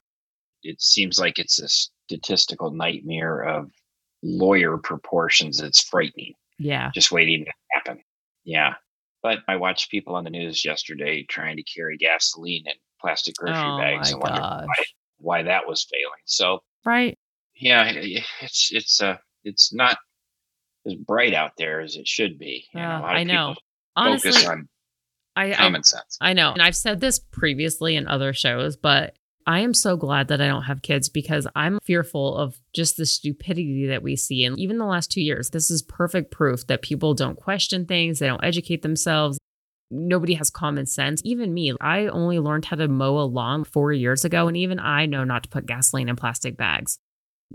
it 0.69 0.81
seems 0.83 1.19
like 1.19 1.39
it's 1.39 1.61
a 1.61 1.69
statistical 1.69 2.71
nightmare 2.71 3.43
of 3.43 3.71
lawyer 4.23 4.79
proportions. 4.79 5.61
It's 5.61 5.83
frightening. 5.83 6.35
Yeah. 6.59 6.91
Just 6.95 7.13
waiting 7.13 7.45
to 7.45 7.53
happen. 7.73 8.03
Yeah. 8.45 8.75
But 9.23 9.39
I 9.49 9.57
watched 9.57 9.91
people 9.91 10.15
on 10.15 10.25
the 10.25 10.31
news 10.31 10.65
yesterday 10.65 11.25
trying 11.29 11.57
to 11.57 11.63
carry 11.63 11.97
gasoline 11.97 12.65
in 12.67 12.75
plastic 13.01 13.35
grocery 13.37 13.63
oh 13.63 13.79
bags 13.79 14.11
and 14.11 14.21
wonder 14.21 14.41
why, 14.41 14.85
why 15.19 15.43
that 15.43 15.67
was 15.67 15.87
failing. 15.91 16.23
So 16.27 16.61
right, 16.85 17.19
yeah, 17.55 17.91
it's 18.41 18.71
it's 18.73 19.03
uh 19.03 19.17
it's 19.45 19.75
not 19.75 19.99
as 20.87 20.95
bright 20.95 21.35
out 21.35 21.53
there 21.59 21.81
as 21.81 21.97
it 21.97 22.07
should 22.07 22.39
be. 22.39 22.67
You 22.73 22.81
know, 22.81 22.87
I 22.87 23.25
know. 23.25 23.57
Honestly, 23.97 24.47
on 24.47 24.69
I, 25.35 25.53
common 25.55 25.81
I, 25.81 25.83
sense. 25.83 26.19
I 26.21 26.33
know, 26.33 26.53
and 26.53 26.63
I've 26.63 26.77
said 26.77 27.01
this 27.01 27.19
previously 27.19 27.97
in 27.97 28.07
other 28.07 28.33
shows, 28.33 28.77
but 28.77 29.17
I 29.47 29.61
am 29.61 29.75
so 29.75 29.97
glad 29.97 30.27
that 30.29 30.41
I 30.41 30.49
don't 30.49 30.63
have 30.63 30.83
kids 30.83 31.09
because 31.09 31.47
I'm 31.55 31.79
fearful 31.85 32.37
of 32.37 32.59
just 32.75 32.97
the 32.97 33.07
stupidity 33.07 33.87
that 33.87 34.03
we 34.03 34.17
see. 34.17 34.45
And 34.45 34.59
even 34.59 34.79
the 34.79 34.85
last 34.85 35.11
two 35.11 35.21
years, 35.21 35.51
this 35.51 35.71
is 35.71 35.83
perfect 35.83 36.33
proof 36.33 36.67
that 36.67 36.83
people 36.83 37.15
don't 37.15 37.37
question 37.37 37.87
things, 37.87 38.19
they 38.19 38.27
don't 38.27 38.45
educate 38.45 38.83
themselves. 38.83 39.39
Nobody 39.89 40.35
has 40.35 40.51
common 40.51 40.87
sense. 40.87 41.23
Even 41.25 41.55
me, 41.55 41.73
I 41.81 42.07
only 42.09 42.41
learned 42.41 42.65
how 42.65 42.77
to 42.77 42.89
mow 42.89 43.21
a 43.21 43.23
lawn 43.23 43.63
four 43.63 43.93
years 43.93 44.25
ago, 44.25 44.49
and 44.49 44.57
even 44.57 44.81
I 44.81 45.07
know 45.07 45.23
not 45.23 45.45
to 45.45 45.49
put 45.49 45.67
gasoline 45.67 46.09
in 46.09 46.17
plastic 46.17 46.57
bags. 46.57 46.99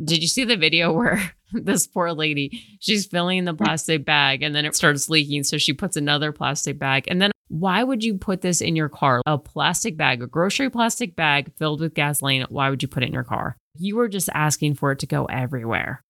Did 0.01 0.21
you 0.21 0.29
see 0.29 0.45
the 0.45 0.55
video 0.55 0.93
where 0.97 1.33
this 1.51 1.87
poor 1.87 2.13
lady, 2.13 2.77
she's 2.79 3.05
filling 3.05 3.43
the 3.43 3.53
plastic 3.53 4.05
bag 4.05 4.43
and 4.43 4.55
then 4.55 4.65
it 4.65 4.75
starts 4.75 5.09
leaking. 5.09 5.43
So 5.43 5.57
she 5.57 5.73
puts 5.73 5.97
another 5.97 6.31
plastic 6.31 6.79
bag. 6.79 7.05
And 7.07 7.21
then 7.21 7.31
why 7.51 7.83
would 7.83 8.01
you 8.01 8.17
put 8.17 8.39
this 8.39 8.61
in 8.61 8.77
your 8.77 8.87
car? 8.87 9.21
A 9.25 9.37
plastic 9.37 9.97
bag, 9.97 10.23
a 10.23 10.27
grocery 10.27 10.69
plastic 10.69 11.17
bag 11.17 11.51
filled 11.57 11.81
with 11.81 11.93
gasoline. 11.93 12.45
Why 12.47 12.69
would 12.69 12.81
you 12.81 12.87
put 12.87 13.03
it 13.03 13.07
in 13.07 13.13
your 13.13 13.25
car? 13.25 13.57
You 13.77 13.97
were 13.97 14.07
just 14.07 14.29
asking 14.33 14.75
for 14.75 14.93
it 14.93 14.99
to 14.99 15.05
go 15.05 15.25
everywhere. 15.25 16.01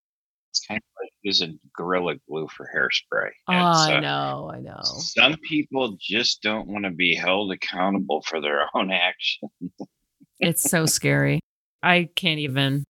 It's 0.52 0.64
kind 0.68 0.78
of 0.78 1.04
like 1.04 1.12
using 1.24 1.60
Gorilla 1.76 2.16
Glue 2.30 2.48
for 2.48 2.70
hairspray. 2.76 3.30
Oh, 3.48 3.54
I 3.54 4.00
know, 4.00 4.52
I 4.54 4.60
know. 4.60 4.82
Some 4.84 5.36
people 5.38 5.98
just 6.00 6.44
don't 6.44 6.68
want 6.68 6.86
to 6.86 6.92
be 6.92 7.16
held 7.16 7.52
accountable 7.52 8.22
for 8.28 8.40
their 8.40 8.68
own 8.76 8.92
actions. 8.92 9.52
it's 10.40 10.70
so 10.70 10.86
scary. 10.86 11.40
I 11.82 12.10
can't 12.16 12.40
even. 12.40 12.84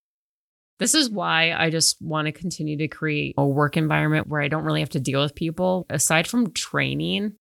This 0.80 0.94
is 0.94 1.10
why 1.10 1.54
I 1.54 1.70
just 1.70 2.02
want 2.02 2.26
to 2.26 2.32
continue 2.34 2.76
to 2.80 2.88
create 2.90 3.36
a 3.38 3.46
work 3.46 3.78
environment 3.78 4.28
where 4.28 4.42
I 4.42 4.50
don't 4.50 4.64
really 4.66 4.80
have 4.82 4.90
to 4.90 5.00
deal 5.00 5.22
with 5.22 5.36
people. 5.36 5.86
Aside 5.90 6.28
from 6.28 6.52
training, 6.52 7.36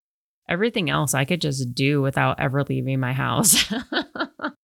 everything 0.51 0.91
else 0.91 1.15
I 1.15 1.25
could 1.25 1.41
just 1.41 1.75
do 1.75 2.03
without 2.03 2.41
ever 2.41 2.65
leaving 2.65 3.01
my 3.01 3.13
house. 3.13 3.73
and 3.73 4.55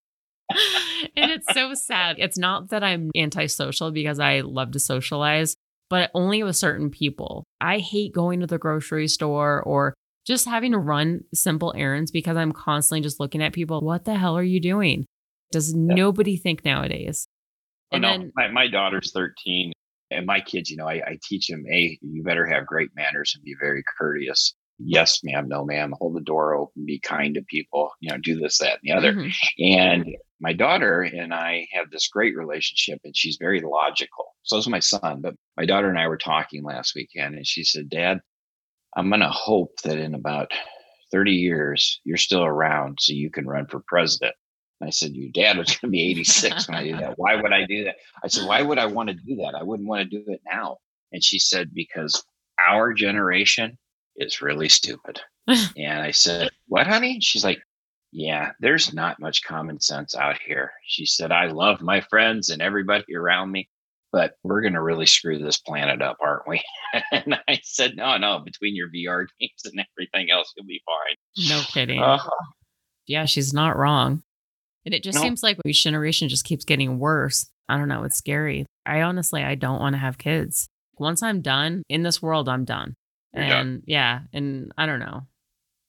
it's 1.17 1.47
so 1.53 1.75
sad. 1.75 2.17
It's 2.19 2.39
not 2.39 2.71
that 2.71 2.83
I'm 2.83 3.11
antisocial 3.17 3.91
because 3.91 4.19
I 4.19 4.41
love 4.41 4.73
to 4.73 4.81
socialize, 4.81 5.57
but 5.89 6.11
only 6.15 6.43
with 6.43 6.57
certain 6.57 6.91
people. 6.91 7.45
I 7.61 7.79
hate 7.79 8.13
going 8.13 8.41
to 8.41 8.47
the 8.47 8.59
grocery 8.59 9.09
store 9.09 9.63
or 9.63 9.95
just 10.27 10.47
having 10.47 10.73
to 10.73 10.79
run 10.79 11.21
simple 11.33 11.73
errands 11.77 12.11
because 12.11 12.37
I'm 12.37 12.53
constantly 12.53 13.01
just 13.01 13.21
looking 13.21 13.43
at 13.43 13.53
people. 13.53 13.81
What 13.81 14.05
the 14.05 14.17
hell 14.17 14.37
are 14.37 14.43
you 14.43 14.61
doing? 14.61 15.07
Does 15.53 15.73
yeah. 15.73 15.95
nobody 15.95 16.37
think 16.37 16.65
nowadays? 16.65 17.29
Oh, 17.93 17.97
and 17.97 18.05
oh, 18.05 18.09
no, 18.09 18.19
then, 18.19 18.33
my, 18.35 18.49
my 18.49 18.69
daughter's 18.69 19.13
13 19.13 19.73
and 20.11 20.27
my 20.27 20.41
kids, 20.41 20.71
you 20.71 20.77
know, 20.77 20.89
I, 20.89 20.95
I 20.95 21.19
teach 21.23 21.47
them, 21.47 21.65
hey, 21.69 21.99
you 22.03 22.25
better 22.25 22.47
have 22.47 22.67
great 22.67 22.91
manners 22.97 23.33
and 23.35 23.45
be 23.45 23.55
very 23.61 23.85
courteous. 23.99 24.55
Yes, 24.79 25.21
ma'am, 25.23 25.49
no, 25.49 25.65
ma'am, 25.65 25.95
hold 25.99 26.15
the 26.17 26.21
door 26.21 26.55
open, 26.55 26.85
be 26.85 26.99
kind 26.99 27.35
to 27.35 27.43
people, 27.43 27.91
you 28.01 28.11
know, 28.11 28.19
do 28.19 28.39
this, 28.39 28.59
that, 28.59 28.75
and 28.75 28.81
the 28.83 28.93
other. 28.93 29.13
Mhm. 29.15 29.33
And 29.59 30.17
my 30.41 30.53
daughter 30.53 31.03
and 31.03 31.33
I 31.33 31.67
have 31.73 31.91
this 31.91 32.09
great 32.09 32.37
relationship, 32.37 33.01
and 33.05 33.17
she's 33.17 33.37
very 33.37 33.61
logical. 33.61 34.35
So 34.43 34.59
is 34.59 34.69
my 34.69 34.81
son. 34.81 35.21
But 35.23 35.35
my 35.57 35.65
daughter 35.65 35.89
and 35.89 35.99
I 35.99 36.09
were 36.09 36.19
talking 36.19 36.63
last 36.63 36.95
weekend, 36.95 37.35
and 37.35 37.47
she 37.47 37.65
said, 37.65 37.89
Dad, 37.89 38.21
I'm 38.97 39.09
going 39.09 39.21
to 39.21 39.29
hope 39.29 39.81
that 39.85 39.99
in 39.99 40.15
about 40.15 40.53
30 41.11 41.33
years, 41.33 42.01
you're 42.05 42.17
still 42.17 42.45
around 42.45 42.99
so 43.01 43.13
you 43.13 43.31
can 43.31 43.47
run 43.47 43.67
for 43.67 43.81
president. 43.87 44.35
And 44.81 44.89
I 44.89 44.91
said, 44.91 45.15
Your 45.15 45.31
dad 45.31 45.57
was 45.57 45.69
going 45.69 45.89
to 45.89 45.89
be 45.89 46.11
86 46.11 46.69
when 46.69 46.77
I 46.77 46.85
do 46.85 46.97
that. 46.99 47.15
Why 47.19 47.37
would 47.37 47.53
I 47.53 47.65
do 47.65 47.85
that? 47.85 47.97
I 48.23 48.29
said, 48.29 48.47
Why 48.47 48.63
would 48.63 48.79
I 48.79 48.87
want 48.87 49.09
to 49.09 49.15
do 49.15 49.37
that? 49.37 49.55
I 49.59 49.63
wouldn't 49.63 49.89
want 49.89 50.03
to 50.03 50.19
do 50.19 50.25
it 50.31 50.43
now. 50.51 50.79
And 51.13 51.25
she 51.25 51.39
said, 51.39 51.73
Because 51.73 52.23
our 52.59 52.93
generation 52.93 53.79
is 54.17 54.43
really 54.43 54.69
stupid. 54.69 55.21
and 55.47 56.03
I 56.03 56.11
said, 56.11 56.51
What, 56.69 56.87
honey? 56.87 57.19
She's 57.21 57.45
like, 57.45 57.61
Yeah, 58.13 58.53
there's 58.61 58.93
not 58.93 59.21
much 59.21 59.45
common 59.45 59.81
sense 59.81 60.15
out 60.15 60.39
here. 60.45 60.73
She 60.87 61.07
said, 61.07 61.33
I 61.33 61.47
love 61.47 61.81
my 61.81 62.01
friends 62.01 62.51
and 62.51 62.63
everybody 62.63 63.15
around 63.15 63.53
me, 63.53 63.69
but 64.13 64.35
we're 64.43 64.63
going 64.63 64.75
to 64.75 64.83
really 64.83 65.07
screw 65.07 65.39
this 65.39 65.59
planet 65.59 66.03
up, 66.03 66.19
aren't 66.21 66.49
we? 66.49 66.63
and 67.13 67.39
I 67.49 67.61
said, 67.63 67.97
No, 67.97 68.17
no, 68.17 68.41
between 68.41 68.75
your 68.75 68.89
VR 68.89 69.27
games 69.41 69.63
and 69.65 69.85
everything 69.97 70.31
else, 70.31 70.53
you'll 70.57 70.67
be 70.67 70.83
fine. 70.85 71.49
No 71.49 71.63
kidding. 71.69 72.03
Uh, 72.03 72.19
yeah, 73.07 73.25
she's 73.25 73.53
not 73.53 73.77
wrong. 73.77 74.23
And 74.85 74.95
it 74.95 75.03
just 75.03 75.19
seems 75.19 75.43
like 75.43 75.59
each 75.67 75.83
generation 75.83 76.29
just 76.29 76.45
keeps 76.45 76.65
getting 76.65 77.01
worse. 77.01 77.51
I 77.69 77.77
don't 77.77 77.89
know. 77.89 78.05
It's 78.05 78.17
scary. 78.17 78.67
I 78.87 79.03
honestly, 79.03 79.43
I 79.43 79.57
don't 79.57 79.81
want 79.81 79.95
to 79.95 79.99
have 79.99 80.17
kids. 80.17 80.69
Once 80.97 81.25
I'm 81.25 81.41
done 81.41 81.83
in 81.89 82.05
this 82.05 82.23
world, 82.23 82.49
I'm 82.49 82.65
done. 82.65 82.95
And 83.33 83.49
done. 83.51 83.83
yeah, 83.87 84.21
and 84.33 84.73
I 84.79 84.87
don't 84.87 85.01
know. 85.01 85.27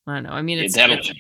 I 0.07 0.13
don't 0.15 0.23
know. 0.23 0.29
I 0.31 0.41
mean, 0.41 0.59
it's, 0.59 0.75
that'll 0.75 0.93
it's- 0.97 1.07
change. 1.07 1.19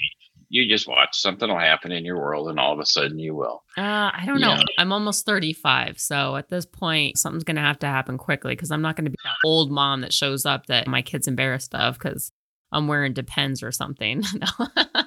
You 0.49 0.65
just 0.65 0.87
watch 0.87 1.09
something 1.11 1.49
will 1.49 1.59
happen 1.59 1.91
in 1.91 2.05
your 2.05 2.15
world, 2.17 2.47
and 2.47 2.57
all 2.57 2.71
of 2.71 2.79
a 2.79 2.85
sudden 2.85 3.19
you 3.19 3.35
will. 3.35 3.63
uh, 3.77 3.81
I 4.13 4.23
don't 4.25 4.39
know. 4.39 4.53
Yeah. 4.53 4.63
I'm 4.77 4.93
almost 4.93 5.25
35. 5.25 5.99
So 5.99 6.37
at 6.37 6.47
this 6.47 6.65
point, 6.65 7.17
something's 7.17 7.43
to 7.43 7.55
have 7.57 7.79
to 7.79 7.87
happen 7.87 8.17
quickly 8.17 8.53
because 8.53 8.71
I'm 8.71 8.81
not 8.81 8.95
going 8.95 9.03
to 9.05 9.11
be 9.11 9.17
that 9.25 9.35
old 9.45 9.71
mom 9.71 10.01
that 10.01 10.13
shows 10.13 10.45
up 10.45 10.67
that 10.67 10.87
my 10.87 11.01
kid's 11.01 11.27
embarrassed 11.27 11.75
of 11.75 11.95
because 11.99 12.31
I'm 12.71 12.87
wearing 12.87 13.11
Depends 13.11 13.61
or 13.61 13.73
something. 13.73 14.23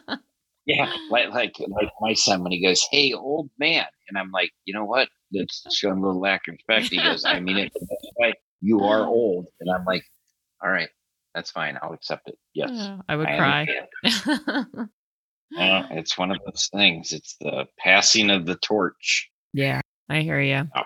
Yeah, 0.67 0.93
like 1.11 1.31
like 1.31 1.57
like 1.59 1.89
my 2.01 2.13
son 2.13 2.43
when 2.45 2.53
he 2.53 2.63
goes, 2.63 2.87
"Hey, 2.93 3.13
old 3.13 3.51
man," 3.59 3.87
and 4.09 4.19
I'm 4.19 4.31
like, 4.31 4.51
you 4.67 4.75
know 4.75 4.85
what? 4.85 5.09
That's 5.33 5.65
showing 5.75 5.99
a 5.99 6.03
little 6.03 6.21
lack 6.21 6.43
of 6.47 6.53
respect. 6.53 6.93
He 6.93 6.99
goes, 6.99 7.25
"I 7.25 7.41
mean 7.41 7.57
it 7.57 7.73
the 7.75 7.81
best 7.81 8.13
way. 8.19 8.35
You 8.61 8.81
are 8.81 9.05
old," 9.07 9.47
and 9.59 9.71
I'm 9.75 9.85
like, 9.85 10.05
"All 10.63 10.71
right, 10.71 10.89
that's 11.35 11.51
fine. 11.51 11.79
I'll 11.83 11.93
accept 11.93 12.29
it. 12.29 12.37
Yes, 12.55 12.71
Yeah, 12.73 12.99
I 13.09 13.17
would 13.17 13.27
I 13.27 13.37
cry. 13.39 13.67
understand." 14.05 14.89
Uh, 15.59 15.83
it's 15.91 16.17
one 16.17 16.31
of 16.31 16.39
those 16.47 16.69
things. 16.73 17.13
It's 17.13 17.35
the 17.41 17.67
passing 17.77 18.31
of 18.31 18.47
the 18.47 18.55
torch. 18.55 19.29
yeah, 19.53 19.81
I 20.09 20.21
hear 20.21 20.41
you. 20.41 20.63
Oh. 20.77 20.83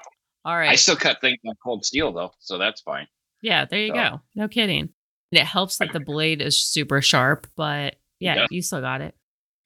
All 0.47 0.57
right. 0.57 0.71
I 0.71 0.75
still 0.77 0.97
cut 0.97 1.21
things 1.21 1.37
on 1.47 1.55
cold 1.63 1.85
steel 1.85 2.15
though, 2.15 2.31
so 2.39 2.57
that's 2.57 2.81
fine. 2.81 3.07
Yeah, 3.43 3.67
there 3.67 3.81
you 3.81 3.89
So- 3.89 3.95
go. 3.95 4.21
No 4.35 4.49
kidding. 4.49 4.89
And 5.33 5.39
it 5.39 5.45
helps 5.45 5.77
that 5.79 5.93
the 5.93 6.01
blade 6.07 6.41
is 6.41 6.59
super 6.59 7.03
sharp, 7.03 7.47
but 7.57 7.97
yeah, 8.21 8.37
Yeah. 8.37 8.47
you 8.51 8.63
still 8.63 8.81
got 8.81 9.03
it. 9.03 9.15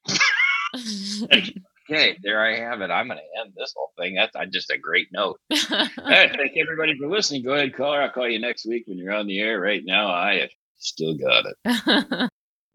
Okay, 1.90 2.18
there 2.22 2.44
I 2.44 2.58
have 2.58 2.82
it. 2.82 2.90
I'm 2.90 3.06
going 3.06 3.18
to 3.18 3.40
end 3.40 3.54
this 3.56 3.72
whole 3.74 3.92
thing. 3.96 4.14
That's 4.14 4.36
uh, 4.36 4.44
just 4.52 4.70
a 4.70 4.76
great 4.76 5.08
note. 5.10 5.40
Right, 5.50 6.30
thank 6.36 6.52
everybody 6.60 6.98
for 6.98 7.08
listening. 7.08 7.42
Go 7.44 7.54
ahead, 7.54 7.74
caller. 7.74 8.02
I'll 8.02 8.10
call 8.10 8.28
you 8.28 8.38
next 8.38 8.66
week 8.66 8.84
when 8.86 8.98
you're 8.98 9.14
on 9.14 9.26
the 9.26 9.38
air. 9.40 9.58
Right 9.58 9.80
now, 9.82 10.10
I 10.10 10.40
have 10.40 10.50
still 10.78 11.14
got 11.16 11.44
it. 11.46 12.30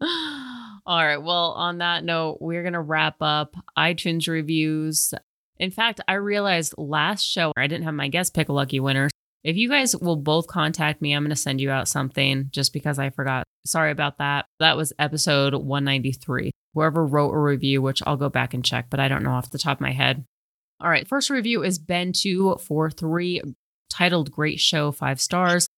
All 0.86 1.04
right. 1.04 1.22
Well, 1.22 1.52
on 1.52 1.78
that 1.78 2.04
note, 2.04 2.38
we're 2.40 2.62
going 2.62 2.74
to 2.74 2.80
wrap 2.80 3.16
up 3.20 3.56
iTunes 3.76 4.28
reviews. 4.28 5.14
In 5.58 5.70
fact, 5.70 6.00
I 6.06 6.14
realized 6.14 6.74
last 6.76 7.22
show 7.22 7.52
I 7.56 7.66
didn't 7.66 7.84
have 7.84 7.94
my 7.94 8.08
guest 8.08 8.34
pick 8.34 8.48
a 8.48 8.52
lucky 8.52 8.80
winner. 8.80 9.08
If 9.44 9.56
you 9.56 9.68
guys 9.68 9.94
will 9.94 10.16
both 10.16 10.46
contact 10.46 11.02
me, 11.02 11.12
I'm 11.12 11.22
going 11.22 11.30
to 11.30 11.36
send 11.36 11.60
you 11.60 11.70
out 11.70 11.86
something 11.86 12.48
just 12.50 12.72
because 12.72 12.98
I 12.98 13.10
forgot. 13.10 13.44
Sorry 13.66 13.90
about 13.90 14.18
that. 14.18 14.46
That 14.58 14.76
was 14.76 14.92
episode 14.98 15.54
193. 15.54 16.50
Whoever 16.74 17.06
wrote 17.06 17.32
a 17.32 17.38
review, 17.38 17.82
which 17.82 18.02
I'll 18.06 18.16
go 18.16 18.30
back 18.30 18.54
and 18.54 18.64
check, 18.64 18.86
but 18.90 19.00
I 19.00 19.08
don't 19.08 19.22
know 19.22 19.32
off 19.32 19.50
the 19.50 19.58
top 19.58 19.78
of 19.78 19.82
my 19.82 19.92
head. 19.92 20.24
All 20.80 20.90
right. 20.90 21.06
First 21.06 21.30
review 21.30 21.62
is 21.62 21.78
Ben243 21.78 23.54
titled 23.90 24.30
Great 24.30 24.60
Show, 24.60 24.92
five 24.92 25.20
stars. 25.20 25.68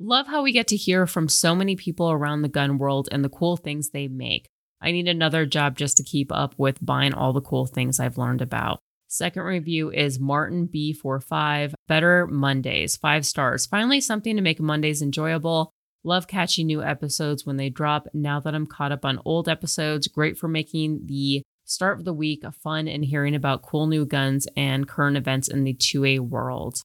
Love 0.00 0.26
how 0.26 0.42
we 0.42 0.50
get 0.50 0.66
to 0.66 0.76
hear 0.76 1.06
from 1.06 1.28
so 1.28 1.54
many 1.54 1.76
people 1.76 2.10
around 2.10 2.42
the 2.42 2.48
gun 2.48 2.78
world 2.78 3.08
and 3.12 3.24
the 3.24 3.28
cool 3.28 3.56
things 3.56 3.90
they 3.90 4.08
make. 4.08 4.48
I 4.80 4.90
need 4.90 5.06
another 5.06 5.46
job 5.46 5.76
just 5.76 5.96
to 5.98 6.02
keep 6.02 6.32
up 6.32 6.52
with 6.58 6.84
buying 6.84 7.14
all 7.14 7.32
the 7.32 7.40
cool 7.40 7.66
things 7.66 8.00
I've 8.00 8.18
learned 8.18 8.42
about. 8.42 8.80
Second 9.06 9.42
review 9.42 9.92
is 9.92 10.18
Martin 10.18 10.66
B45, 10.66 11.74
Better 11.86 12.26
Mondays, 12.26 12.96
five 12.96 13.24
stars. 13.24 13.66
Finally, 13.66 14.00
something 14.00 14.34
to 14.34 14.42
make 14.42 14.58
Mondays 14.58 15.00
enjoyable. 15.00 15.70
Love 16.02 16.26
catching 16.26 16.66
new 16.66 16.82
episodes 16.82 17.46
when 17.46 17.56
they 17.56 17.70
drop. 17.70 18.08
Now 18.12 18.40
that 18.40 18.54
I'm 18.54 18.66
caught 18.66 18.90
up 18.90 19.04
on 19.04 19.20
old 19.24 19.48
episodes, 19.48 20.08
great 20.08 20.36
for 20.36 20.48
making 20.48 21.06
the 21.06 21.44
start 21.64 22.00
of 22.00 22.04
the 22.04 22.12
week 22.12 22.42
fun 22.62 22.88
and 22.88 23.04
hearing 23.04 23.36
about 23.36 23.62
cool 23.62 23.86
new 23.86 24.04
guns 24.04 24.48
and 24.56 24.88
current 24.88 25.16
events 25.16 25.46
in 25.46 25.62
the 25.62 25.74
2A 25.74 26.18
world. 26.18 26.82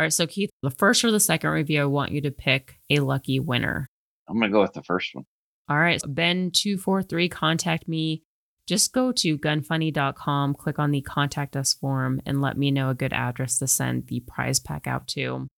All 0.00 0.04
right, 0.04 0.12
so 0.14 0.26
Keith, 0.26 0.48
the 0.62 0.70
first 0.70 1.04
or 1.04 1.10
the 1.10 1.20
second 1.20 1.50
review, 1.50 1.82
I 1.82 1.84
want 1.84 2.10
you 2.10 2.22
to 2.22 2.30
pick 2.30 2.80
a 2.88 3.00
lucky 3.00 3.38
winner. 3.38 3.86
I'm 4.26 4.38
going 4.38 4.50
to 4.50 4.54
go 4.54 4.62
with 4.62 4.72
the 4.72 4.82
first 4.82 5.14
one. 5.14 5.26
All 5.68 5.76
right, 5.76 6.00
Ben243, 6.00 7.30
contact 7.30 7.86
me. 7.86 8.22
Just 8.66 8.94
go 8.94 9.12
to 9.12 9.36
gunfunny.com, 9.36 10.54
click 10.54 10.78
on 10.78 10.90
the 10.90 11.02
contact 11.02 11.54
us 11.54 11.74
form, 11.74 12.22
and 12.24 12.40
let 12.40 12.56
me 12.56 12.70
know 12.70 12.88
a 12.88 12.94
good 12.94 13.12
address 13.12 13.58
to 13.58 13.66
send 13.66 14.06
the 14.06 14.20
prize 14.20 14.58
pack 14.58 14.86
out 14.86 15.06
to. 15.08 15.48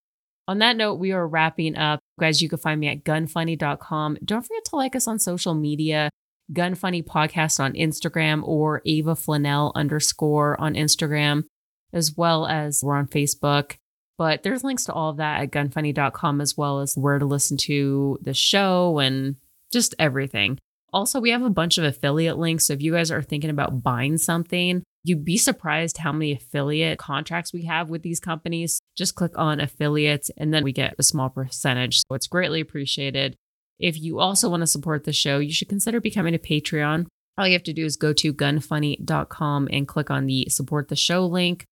On 0.49 0.59
that 0.59 0.77
note, 0.77 0.95
we 0.95 1.13
are 1.13 1.29
wrapping 1.29 1.77
up. 1.77 2.01
Guys, 2.19 2.43
you 2.43 2.49
can 2.49 2.59
find 2.59 2.81
me 2.81 2.89
at 2.89 3.05
gunfunny.com. 3.05 4.19
Don't 4.25 4.43
forget 4.43 4.65
to 4.65 4.75
like 4.75 4.97
us 4.97 5.07
on 5.07 5.21
social 5.21 5.55
media. 5.55 6.11
Gunfunny 6.53 7.05
Podcast 7.05 7.61
on 7.61 7.75
Instagram 7.75 8.43
or 8.43 8.83
Ava 8.87 9.15
Flanell 9.15 9.71
underscore 9.77 10.61
on 10.61 10.75
Instagram, 10.75 11.45
as 11.93 12.17
well 12.17 12.49
as 12.49 12.83
we're 12.83 12.97
on 12.97 13.07
Facebook. 13.07 13.77
But 14.23 14.45
there's 14.45 14.63
links 14.63 14.85
to 14.85 14.93
all 14.93 15.11
of 15.11 15.17
that 15.17 15.41
at 15.41 15.51
gunfunny.com, 15.51 16.41
as 16.41 16.57
well 16.57 16.79
as 16.79 16.97
where 16.97 17.19
to 17.19 17.27
listen 17.27 17.57
to 17.57 18.21
the 18.23 18.33
show 18.33 19.01
and 19.01 19.35
just 19.73 19.97
everything. 19.99 20.61
Also, 20.93 21.19
we 21.19 21.31
have 21.31 21.43
a 21.43 21.51
bunch 21.51 21.77
of 21.77 21.83
affiliate 21.83 22.39
links. 22.39 22.69
So 22.69 22.73
if 22.73 22.83
you 22.83 22.93
guys 22.93 23.11
are 23.11 23.21
thinking 23.21 23.51
about 23.51 23.83
buying 23.83 24.19
something, 24.19 24.85
you'd 25.03 25.25
be 25.25 25.37
surprised 25.37 25.99
how 25.99 26.13
many 26.13 26.31
affiliate 26.31 27.01
contracts 27.01 27.53
we 27.53 27.65
have 27.65 27.91
with 27.91 28.03
these 28.03 28.21
companies. 28.21 28.81
Just 28.97 29.17
click 29.17 29.37
on 29.37 29.59
affiliates 29.59 30.31
and 30.37 30.55
then 30.55 30.63
we 30.63 30.71
get 30.71 30.95
a 31.01 31.03
small 31.03 31.29
percentage. 31.29 31.99
So 31.99 32.15
it's 32.15 32.29
greatly 32.29 32.61
appreciated. 32.61 33.35
If 33.81 34.01
you 34.01 34.21
also 34.21 34.49
want 34.49 34.61
to 34.61 34.69
support 34.69 35.03
the 35.03 35.13
show, 35.13 35.41
you 35.41 35.53
should 35.53 35.69
consider 35.69 36.01
becoming 36.01 36.37
a 36.37 36.39
Patreon. 36.39 37.07
All 37.37 37.49
you 37.49 37.55
have 37.55 37.65
to 37.65 37.73
do 37.73 37.85
is 37.85 37.97
go 37.97 38.13
to 38.13 38.33
gunfunny.com 38.33 39.69
and 39.73 39.89
click 39.89 40.13
on 40.13 40.27
the 40.27 40.47
support 40.49 40.87
the 40.87 40.95
show 40.95 41.27
link. 41.27 41.67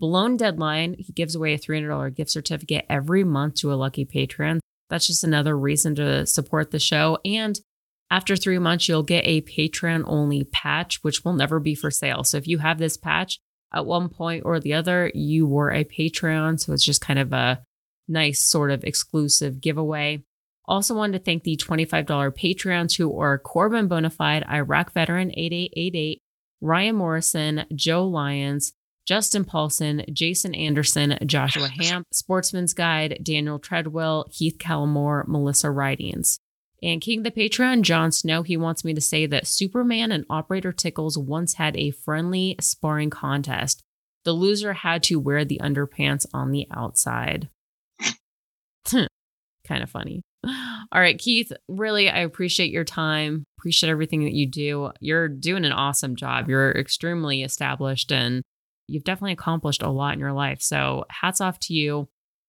Balone 0.00 0.36
Deadline, 0.36 0.96
he 0.98 1.12
gives 1.12 1.34
away 1.34 1.54
a 1.54 1.58
$300 1.58 2.14
gift 2.14 2.30
certificate 2.30 2.84
every 2.88 3.24
month 3.24 3.54
to 3.56 3.72
a 3.72 3.74
lucky 3.74 4.04
patron. 4.04 4.60
That's 4.90 5.06
just 5.06 5.24
another 5.24 5.56
reason 5.58 5.94
to 5.96 6.26
support 6.26 6.70
the 6.70 6.78
show. 6.78 7.18
And 7.24 7.58
after 8.10 8.36
three 8.36 8.58
months, 8.58 8.88
you'll 8.88 9.02
get 9.02 9.26
a 9.26 9.40
Patreon 9.42 10.04
only 10.06 10.44
patch, 10.44 11.02
which 11.02 11.24
will 11.24 11.32
never 11.32 11.58
be 11.58 11.74
for 11.74 11.90
sale. 11.90 12.24
So 12.24 12.36
if 12.36 12.46
you 12.46 12.58
have 12.58 12.78
this 12.78 12.96
patch 12.96 13.38
at 13.72 13.86
one 13.86 14.08
point 14.08 14.44
or 14.44 14.60
the 14.60 14.74
other, 14.74 15.10
you 15.14 15.46
were 15.46 15.72
a 15.72 15.84
Patreon. 15.84 16.60
So 16.60 16.72
it's 16.72 16.84
just 16.84 17.00
kind 17.00 17.18
of 17.18 17.32
a 17.32 17.62
nice 18.06 18.44
sort 18.44 18.70
of 18.70 18.84
exclusive 18.84 19.60
giveaway. 19.60 20.22
Also 20.66 20.94
wanted 20.94 21.18
to 21.18 21.24
thank 21.24 21.42
the 21.44 21.56
$25 21.56 22.06
Patreons 22.36 22.96
who 22.96 23.18
are 23.20 23.38
Corbin 23.38 23.88
Bonafide, 23.88 24.48
Iraq 24.48 24.92
Veteran 24.92 25.30
8888, 25.30 26.20
Ryan 26.60 26.96
Morrison, 26.96 27.64
Joe 27.74 28.06
Lyons, 28.06 28.72
Justin 29.06 29.44
Paulson, 29.44 30.04
Jason 30.12 30.54
Anderson, 30.54 31.16
Joshua 31.24 31.68
Hamp, 31.68 32.06
Sportsman's 32.12 32.74
Guide, 32.74 33.20
Daniel 33.22 33.60
Treadwell, 33.60 34.26
Keith 34.32 34.58
Callamore, 34.58 35.26
Melissa 35.28 35.70
Ridings. 35.70 36.40
And 36.82 37.00
King 37.00 37.22
the 37.22 37.30
Patreon, 37.30 37.82
Jon 37.82 38.12
Snow, 38.12 38.42
he 38.42 38.56
wants 38.56 38.84
me 38.84 38.92
to 38.94 39.00
say 39.00 39.26
that 39.26 39.46
Superman 39.46 40.12
and 40.12 40.26
Operator 40.28 40.72
Tickles 40.72 41.16
once 41.16 41.54
had 41.54 41.76
a 41.76 41.92
friendly 41.92 42.56
sparring 42.60 43.10
contest. 43.10 43.82
The 44.24 44.32
loser 44.32 44.72
had 44.72 45.04
to 45.04 45.20
wear 45.20 45.44
the 45.44 45.60
underpants 45.62 46.26
on 46.34 46.50
the 46.50 46.66
outside. 46.70 47.48
kind 48.86 49.82
of 49.82 49.88
funny. 49.90 50.22
All 50.44 51.00
right, 51.00 51.18
Keith, 51.18 51.52
really, 51.68 52.08
I 52.10 52.20
appreciate 52.20 52.70
your 52.70 52.84
time. 52.84 53.44
Appreciate 53.58 53.90
everything 53.90 54.24
that 54.24 54.34
you 54.34 54.46
do. 54.46 54.90
You're 55.00 55.28
doing 55.28 55.64
an 55.64 55.72
awesome 55.72 56.16
job. 56.16 56.48
You're 56.48 56.72
extremely 56.72 57.42
established 57.42 58.12
and 58.12 58.42
you've 58.86 59.04
definitely 59.04 59.32
accomplished 59.32 59.82
a 59.82 59.90
lot 59.90 60.14
in 60.14 60.20
your 60.20 60.32
life. 60.32 60.62
So, 60.62 61.04
hats 61.10 61.40
off 61.40 61.58
to 61.60 61.74
you. 61.74 62.08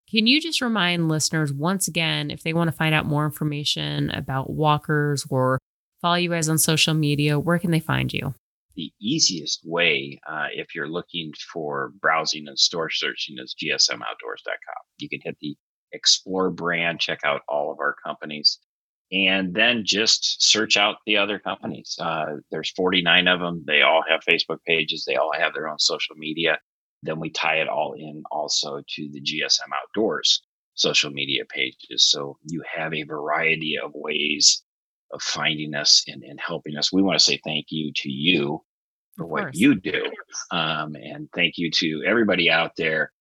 Can 0.10 0.26
you 0.26 0.40
just 0.40 0.62
remind 0.62 1.10
listeners 1.10 1.52
once 1.52 1.88
again 1.88 2.32
if 2.32 2.44
they 2.44 2.54
want 2.54 2.70
to 2.70 2.76
find 2.76 2.96
out 2.96 3.06
more 3.06 3.26
information 3.26 4.10
about 4.12 4.50
walkers 4.50 5.26
or 5.30 5.60
follow 6.02 6.16
you 6.16 6.30
guys 6.30 6.50
on 6.50 6.58
social 6.58 6.94
media, 6.94 7.40
where 7.40 7.60
can 7.60 7.72
they 7.72 7.80
find 7.80 8.14
you? 8.14 8.34
The 8.76 8.92
easiest 9.02 9.62
way, 9.66 10.20
uh, 10.30 10.48
if 10.54 10.76
you're 10.76 10.90
looking 10.90 11.34
for 11.52 11.92
browsing 12.00 12.48
and 12.48 12.60
store 12.60 12.92
searching, 12.92 13.38
is 13.40 13.56
gsmoutdoors.com. 13.62 14.84
You 15.00 15.10
can 15.10 15.20
hit 15.24 15.38
the 15.42 15.56
Explore 15.94 16.52
brand, 16.52 17.00
check 17.00 17.22
out 17.24 17.42
all 17.48 17.72
of 17.72 17.80
our 17.80 17.96
companies, 18.06 18.60
and 19.12 19.54
then 19.54 19.84
just 19.86 20.44
search 20.44 20.76
out 20.76 20.98
the 21.06 21.18
other 21.18 21.40
companies. 21.40 21.98
Uh, 22.00 22.38
there's 22.52 22.72
49 22.72 23.28
of 23.28 23.40
them. 23.40 23.64
They 23.66 23.82
all 23.82 24.04
have 24.10 24.22
Facebook 24.28 24.60
pages. 24.66 25.06
They 25.06 25.16
all 25.16 25.32
have 25.38 25.54
their 25.54 25.68
own 25.68 25.80
social 25.80 26.16
media. 26.16 26.60
Then 27.04 27.20
we 27.20 27.30
tie 27.30 27.58
it 27.58 27.70
all 27.70 27.94
in 27.94 28.24
also 28.32 28.82
to 28.96 29.10
the 29.12 29.22
GSM 29.22 29.70
Outdoors 29.82 30.42
social 30.74 31.10
media 31.10 31.44
pages. 31.46 32.10
So 32.10 32.38
you 32.46 32.64
have 32.76 32.94
a 32.94 33.04
variety 33.04 33.78
of 33.82 33.92
ways 33.94 34.64
of 35.12 35.22
finding 35.22 35.74
us 35.74 36.04
and, 36.08 36.24
and 36.24 36.40
helping 36.40 36.76
us. 36.78 36.92
We 36.92 37.02
want 37.02 37.18
to 37.18 37.24
say 37.24 37.40
thank 37.44 37.68
you 37.70 37.92
to 37.96 38.10
you 38.10 38.62
for 39.16 39.26
what 39.26 39.56
you 39.56 39.76
do. 39.76 40.06
Um, 40.52 40.96
and 40.96 41.30
thank 41.34 41.58
you 41.58 41.72
to 41.72 42.04
everybody 42.06 42.50
out 42.50 42.72
there 42.78 43.12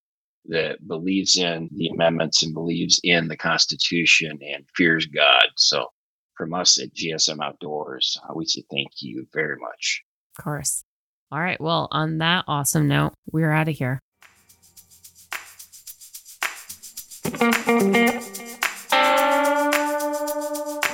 that 0.47 0.87
believes 0.87 1.37
in 1.37 1.69
the 1.75 1.87
amendments 1.87 2.43
and 2.43 2.53
believes 2.53 2.99
in 3.03 3.27
the 3.27 3.37
Constitution 3.37 4.39
and 4.41 4.65
fears 4.75 5.05
God. 5.05 5.45
So, 5.55 5.87
from 6.35 6.53
us 6.53 6.79
at 6.79 6.93
GSM 6.93 7.43
Outdoors, 7.43 8.17
uh, 8.23 8.33
we 8.35 8.45
say 8.45 8.63
thank 8.71 8.89
you 9.01 9.27
very 9.33 9.57
much. 9.57 10.03
Of 10.37 10.43
course. 10.43 10.83
All 11.31 11.39
right. 11.39 11.59
Well, 11.59 11.87
on 11.91 12.19
that 12.19 12.45
awesome 12.47 12.87
note, 12.87 13.13
we're 13.31 13.51
out 13.51 13.67
of 13.67 13.75
here. 13.75 13.99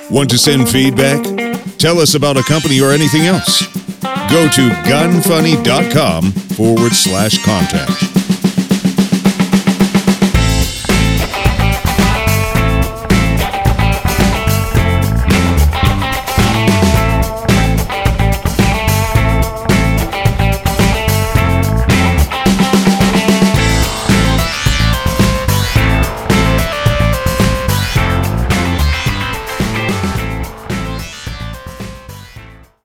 Want 0.10 0.30
to 0.30 0.38
send 0.38 0.70
feedback? 0.70 1.24
Tell 1.78 2.00
us 2.00 2.16
about 2.16 2.38
a 2.38 2.44
company 2.44 2.82
or 2.82 2.92
anything 2.92 3.26
else. 3.26 3.66
Go 4.30 4.48
to 4.48 4.70
gunfunny.com 4.88 6.32
forward 6.32 6.94
slash 6.94 7.44
contact. 7.44 8.13